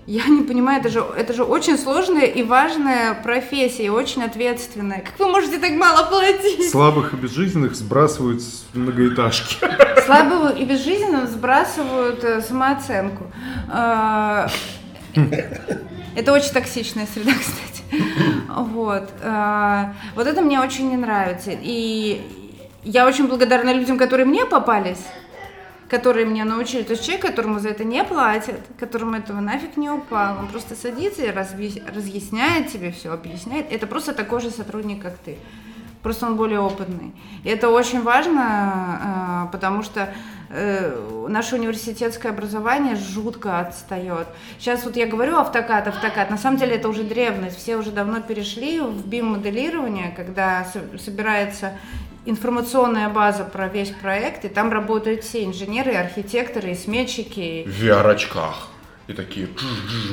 я 0.06 0.26
не 0.26 0.42
понимаю, 0.42 0.80
это 0.80 0.88
же, 0.88 1.04
это 1.16 1.32
же 1.32 1.44
очень 1.44 1.78
сложная 1.78 2.24
и 2.24 2.42
важная 2.42 3.14
профессия, 3.14 3.84
и 3.84 3.88
очень 3.88 4.22
ответственная. 4.24 5.00
Как 5.00 5.18
вы 5.18 5.28
можете 5.30 5.58
так 5.58 5.72
мало 5.72 6.06
платить? 6.08 6.70
Слабых 6.70 7.12
и 7.14 7.16
безжизненных 7.16 7.74
сбрасывают 7.74 8.42
с 8.42 8.64
многоэтажки. 8.74 9.56
Слабого 10.04 10.48
и 10.52 10.64
безжизненным 10.64 11.26
сбрасывают 11.26 12.24
э, 12.24 12.40
самооценку. 12.40 13.24
А, 13.68 14.48
Это 16.16 16.32
очень 16.32 16.52
токсичная 16.52 17.06
среда, 17.12 17.32
кстати. 17.38 18.02
Вот. 18.48 19.08
А, 19.22 19.94
Вот 20.16 20.26
это 20.26 20.40
мне 20.40 20.60
очень 20.60 20.90
не 20.90 20.96
нравится. 20.96 21.50
И 21.52 22.20
я 22.84 23.06
очень 23.06 23.28
благодарна 23.28 23.72
людям, 23.72 23.98
которые 23.98 24.26
мне 24.26 24.46
попались, 24.46 25.04
которые 25.88 26.26
меня 26.26 26.44
научили. 26.44 26.82
То 26.82 26.92
есть 26.92 27.04
человек, 27.04 27.26
которому 27.26 27.58
за 27.58 27.70
это 27.70 27.84
не 27.84 28.02
платят, 28.04 28.60
которому 28.78 29.16
этого 29.16 29.40
нафиг 29.40 29.76
не 29.76 29.90
упало, 29.90 30.38
он 30.38 30.48
просто 30.48 30.74
садится 30.74 31.22
и 31.22 31.30
разъясняет 31.30 32.72
тебе 32.72 32.90
все, 32.92 33.12
объясняет. 33.12 33.70
Это 33.70 33.86
просто 33.86 34.14
такой 34.14 34.40
же 34.40 34.50
сотрудник, 34.50 35.02
как 35.02 35.16
ты. 35.18 35.38
Просто 36.02 36.26
он 36.26 36.36
более 36.36 36.60
опытный. 36.60 37.12
И 37.44 37.48
это 37.50 37.68
очень 37.68 38.02
важно, 38.02 38.42
а, 38.42 39.48
потому 39.52 39.82
что 39.82 40.14
э, 40.50 41.26
наше 41.28 41.56
университетское 41.56 42.32
образование 42.32 42.96
жутко 42.96 43.60
отстает. 43.60 44.26
Сейчас 44.58 44.84
вот 44.84 44.96
я 44.96 45.06
говорю 45.06 45.36
автокад, 45.38 45.88
автокад, 45.88 46.30
на 46.30 46.38
самом 46.38 46.58
деле 46.58 46.76
это 46.76 46.88
уже 46.88 47.04
древность, 47.04 47.56
все 47.56 47.76
уже 47.76 47.90
давно 47.90 48.20
перешли 48.20 48.80
в 48.80 49.06
BIM-моделирование, 49.06 50.12
когда 50.14 50.66
собирается 50.98 51.72
информационная 52.26 53.08
база 53.08 53.44
про 53.44 53.68
весь 53.68 53.90
проект, 53.90 54.44
и 54.44 54.48
там 54.48 54.70
работают 54.72 55.24
все 55.24 55.44
инженеры, 55.44 55.94
архитекторы, 55.94 56.72
и 56.72 56.74
сметчики. 56.74 57.64
В 57.66 57.82
VR-очках. 57.82 58.68
И 59.06 59.12
такие 59.12 59.48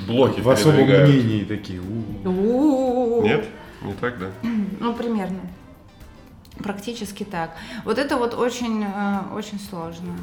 блоки 0.07 0.39
В 0.39 0.49
особом 0.49 0.85
мнении 0.85 1.43
такие. 1.43 1.79
Нет? 1.79 3.45
Не 3.81 3.93
так, 3.93 4.17
да? 4.17 4.27
Ну, 4.79 4.93
примерно. 4.93 5.39
Практически 6.63 7.23
так. 7.23 7.51
Вот 7.85 7.97
это 7.97 8.17
вот 8.17 8.33
очень, 8.33 8.83
э, 8.83 9.33
очень 9.35 9.59
сложно. 9.59 10.13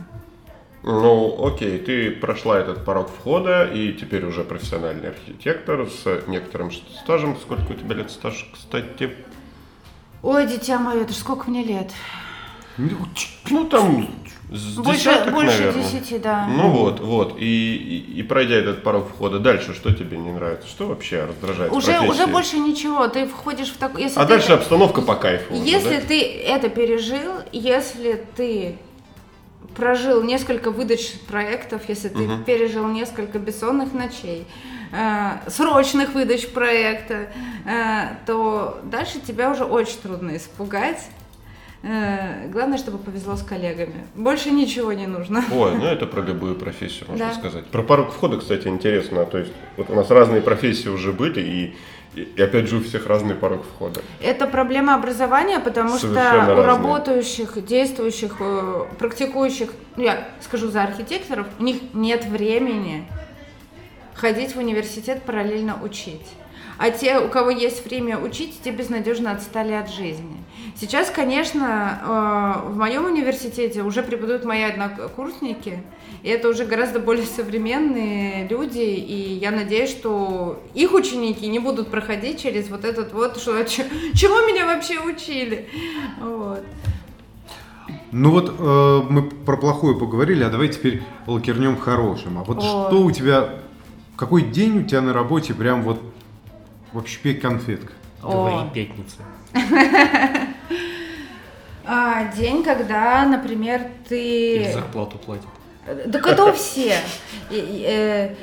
Ну, 0.82 1.46
окей, 1.46 1.78
ты 1.78 2.10
прошла 2.10 2.58
этот 2.58 2.84
порог 2.84 3.08
входа, 3.08 3.64
и 3.64 3.94
теперь 3.94 4.24
уже 4.26 4.44
профессиональный 4.44 5.08
архитектор 5.08 5.88
с 5.88 6.28
некоторым 6.28 6.70
стажем. 6.72 7.38
Сколько 7.38 7.72
у 7.72 7.74
тебя 7.74 7.94
лет 7.94 8.10
стаж, 8.10 8.50
кстати? 8.52 9.14
Ой, 10.22 10.46
дитя 10.46 10.78
мое, 10.78 11.02
это 11.02 11.14
ж 11.14 11.16
сколько 11.16 11.48
мне 11.48 11.64
лет? 11.64 11.90
Ну, 12.76 13.64
там 13.66 14.08
с 14.50 14.76
больше, 14.76 15.00
десяток, 15.00 15.32
больше 15.34 15.58
наверное. 15.58 15.82
десяти, 15.84 16.18
да. 16.18 16.46
Ну 16.46 16.70
вот, 16.70 17.00
вот. 17.00 17.36
И, 17.38 17.76
и, 17.76 18.20
и 18.20 18.22
пройдя 18.22 18.56
этот 18.56 18.82
порог 18.82 19.08
входа, 19.08 19.38
дальше 19.38 19.74
что 19.74 19.92
тебе 19.92 20.16
не 20.18 20.30
нравится? 20.32 20.68
Что 20.68 20.86
вообще 20.86 21.24
раздражает 21.24 21.72
Уже, 21.72 21.86
профессии? 21.92 22.08
уже 22.10 22.26
больше 22.26 22.58
ничего. 22.58 23.08
Ты 23.08 23.26
входишь 23.26 23.68
в 23.70 23.76
такой... 23.78 24.06
А 24.14 24.24
дальше 24.26 24.52
обстановка 24.52 25.00
по 25.00 25.14
кайфу. 25.16 25.54
уже, 25.54 25.62
Если 25.64 25.96
да? 25.96 26.06
ты 26.06 26.20
это 26.42 26.68
пережил, 26.68 27.32
если 27.52 28.24
ты 28.36 28.76
прожил 29.74 30.22
несколько 30.22 30.70
выдач 30.70 31.12
проектов, 31.26 31.82
если 31.88 32.08
ты 32.08 32.18
Мгм. 32.18 32.44
пережил 32.44 32.86
несколько 32.86 33.38
бессонных 33.40 33.92
ночей, 33.92 34.46
э, 34.92 35.30
срочных 35.48 36.14
выдач 36.14 36.46
проекта, 36.48 37.28
э, 37.66 38.14
то 38.26 38.78
дальше 38.84 39.18
тебя 39.20 39.50
уже 39.50 39.64
очень 39.64 39.98
трудно 40.00 40.36
испугать. 40.36 41.00
Э, 41.86 42.48
главное, 42.48 42.78
чтобы 42.78 42.96
повезло 42.96 43.36
с 43.36 43.42
коллегами. 43.42 44.06
Больше 44.14 44.50
ничего 44.50 44.94
не 44.94 45.06
нужно. 45.06 45.44
Ой, 45.52 45.74
ну 45.76 45.84
это 45.84 46.06
про 46.06 46.22
любую 46.22 46.54
профессию, 46.56 47.04
можно 47.10 47.26
Да. 47.28 47.34
сказать. 47.34 47.66
Про 47.66 47.82
порог 47.82 48.10
входа, 48.12 48.38
кстати, 48.38 48.68
интересно. 48.68 49.26
То 49.26 49.38
есть 49.38 49.52
вот 49.76 49.90
у 49.90 49.94
нас 49.94 50.10
разные 50.10 50.40
профессии 50.40 50.88
уже 50.88 51.12
были, 51.12 51.40
и, 51.40 51.76
и, 52.36 52.40
опять 52.42 52.68
же 52.70 52.76
у 52.78 52.82
всех 52.82 53.06
разный 53.06 53.34
порог 53.34 53.64
входа. 53.66 54.00
Это 54.22 54.46
проблема 54.46 54.94
образования, 54.94 55.60
потому 55.60 55.90
Совершенно 55.98 56.44
что 56.44 56.52
у 56.54 56.56
разные. 56.56 56.64
работающих, 56.66 57.66
действующих, 57.66 58.36
э, 58.40 58.84
практикующих, 58.98 59.68
ну 59.96 60.04
я 60.04 60.26
скажу 60.40 60.68
за 60.70 60.84
архитекторов, 60.84 61.46
у 61.58 61.62
них 61.62 61.76
нет 61.92 62.24
времени 62.24 63.06
ходить 64.14 64.54
в 64.54 64.58
университет 64.58 65.22
параллельно 65.24 65.76
учить. 65.82 66.26
А 66.78 66.90
те, 66.90 67.18
у 67.20 67.28
кого 67.28 67.50
есть 67.50 67.84
время 67.86 68.18
учить, 68.18 68.60
те 68.62 68.70
безнадежно 68.70 69.30
отстали 69.32 69.72
от 69.72 69.90
жизни. 69.90 70.36
Сейчас, 70.76 71.08
конечно, 71.10 72.62
э, 72.66 72.68
в 72.68 72.76
моем 72.76 73.04
университете 73.04 73.82
уже 73.82 74.02
преподают 74.02 74.44
мои 74.44 74.62
однокурсники, 74.62 75.84
и 76.22 76.28
это 76.28 76.48
уже 76.48 76.64
гораздо 76.64 76.98
более 76.98 77.26
современные 77.26 78.48
люди, 78.48 78.80
и 78.80 79.34
я 79.34 79.52
надеюсь, 79.52 79.90
что 79.90 80.60
их 80.74 80.92
ученики 80.92 81.46
не 81.46 81.60
будут 81.60 81.90
проходить 81.90 82.42
через 82.42 82.68
вот 82.70 82.84
этот 82.84 83.12
вот, 83.12 83.36
что 83.36 83.62
ч- 83.64 83.84
чему 84.14 84.34
меня 84.52 84.66
вообще 84.66 84.98
учили. 84.98 85.68
Вот. 86.20 86.64
Ну 88.10 88.30
вот 88.30 88.54
э, 88.58 89.00
мы 89.10 89.22
про 89.22 89.56
плохое 89.56 89.96
поговорили, 89.96 90.42
а 90.42 90.48
давай 90.50 90.68
теперь 90.68 91.02
лакернем 91.26 91.76
хорошим. 91.76 92.38
А 92.38 92.44
вот 92.44 92.58
О. 92.58 92.60
что 92.88 93.02
у 93.02 93.10
тебя, 93.12 93.50
какой 94.16 94.42
день 94.42 94.80
у 94.80 94.82
тебя 94.82 95.02
на 95.02 95.12
работе 95.12 95.52
прям 95.54 95.82
вот 95.82 96.00
вообще 96.94 97.34
конфетка? 97.34 97.92
Говори 98.22 98.70
пятница. 98.72 99.18
А, 101.86 102.32
день, 102.34 102.64
когда, 102.64 103.26
например, 103.26 103.82
Или 104.08 104.64
ты... 104.64 104.72
зарплату 104.72 105.18
платят. 105.18 105.44
Так 106.10 106.26
это 106.26 106.54
и, 107.50 107.84
э, 107.86 108.34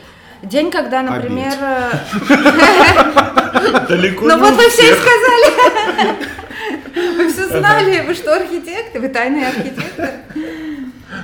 День, 0.43 0.69
когда, 0.69 1.01
например... 1.01 1.53
э, 1.59 1.91
Далеко 3.89 4.25
Ну 4.25 4.37
вот 4.37 4.53
вы 4.53 4.69
все 4.69 4.91
и 4.91 4.93
сказали. 4.93 6.27
Вы 7.17 7.31
все 7.31 7.47
знали, 7.47 8.01
вы 8.05 8.13
что, 8.13 8.35
архитектор? 8.35 9.01
Вы 9.01 9.07
тайный 9.07 9.47
архитектор? 9.47 10.09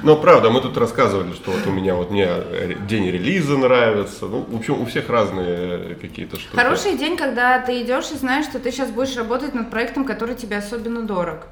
Но 0.03 0.15
правда, 0.15 0.49
мы 0.49 0.61
тут 0.61 0.77
рассказывали, 0.77 1.33
что 1.33 1.51
вот 1.51 1.65
у 1.65 1.71
меня 1.71 1.95
вот 1.95 2.11
мне 2.11 2.25
э, 2.27 2.73
день 2.87 3.09
релиза 3.09 3.57
нравится. 3.57 4.25
Ну, 4.25 4.45
в 4.47 4.55
общем, 4.55 4.81
у 4.81 4.85
всех 4.85 5.09
разные 5.09 5.47
э, 5.47 5.95
какие-то 5.99 6.39
штуки. 6.39 6.55
Хороший 6.55 6.97
день, 6.97 7.17
когда 7.17 7.59
ты 7.59 7.81
идешь 7.81 8.11
и 8.11 8.15
знаешь, 8.15 8.45
что 8.45 8.59
ты 8.59 8.71
сейчас 8.71 8.89
будешь 8.89 9.15
работать 9.15 9.53
над 9.53 9.69
проектом, 9.69 10.05
который 10.05 10.35
тебе 10.35 10.57
особенно 10.57 11.01
дорог. 11.01 11.47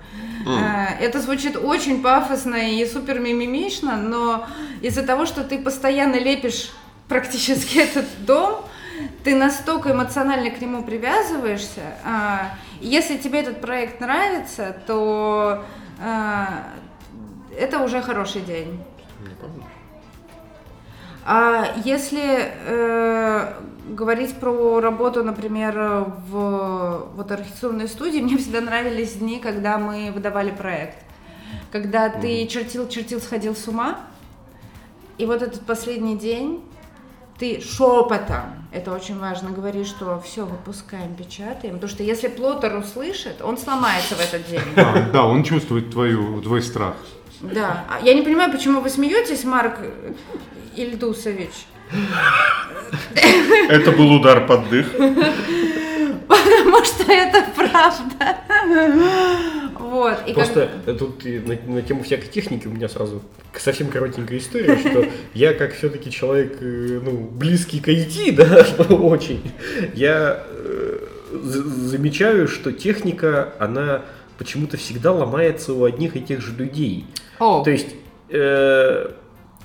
Э, 0.45 1.03
Это 1.03 1.21
звучит 1.21 1.55
очень 1.57 2.01
пафосно 2.01 2.55
и 2.55 2.85
супер 2.85 3.19
мимимишно, 3.19 3.97
но 3.97 4.47
из-за 4.81 5.03
того, 5.03 5.25
что 5.25 5.43
ты 5.43 5.57
постоянно 5.57 6.15
лепишь 6.15 6.71
практически 7.07 7.77
этот 7.89 8.05
дом, 8.25 8.65
ты 9.23 9.35
настолько 9.35 9.91
эмоционально 9.91 10.51
к 10.51 10.61
нему 10.61 10.83
привязываешься. 10.83 11.81
и 12.79 12.87
Если 12.87 13.17
тебе 13.17 13.41
этот 13.41 13.59
проект 13.59 13.99
нравится, 13.99 14.75
то 14.87 15.65
это 17.57 17.79
уже 17.79 18.01
хороший 18.01 18.41
день. 18.41 18.79
А 21.27 21.73
если 21.83 22.51
э, 22.67 23.53
говорить 23.89 24.35
про 24.35 24.79
работу, 24.79 25.23
например, 25.23 26.05
в 26.29 27.09
вот 27.15 27.31
архитектурной 27.31 27.87
студии, 27.87 28.19
мне 28.21 28.37
всегда 28.37 28.61
нравились 28.61 29.13
дни, 29.13 29.39
когда 29.39 29.77
мы 29.77 30.11
выдавали 30.11 30.51
проект. 30.51 30.97
Когда 31.71 32.09
ты 32.09 32.45
чертил, 32.47 32.87
чертил, 32.87 33.19
сходил 33.19 33.55
с 33.55 33.67
ума, 33.67 33.99
и 35.17 35.25
вот 35.25 35.41
этот 35.41 35.61
последний 35.61 36.17
день 36.17 36.63
ты 37.37 37.59
шепотом, 37.59 38.67
это 38.71 38.93
очень 38.93 39.19
важно, 39.19 39.49
говоришь, 39.49 39.87
что 39.87 40.21
все, 40.21 40.45
выпускаем, 40.45 41.15
печатаем, 41.15 41.75
потому 41.75 41.89
что 41.89 42.03
если 42.03 42.27
плотер 42.27 42.75
услышит, 42.77 43.41
он 43.41 43.57
сломается 43.57 44.15
в 44.15 44.19
этот 44.21 44.47
день. 44.47 44.61
А, 44.77 45.09
да, 45.11 45.25
он 45.25 45.43
чувствует 45.43 45.91
твою, 45.91 46.41
твой 46.41 46.61
страх. 46.61 46.95
Да. 47.41 47.85
А 47.89 47.99
Я 48.03 48.13
не 48.13 48.21
понимаю, 48.21 48.51
почему 48.51 48.81
вы 48.81 48.89
смеетесь, 48.89 49.43
Марк 49.43 49.79
Ильдусович. 50.75 51.51
Это 53.69 53.91
был 53.91 54.11
удар 54.13 54.45
под 54.45 54.69
дых. 54.69 54.87
Потому 56.27 56.83
что 56.83 57.11
это 57.11 57.45
правда. 57.55 58.37
Вот. 59.79 60.17
И 60.25 60.33
как- 60.33 60.35
Просто 60.35 60.69
э, 60.87 60.93
тут 60.93 61.23
на, 61.23 61.73
на 61.73 61.81
тему 61.81 62.03
всякой 62.03 62.27
техники 62.27 62.67
у 62.67 62.71
меня 62.71 62.89
сразу 62.89 63.21
совсем 63.55 63.87
коротенькая 63.89 64.39
история, 64.39 64.77
что 64.77 65.05
я 65.33 65.53
как 65.53 65.73
все-таки 65.75 66.09
человек, 66.11 66.57
э, 66.61 66.99
ну, 67.03 67.11
близкий 67.11 67.79
к 67.79 67.87
IT, 67.87 68.31
да, 68.35 68.65
очень, 68.95 69.51
я 69.93 70.43
э, 70.47 70.97
за- 71.31 71.63
замечаю, 71.63 72.47
что 72.47 72.71
техника, 72.71 73.53
она 73.59 74.01
почему-то 74.37 74.77
всегда 74.77 75.11
ломается 75.11 75.73
у 75.73 75.83
одних 75.83 76.15
и 76.17 76.21
тех 76.21 76.41
же 76.41 76.53
людей. 76.55 77.05
О, 77.39 77.63
То 77.63 77.71
есть 77.71 77.87
э, 78.29 79.11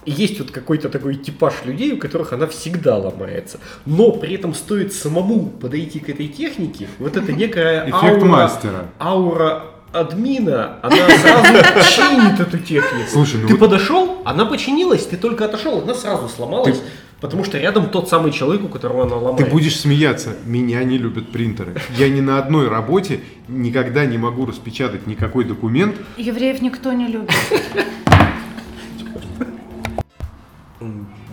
есть 0.07 0.39
вот 0.41 0.51
какой-то 0.51 0.89
такой 0.89 1.17
типаж 1.17 1.55
людей, 1.65 1.93
у 1.93 1.99
которых 1.99 2.33
она 2.33 2.47
всегда 2.47 2.97
ломается. 2.97 3.59
Но 3.87 4.13
при 4.13 4.35
этом 4.35 4.55
стоит 4.55 4.93
самому 4.93 5.47
подойти 5.47 6.01
к 6.01 6.09
этой 6.09 6.29
технике, 6.29 6.89
вот 6.99 7.17
это 7.17 7.33
некая 7.33 7.83
Эффект 7.89 7.95
аура, 8.23 8.25
мастера. 8.25 8.87
аура 8.99 9.63
админа, 9.93 10.79
она 10.83 10.97
сразу 10.97 11.53
чинит 11.97 12.41
эту 12.41 12.59
технику. 12.59 13.11
Слушай, 13.11 13.41
ну 13.41 13.49
ты 13.49 13.55
вот- 13.55 13.61
подошел, 13.61 14.23
она 14.25 14.45
починилась, 14.47 15.05
ты 15.07 15.17
только 15.17 15.45
отошел, 15.45 15.83
она 15.83 15.95
сразу 15.95 16.29
сломалась, 16.29 16.81
потому 17.21 17.45
что 17.45 17.59
рядом 17.59 17.91
тот 17.91 18.09
самый 18.09 18.33
человек, 18.33 18.65
у 18.65 18.69
которого 18.69 19.03
она 19.03 19.17
Ты 19.17 19.25
ломается. 19.25 19.51
будешь 19.51 19.79
смеяться, 19.79 20.37
меня 20.45 20.83
не 20.85 20.99
любят 20.99 21.31
принтеры. 21.31 21.77
Я 21.97 22.09
ни 22.09 22.21
на 22.21 22.39
одной 22.39 22.69
работе 22.69 23.21
никогда 23.49 24.07
не 24.07 24.19
могу 24.19 24.47
распечатать 24.47 25.07
никакой 25.07 25.45
документ. 25.45 25.97
евреев 26.17 26.63
никто 26.63 26.93
не 26.93 27.07
любит. 27.07 27.31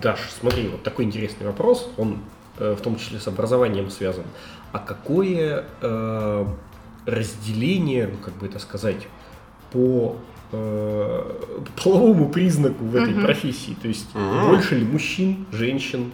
Даш, 0.02 0.20
смотри, 0.40 0.68
вот 0.68 0.84
такой 0.84 1.06
интересный 1.06 1.48
вопрос, 1.48 1.90
он 1.98 2.20
э, 2.60 2.76
в 2.78 2.82
том 2.82 2.98
числе 2.98 3.20
с 3.20 3.28
образованием 3.28 3.90
связан. 3.90 4.24
А 4.72 4.80
какое 4.80 5.66
э, 5.82 6.46
разделение, 7.06 8.08
ну 8.08 8.18
как 8.24 8.36
бы 8.36 8.46
это 8.46 8.60
сказать, 8.60 9.08
по 9.72 10.18
э, 10.52 11.32
половому 11.92 12.28
признаку 12.30 12.84
в 12.84 12.96
этой 12.96 13.14
Мгм. 13.14 13.22
профессии? 13.24 13.76
То 13.82 13.88
есть 13.88 14.14
Мгм. 14.14 14.48
больше 14.50 14.76
ли 14.76 14.86
мужчин, 14.86 15.46
женщин? 15.52 16.12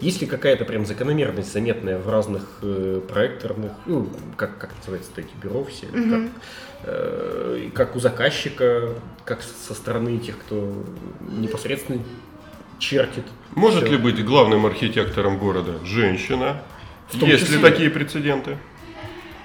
Есть 0.00 0.20
ли 0.20 0.26
какая-то 0.26 0.64
прям 0.66 0.84
закономерность 0.84 1.52
заметная 1.52 1.98
в 1.98 2.08
разных 2.10 2.42
э, 2.62 3.00
проекторных, 3.08 3.72
ну, 3.86 4.08
как, 4.36 4.58
как 4.58 4.70
называется 4.78 5.10
эти 5.16 5.30
бюро 5.42 5.64
все, 5.64 5.86
как, 5.86 6.20
э, 6.82 7.70
как 7.74 7.96
у 7.96 8.00
заказчика, 8.00 8.90
как 9.24 9.40
со 9.42 9.72
стороны 9.74 10.18
тех, 10.18 10.36
кто 10.38 10.74
непосредственно 11.40 12.00
чертит. 12.78 13.24
Может 13.54 13.84
всё? 13.84 13.92
ли 13.92 13.96
быть 13.96 14.22
главным 14.24 14.66
архитектором 14.66 15.38
города 15.38 15.72
женщина? 15.84 16.60
В 17.08 17.18
том 17.18 17.28
Есть 17.28 17.48
ли 17.48 17.56
числе. 17.56 17.70
такие 17.70 17.88
прецеденты? 17.88 18.58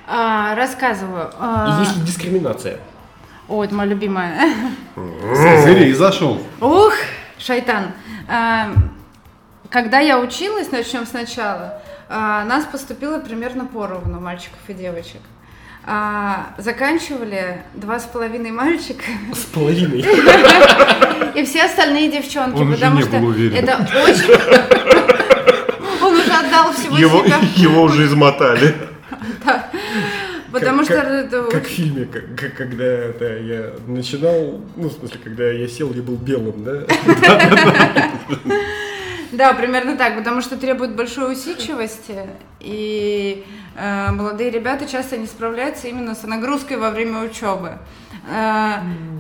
А, 0.08 0.56
рассказываю. 0.56 1.30
А, 1.40 1.78
И 1.78 1.82
есть 1.86 1.96
ли 1.98 2.04
дискриминация? 2.04 2.80
О, 3.50 3.64
это 3.64 3.74
моя 3.74 3.89
любимая. 3.89 4.39
Зырей 4.95 5.91
зашел. 5.93 6.39
Ух, 6.62 6.93
шайтан. 7.39 7.91
А, 8.28 8.72
Когда 9.70 10.00
я 10.00 10.20
училась, 10.20 10.72
начнем 10.72 11.06
сначала, 11.08 11.82
а, 12.10 12.43
нас 12.45 12.66
поступило 12.66 13.20
примерно 13.20 13.66
поровну 13.66 14.20
мальчиков 14.20 14.60
и 14.68 14.74
девочек. 14.74 15.22
А, 15.86 16.50
Заканчивали 16.60 17.64
два 17.74 18.00
с 18.00 18.04
половиной 18.04 18.52
мальчика 18.52 19.06
С 19.34 19.45
половиной. 19.45 20.06
и 21.36 21.43
все 21.45 21.64
остальные 21.64 22.12
девчонки, 22.12 22.58
Он 22.58 22.68
уже 22.70 22.76
потому 22.86 23.02
что 23.02 23.16
это 23.18 23.88
очень... 24.06 24.32
Он 26.04 26.14
уже 26.16 26.32
отдал 26.32 26.72
всего 26.74 26.97
Его, 26.97 27.24
себя. 27.26 27.38
его 27.56 27.82
уже 27.84 28.06
измотали. 28.06 28.76
Потому 30.52 30.80
Как- 30.80 30.86
что 30.86 30.95
как- 30.95 31.08
это 31.08 31.43
Как 31.43 31.64
в 31.64 31.68
фильме, 31.68 32.06
как- 32.06 32.36
как- 32.36 32.54
когда 32.56 32.84
это 32.86 33.38
я 33.38 33.72
начинал, 33.88 34.60
ну, 34.76 34.89
в 34.89 34.93
смысле, 34.93 35.20
когда 35.24 35.45
я 35.52 35.68
сел, 35.68 35.93
я 35.93 36.02
был 36.02 36.16
белым, 36.16 36.64
да? 36.64 36.86
Да, 39.32 39.54
примерно 39.54 39.95
так, 39.95 40.18
потому 40.18 40.41
что 40.41 40.58
требует 40.58 40.95
большой 40.95 41.34
усидчивости, 41.34 42.28
и 42.60 43.45
э, 43.78 44.12
молодые 44.12 44.50
ребята 44.50 44.88
часто 44.88 45.18
не 45.18 45.28
справляются 45.28 45.88
именно 45.88 46.16
с 46.16 46.24
нагрузкой 46.24 46.78
во 46.78 46.89
время 46.89 47.20
учебы. 47.22 47.74
Э, 48.30 48.78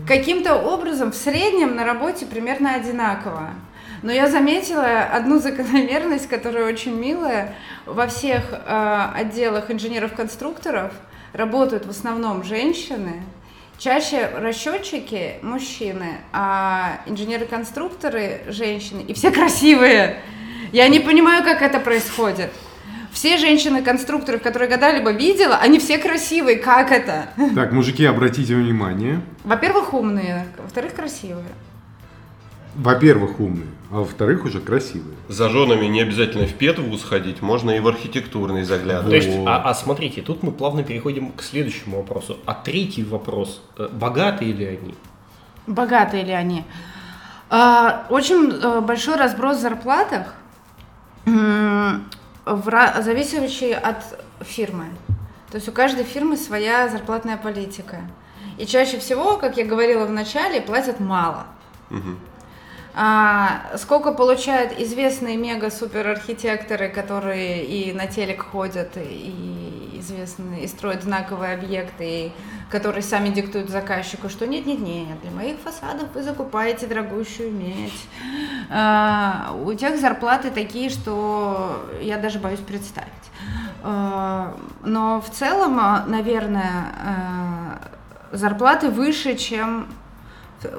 каким-то 0.07 0.55
образом 0.55 1.11
в 1.11 1.15
среднем 1.15 1.75
на 1.75 1.85
работе 1.85 2.25
примерно 2.25 2.73
одинаково. 2.73 3.51
Но 4.01 4.11
я 4.11 4.27
заметила 4.27 5.03
одну 5.13 5.39
закономерность, 5.39 6.27
которая 6.27 6.65
очень 6.65 6.95
милая. 6.99 7.53
Во 7.85 8.07
всех 8.07 8.41
э, 8.51 9.05
отделах 9.15 9.69
инженеров-конструкторов 9.69 10.91
работают 11.33 11.85
в 11.85 11.89
основном 11.89 12.43
женщины, 12.43 13.23
Чаще 13.79 14.29
расчетчики 14.35 15.35
мужчины, 15.41 16.17
а 16.33 16.99
инженеры-конструкторы 17.05 18.41
женщины. 18.49 18.99
И 19.07 19.13
все 19.13 19.31
красивые. 19.31 20.21
Я 20.73 20.89
не 20.89 20.99
понимаю, 20.99 21.45
как 21.45 21.61
это 21.61 21.79
происходит. 21.79 22.51
Все 23.13 23.37
женщины-конструкторы, 23.37 24.37
которые 24.37 24.69
я 24.69 24.75
когда-либо 24.75 25.11
видела, 25.11 25.55
они 25.55 25.79
все 25.79 25.97
красивые. 25.97 26.57
Как 26.57 26.91
это? 26.91 27.29
Так, 27.55 27.71
мужики, 27.71 28.03
обратите 28.03 28.53
внимание. 28.53 29.21
Во-первых, 29.45 29.93
умные, 29.93 30.45
во-вторых, 30.57 30.93
красивые. 30.93 31.47
Во-первых, 32.75 33.39
умные, 33.39 33.67
а 33.91 33.95
во-вторых, 33.97 34.45
уже 34.45 34.59
красивые. 34.61 35.15
За 35.27 35.49
женами 35.49 35.85
не 35.87 36.01
обязательно 36.01 36.45
в 36.45 36.53
педвуз 36.53 37.03
ходить, 37.03 37.41
можно 37.41 37.71
и 37.71 37.79
в 37.79 37.87
архитектурный 37.87 38.61
То 38.61 38.67
заглядывать. 38.67 39.25
есть, 39.25 39.37
а, 39.45 39.61
а 39.65 39.73
смотрите, 39.73 40.21
тут 40.21 40.43
мы 40.43 40.51
плавно 40.51 40.83
переходим 40.83 41.31
к 41.31 41.41
следующему 41.41 41.97
вопросу. 41.97 42.37
А 42.45 42.53
третий 42.53 43.03
вопрос, 43.03 43.61
э, 43.77 43.89
богатые 43.91 44.53
ли 44.53 44.65
они? 44.65 44.95
Богатые 45.67 46.23
ли 46.23 46.31
они? 46.31 46.63
А, 47.49 48.05
Очень 48.09 48.51
э, 48.51 48.81
большой 48.81 49.15
разброс 49.15 49.57
в 49.57 49.61
зарплатах, 49.61 50.35
в 51.25 52.93
зависящий 53.01 53.73
от 53.73 53.97
фирмы. 54.41 54.85
То 55.51 55.57
есть 55.57 55.67
у 55.67 55.71
каждой 55.71 56.03
фирмы 56.03 56.37
своя 56.37 56.87
зарплатная 56.89 57.37
политика. 57.37 57.97
И 58.57 58.65
чаще 58.65 58.99
всего, 58.99 59.37
как 59.37 59.57
я 59.57 59.65
говорила 59.65 60.05
в 60.05 60.11
начале, 60.11 60.61
платят 60.61 60.99
мало. 60.99 61.45
Мгм. 61.89 62.19
А, 62.93 63.77
сколько 63.77 64.11
получают 64.11 64.79
известные 64.79 65.37
мега-супер-архитекторы, 65.37 66.89
которые 66.89 67.65
и 67.65 67.93
на 67.93 68.07
телек 68.07 68.43
ходят, 68.43 68.97
и 68.97 69.99
известные, 69.99 70.63
и 70.63 70.67
строят 70.67 71.03
знаковые 71.03 71.53
объекты, 71.53 72.03
и 72.03 72.31
которые 72.69 73.03
сами 73.03 73.29
диктуют 73.29 73.69
заказчику, 73.69 74.29
что 74.29 74.45
нет-нет-нет, 74.47 75.21
для 75.21 75.31
моих 75.31 75.57
фасадов 75.59 76.09
вы 76.13 76.23
закупаете 76.23 76.87
дорогущую 76.87 77.51
медь. 77.51 78.07
А, 78.69 79.55
у 79.63 79.73
тех 79.73 79.99
зарплаты 79.99 80.51
такие, 80.51 80.89
что 80.89 81.89
я 82.01 82.17
даже 82.17 82.39
боюсь 82.39 82.59
представить. 82.59 83.09
А, 83.83 84.55
но 84.83 85.21
в 85.21 85.29
целом, 85.29 85.79
а, 85.79 86.05
наверное, 86.05 86.93
а, 87.03 87.79
зарплаты 88.31 88.89
выше, 88.89 89.35
чем 89.35 89.87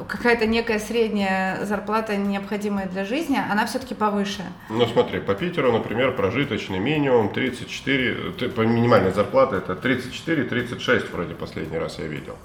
какая-то 0.09 0.47
некая 0.47 0.79
средняя 0.79 1.65
зарплата, 1.65 2.17
необходимая 2.17 2.87
для 2.89 3.05
жизни, 3.05 3.39
она 3.51 3.67
все-таки 3.67 3.95
повыше. 3.95 4.43
Ну 4.69 4.87
смотри, 4.87 5.21
по 5.21 5.35
Питеру, 5.35 5.73
например, 5.73 6.15
прожиточный 6.15 6.79
минимум 6.79 7.31
34, 7.33 8.33
т- 8.33 8.49
по 8.49 8.61
минимальной 8.63 9.13
зарплате 9.13 9.57
это 9.57 9.73
34-36 9.73 11.11
вроде 11.13 11.35
последний 11.35 11.79
раз 11.79 11.99
я 11.99 12.07
видел. 12.07 12.37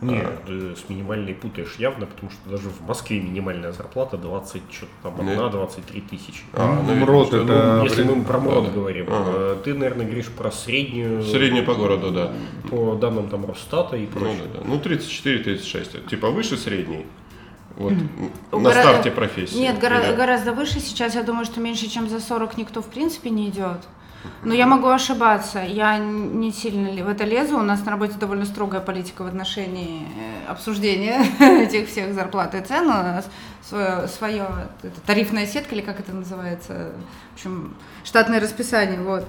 Нет, 0.00 0.26
э, 0.48 0.74
с 0.76 0.88
минимальной 0.88 1.34
путаешь 1.34 1.76
явно, 1.78 2.06
потому 2.06 2.30
что 2.30 2.50
даже 2.50 2.68
в 2.68 2.80
Москве 2.86 3.20
минимальная 3.20 3.72
зарплата 3.72 4.16
20, 4.18 4.62
что-то 4.70 4.92
там, 5.16 5.26
Нет. 5.26 5.38
1-23 5.38 6.02
тысячи. 6.08 6.42
А, 6.52 6.82
ну, 6.86 6.94
МРОД 6.94 7.32
видно, 7.32 7.44
что, 7.46 7.54
это- 7.54 7.76
ну, 7.78 7.84
Если 7.84 8.02
мы 8.02 8.24
про 8.24 8.38
МРОД 8.40 8.64
Ага. 8.64 8.70
говорим, 8.74 9.06
Ага. 9.08 9.30
э, 9.34 9.56
ты, 9.64 9.74
наверное, 9.74 10.04
говоришь 10.06 10.26
про 10.28 10.50
среднюю... 10.50 11.22
Среднюю 11.22 11.64
по 11.64 11.74
городу, 11.74 12.10
да. 12.10 12.32
По 12.70 12.94
данным 12.94 13.28
там 13.28 13.46
Росстата 13.46 13.96
и 13.96 14.02
Ну, 14.06 14.06
прочее. 14.20 14.42
да, 14.52 14.60
да. 14.60 14.64
ну 14.66 14.78
34-36, 14.78 15.94
это 15.98 16.08
типа 16.10 16.30
выше 16.30 16.56
средней. 16.58 17.06
Вот, 17.76 17.92
на 18.52 18.58
Гора- 18.58 18.82
старте 18.82 19.10
профессии. 19.10 19.56
Нет, 19.58 19.78
гора- 19.78 20.00
Или- 20.08 20.16
гораздо 20.16 20.52
выше. 20.52 20.80
Сейчас 20.80 21.14
я 21.14 21.22
думаю, 21.22 21.44
что 21.44 21.60
меньше, 21.60 21.88
чем 21.88 22.08
за 22.08 22.18
40 22.20 22.56
никто 22.58 22.82
в 22.82 22.86
принципе 22.86 23.30
не 23.30 23.48
идет. 23.48 23.78
Но 24.42 24.52
я 24.52 24.66
могу 24.66 24.88
ошибаться. 24.88 25.60
Я 25.60 25.96
не 25.98 26.50
сильно 26.50 26.90
в 27.04 27.08
это 27.08 27.22
лезу. 27.24 27.56
У 27.56 27.62
нас 27.62 27.84
на 27.84 27.92
работе 27.92 28.14
довольно 28.18 28.46
строгая 28.46 28.80
политика 28.80 29.22
в 29.22 29.28
отношении 29.28 30.02
э, 30.02 30.50
обсуждения 30.50 31.24
этих 31.62 31.88
всех 31.88 32.12
зарплат 32.14 32.52
и 32.56 32.60
цен. 32.60 32.86
У 32.86 32.88
нас 32.88 33.28
свое, 33.62 34.08
свое 34.08 34.46
это, 34.82 35.00
тарифная 35.06 35.46
сетка, 35.46 35.76
или 35.76 35.82
как 35.82 36.00
это 36.00 36.12
называется, 36.12 36.92
в 37.30 37.34
общем, 37.34 37.76
штатное 38.02 38.40
расписание. 38.40 39.00
Вот. 39.00 39.24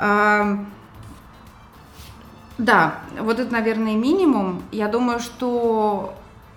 Ам, 0.00 0.66
Да, 2.58 3.00
вот 3.20 3.38
это, 3.40 3.52
наверное, 3.52 3.94
минимум. 3.94 4.62
Я 4.72 4.88
думаю, 4.88 5.18
что 5.20 6.14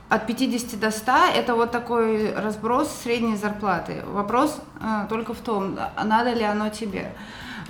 от 0.10 0.26
50 0.26 0.80
до 0.80 0.92
100 0.92 1.12
это 1.36 1.56
вот 1.56 1.72
такой 1.72 2.34
разброс 2.34 2.90
средней 3.04 3.36
зарплаты. 3.36 4.04
Вопрос 4.06 4.60
э, 4.80 5.06
только 5.10 5.34
в 5.34 5.40
том, 5.40 5.78
надо 6.02 6.34
ли 6.34 6.44
оно 6.44 6.70
тебе. 6.70 7.12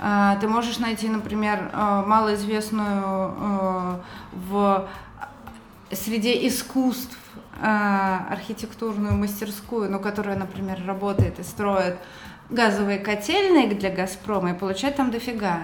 Э, 0.00 0.36
ты 0.40 0.46
можешь 0.46 0.78
найти, 0.78 1.08
например, 1.08 1.70
э, 1.72 2.02
малоизвестную 2.06 3.34
э, 3.40 3.96
в 4.32 4.88
среде 5.90 6.46
искусств 6.46 7.18
э, 7.60 8.18
архитектурную 8.30 9.14
мастерскую, 9.14 9.90
но 9.90 9.98
которая, 9.98 10.36
например, 10.36 10.80
работает 10.86 11.40
и 11.40 11.42
строит 11.42 11.96
газовые 12.50 12.98
котельные 12.98 13.66
для 13.68 13.90
Газпрома 13.90 14.50
и 14.50 14.54
получать 14.54 14.96
там 14.96 15.10
дофига. 15.10 15.58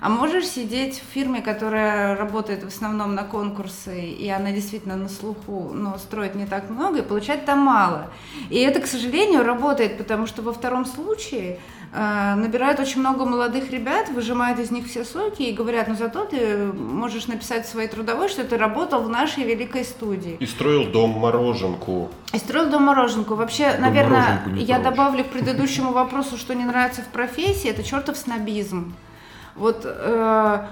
А 0.00 0.08
можешь 0.08 0.46
сидеть 0.46 1.00
в 1.00 1.12
фирме, 1.12 1.40
которая 1.40 2.16
работает 2.16 2.62
в 2.64 2.68
основном 2.68 3.14
на 3.14 3.24
конкурсы, 3.24 4.08
и 4.10 4.28
она 4.28 4.52
действительно 4.52 4.96
на 4.96 5.08
слуху, 5.08 5.70
но 5.72 5.96
строит 5.98 6.34
не 6.34 6.46
так 6.46 6.70
много, 6.70 6.98
и 6.98 7.02
получать 7.02 7.44
там 7.44 7.60
мало. 7.60 8.10
И 8.50 8.58
это, 8.58 8.80
к 8.80 8.86
сожалению, 8.86 9.44
работает, 9.44 9.98
потому 9.98 10.26
что 10.26 10.42
во 10.42 10.52
втором 10.52 10.84
случае 10.84 11.58
э, 11.92 12.34
набирают 12.34 12.78
очень 12.78 13.00
много 13.00 13.24
молодых 13.24 13.70
ребят, 13.70 14.10
выжимают 14.10 14.58
из 14.58 14.70
них 14.70 14.86
все 14.86 15.04
соки 15.04 15.42
и 15.42 15.52
говорят, 15.52 15.88
ну 15.88 15.94
зато 15.94 16.24
ты 16.24 16.56
можешь 16.66 17.26
написать 17.26 17.66
в 17.66 17.68
своей 17.68 17.88
трудовой, 17.88 18.28
что 18.28 18.44
ты 18.44 18.58
работал 18.58 19.02
в 19.02 19.08
нашей 19.08 19.44
великой 19.44 19.84
студии. 19.84 20.36
И 20.40 20.46
строил 20.46 20.90
дом 20.90 21.10
мороженку. 21.10 22.10
И 22.32 22.38
строил 22.38 22.70
дом 22.70 22.84
мороженку. 22.84 23.34
Вообще, 23.34 23.76
наверное, 23.78 24.20
мороженку 24.20 24.50
не 24.50 24.64
я 24.64 24.78
добавлю 24.78 25.24
к 25.24 25.28
предыдущему 25.28 25.92
вопросу, 25.92 26.36
что 26.36 26.54
не 26.54 26.64
нравится 26.64 27.00
в 27.02 27.06
профессии, 27.06 27.70
это 27.70 27.82
чертов 27.82 28.16
снобизм. 28.16 28.94
Вот 29.56 29.82
э, 29.84 30.66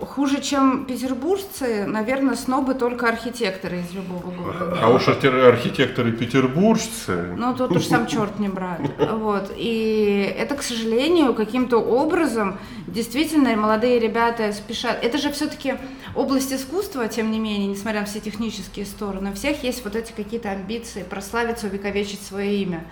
хуже, 0.00 0.40
чем 0.40 0.84
петербуржцы, 0.84 1.86
наверное, 1.86 2.36
снобы 2.36 2.74
только 2.74 3.08
архитекторы 3.08 3.80
из 3.80 3.92
любого 3.92 4.30
города. 4.30 4.78
А 4.82 4.90
уж 4.90 5.08
архи- 5.08 5.26
архитекторы 5.26 6.12
петербуржцы. 6.12 7.34
Ну, 7.36 7.54
тут 7.54 7.72
уж 7.72 7.84
сам 7.86 8.06
черт 8.06 8.38
не 8.38 8.48
брат. 8.48 8.80
Вот. 9.16 9.52
И 9.56 10.34
это, 10.38 10.54
к 10.54 10.62
сожалению, 10.62 11.34
каким-то 11.34 11.78
образом 11.78 12.58
действительно 12.86 13.56
молодые 13.56 13.98
ребята 13.98 14.52
спешат. 14.52 15.02
Это 15.02 15.18
же 15.18 15.32
все-таки 15.32 15.74
область 16.14 16.52
искусства, 16.52 17.08
тем 17.08 17.30
не 17.30 17.38
менее, 17.38 17.68
несмотря 17.68 18.00
на 18.00 18.06
все 18.06 18.20
технические 18.20 18.86
стороны. 18.86 19.30
У 19.30 19.34
всех 19.34 19.64
есть 19.64 19.84
вот 19.84 19.96
эти 19.96 20.12
какие-то 20.12 20.50
амбиции 20.50 21.02
прославиться, 21.02 21.66
увековечить 21.66 22.22
свое 22.22 22.54
имя. 22.62 22.84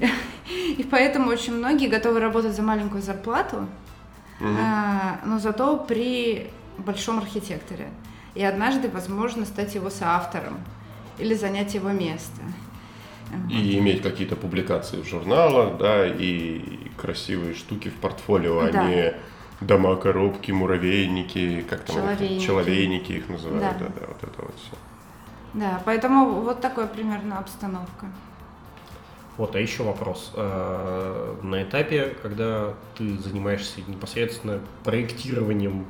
И 0.78 0.86
поэтому 0.90 1.30
очень 1.30 1.54
многие 1.54 1.88
готовы 1.88 2.20
работать 2.20 2.54
за 2.54 2.62
маленькую 2.62 3.02
зарплату, 3.02 3.66
а, 4.40 5.20
но 5.24 5.38
зато 5.38 5.76
при 5.78 6.50
большом 6.78 7.18
архитекторе. 7.18 7.88
И 8.34 8.42
однажды, 8.44 8.88
возможно, 8.88 9.44
стать 9.44 9.74
его 9.74 9.90
соавтором 9.90 10.58
или 11.18 11.34
занять 11.34 11.74
его 11.74 11.90
место. 11.90 12.40
И 13.50 13.76
иметь 13.78 14.00
какие-то 14.02 14.36
публикации 14.36 15.02
в 15.02 15.06
журналах, 15.06 15.76
да, 15.78 16.06
и 16.06 16.62
красивые 16.96 17.54
штуки 17.54 17.88
в 17.88 17.94
портфолио, 17.94 18.60
а 18.60 18.70
Да. 18.70 18.84
не 18.84 19.14
дома, 19.60 19.96
коробки, 19.96 20.50
муравейники, 20.52 21.64
как 21.68 21.84
там 21.84 21.96
их- 21.96 22.02
Человейники. 22.02 22.46
человейники 22.46 23.12
их 23.12 23.28
называют, 23.28 23.60
Да. 23.78 23.86
да, 23.86 23.86
да, 24.00 24.06
вот 24.06 24.22
это 24.22 24.42
вот 24.42 24.54
все. 24.56 24.76
Да, 25.54 25.82
поэтому 25.84 26.26
вот 26.40 26.60
такая 26.60 26.86
примерно 26.86 27.38
обстановка. 27.38 28.06
Вот, 29.38 29.54
а 29.54 29.60
еще 29.60 29.84
вопрос. 29.84 30.32
Э, 30.34 31.36
На 31.42 31.62
этапе, 31.62 32.16
когда 32.22 32.74
ты 32.96 33.16
занимаешься 33.18 33.80
непосредственно 33.86 34.58
проектированием 34.82 35.86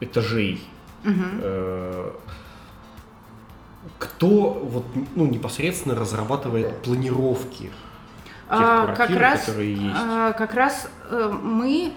этажей, 0.00 0.62
э, 1.04 2.10
кто 3.98 4.50
вот, 4.52 4.84
ну, 5.16 5.26
непосредственно 5.26 5.94
разрабатывает 5.94 6.76
планировки 6.82 7.62
тех 7.62 7.72
А, 8.50 8.84
квартир, 8.84 9.06
как 9.06 9.16
раз, 9.18 9.40
которые 9.40 9.74
есть? 9.74 9.96
а, 9.98 10.32
как 10.32 10.54
раз 10.54 10.90
э, 11.10 11.32
мы 11.42 11.92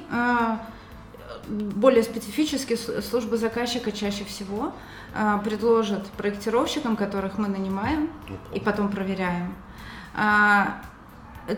более 1.50 2.04
специфически 2.04 2.76
служба 3.02 3.36
заказчика 3.36 3.92
чаще 3.92 4.24
всего 4.24 4.72
предложат 5.44 6.08
проектировщикам, 6.12 6.96
которых 6.96 7.38
мы 7.38 7.50
нанимаем 7.50 8.10
и 8.54 8.62
потом 8.62 8.90
проверяем, 8.90 9.54
а, 10.16 10.82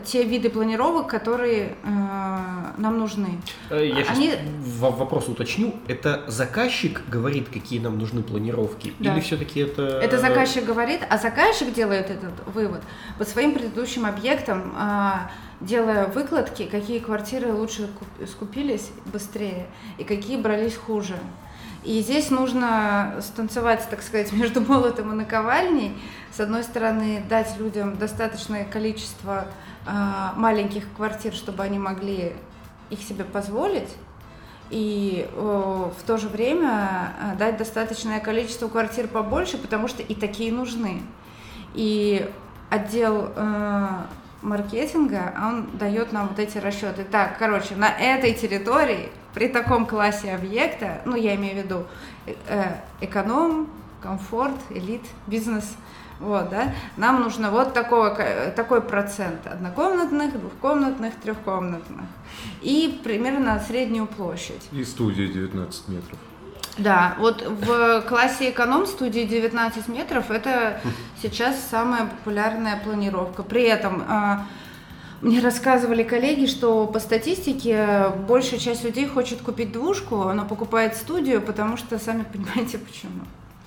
те 0.06 0.24
виды 0.24 0.50
планировок, 0.50 1.08
которые 1.08 1.76
а, 1.84 2.74
нам 2.78 2.98
нужны. 2.98 3.40
Э, 3.70 3.86
Я 3.86 4.04
сейчас 4.04 4.18
они- 4.18 4.34
вопрос 4.80 5.28
уточню. 5.30 5.76
Это 5.88 6.24
заказчик 6.28 7.02
говорит, 7.08 7.50
какие 7.50 7.80
нам 7.80 7.98
нужны 8.00 8.24
планировки? 8.24 8.94
Да. 9.00 9.14
Или 9.14 9.20
все-таки 9.22 9.60
это... 9.60 9.84
Это 9.84 10.18
заказчик 10.18 10.66
говорит, 10.66 11.02
а 11.10 11.18
заказчик 11.18 11.74
делает 11.74 12.10
этот 12.10 12.34
вывод 12.48 12.82
по 13.18 13.26
своим 13.26 13.54
предыдущим 13.54 14.06
объектам, 14.06 14.74
а, 14.76 15.30
делая 15.62 16.08
выкладки, 16.08 16.64
какие 16.66 17.00
квартиры 17.00 17.54
лучше 17.54 17.88
куп- 17.88 18.28
скупились 18.28 18.90
быстрее 19.06 19.68
и 19.98 20.04
какие 20.04 20.38
брались 20.38 20.76
хуже. 20.76 21.16
И 21.84 22.02
здесь 22.02 22.32
нужно 22.32 23.16
станцевать, 23.22 23.88
так 23.90 24.02
сказать, 24.02 24.32
между 24.34 24.62
молотом 24.62 25.12
и 25.12 25.16
наковальней. 25.16 25.92
С 26.36 26.40
одной 26.42 26.66
стороны, 26.66 27.24
дать 27.30 27.58
людям 27.58 27.98
достаточное 27.98 28.66
количество 28.66 29.46
а, 29.88 30.34
маленьких 30.36 30.84
квартир, 30.94 31.34
чтобы 31.34 31.64
они 31.64 31.80
могли 31.80 32.34
их 32.90 33.00
себе 33.00 33.24
позволить, 33.24 33.88
и 34.70 35.30
э, 35.32 35.90
в 35.98 36.04
то 36.06 36.18
же 36.18 36.28
время 36.28 37.14
э, 37.22 37.38
дать 37.38 37.58
достаточное 37.58 38.20
количество 38.20 38.68
квартир 38.68 39.08
побольше, 39.08 39.58
потому 39.58 39.88
что 39.88 40.02
и 40.04 40.14
такие 40.14 40.52
нужны. 40.52 41.04
И 41.74 42.30
отдел 42.70 43.32
э, 43.34 43.88
маркетинга, 44.42 45.34
он 45.42 45.70
дает 45.78 46.12
нам 46.12 46.28
вот 46.28 46.40
эти 46.40 46.58
расчеты. 46.58 47.06
Так, 47.06 47.38
короче, 47.38 47.76
на 47.76 47.90
этой 47.90 48.34
территории, 48.34 49.10
при 49.34 49.48
таком 49.48 49.86
классе 49.86 50.34
объекта, 50.34 51.02
ну, 51.06 51.16
я 51.16 51.36
имею 51.36 51.62
в 51.62 51.64
виду 51.64 51.84
э, 52.26 52.34
э, 52.48 52.76
эконом, 53.02 53.70
комфорт, 54.02 54.58
элит, 54.72 55.04
бизнес, 55.28 55.76
вот, 56.20 56.50
да, 56.50 56.74
нам 56.98 57.22
нужно 57.22 57.52
вот 57.52 57.74
такого, 57.74 58.10
ко- 58.10 58.52
такой 58.56 58.82
процент 58.82 59.46
однокомнатных, 59.46 60.40
двухкомнатных, 60.40 61.16
трехкомнатных 61.16 62.06
и 62.62 63.00
примерно 63.04 63.62
среднюю 63.68 64.08
площадь. 64.08 64.68
И 64.72 64.84
студия 64.84 65.28
19 65.28 65.88
метров. 65.90 66.18
Да, 66.78 67.16
вот 67.20 67.42
в 67.48 68.02
классе 68.02 68.50
эконом 68.50 68.86
студии 68.86 69.22
19 69.22 69.88
метров 69.88 70.30
это 70.30 70.82
сейчас 71.22 71.56
самая 71.70 72.06
популярная 72.08 72.78
планировка. 72.84 73.44
При 73.44 73.64
этом 73.64 74.04
а, 74.08 74.46
мне 75.22 75.40
рассказывали 75.40 76.04
коллеги, 76.04 76.46
что 76.48 76.86
по 76.88 77.00
статистике 77.00 78.10
большая 78.28 78.60
часть 78.60 78.84
людей 78.84 79.08
хочет 79.08 79.42
купить 79.42 79.72
двушку, 79.72 80.32
но 80.34 80.46
покупает 80.46 80.96
студию, 80.96 81.42
потому 81.42 81.78
что 81.78 81.98
сами 81.98 82.24
понимаете 82.24 82.78
почему. 82.86 83.22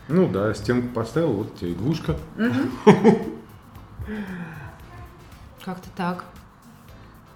Ну 0.08 0.28
да, 0.28 0.54
стенку 0.54 0.88
поставил, 0.88 1.32
вот 1.32 1.56
тебе 1.56 1.72
и 1.72 1.74
двушка. 1.74 2.16
Как-то 5.64 5.88
так. 5.96 6.24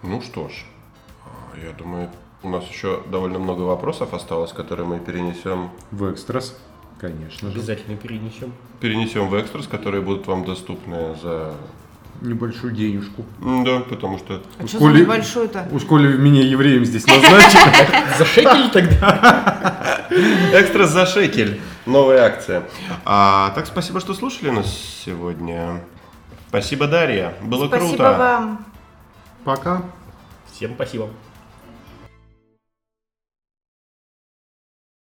Ну 0.03 0.21
что 0.23 0.49
ж, 0.49 0.65
а, 1.27 1.59
я 1.59 1.73
думаю, 1.73 2.11
у 2.43 2.49
нас 2.49 2.65
еще 2.67 3.03
довольно 3.11 3.39
много 3.39 3.63
вопросов 3.63 4.15
осталось, 4.15 4.53
которые 4.53 4.87
мы 4.87 4.99
перенесем, 4.99 5.71
В 5.91 6.11
экстрас, 6.11 6.59
конечно 6.99 7.51
же. 7.51 7.55
Обязательно 7.59 7.97
перенесем. 7.97 8.53
перенесем 8.81 9.29
в 9.29 9.35
экстрас, 9.35 9.67
которые 9.67 10.03
будут 10.03 10.27
вам 10.27 10.45
доступны 10.45 11.15
за... 11.23 11.55
Небольшую 12.23 12.73
денежку. 12.73 13.25
Да, 13.41 13.81
потому 13.81 14.17
что 14.19 14.43
А 14.59 14.67
что 14.67 14.79
за 14.79 14.93
небольшой-то? 14.93 15.67
Уж 15.73 15.83
коли 15.85 16.17
меня 16.17 16.43
евреем 16.43 16.85
здесь 16.85 17.05
назначили. 17.09 18.17
За 18.17 18.25
шекель 18.25 18.71
тогда? 18.71 20.07
Экстра 20.53 20.87
за 20.87 21.07
шекель. 21.07 21.61
Новая 21.85 22.25
акция. 22.25 22.63
А, 23.05 23.51
так, 23.57 23.67
спасибо, 23.67 23.99
что 23.99 24.15
слушали 24.15 24.51
нас 24.51 24.73
сегодня. 25.05 25.83
Спасибо, 26.49 26.87
Дарья. 26.87 27.35
Было 27.43 27.67
Спасибо 27.67 27.89
круто. 27.89 28.19
вам. 28.19 28.67
Пока. 29.45 29.83
Всем 30.53 30.75
спасибо. 30.75 31.09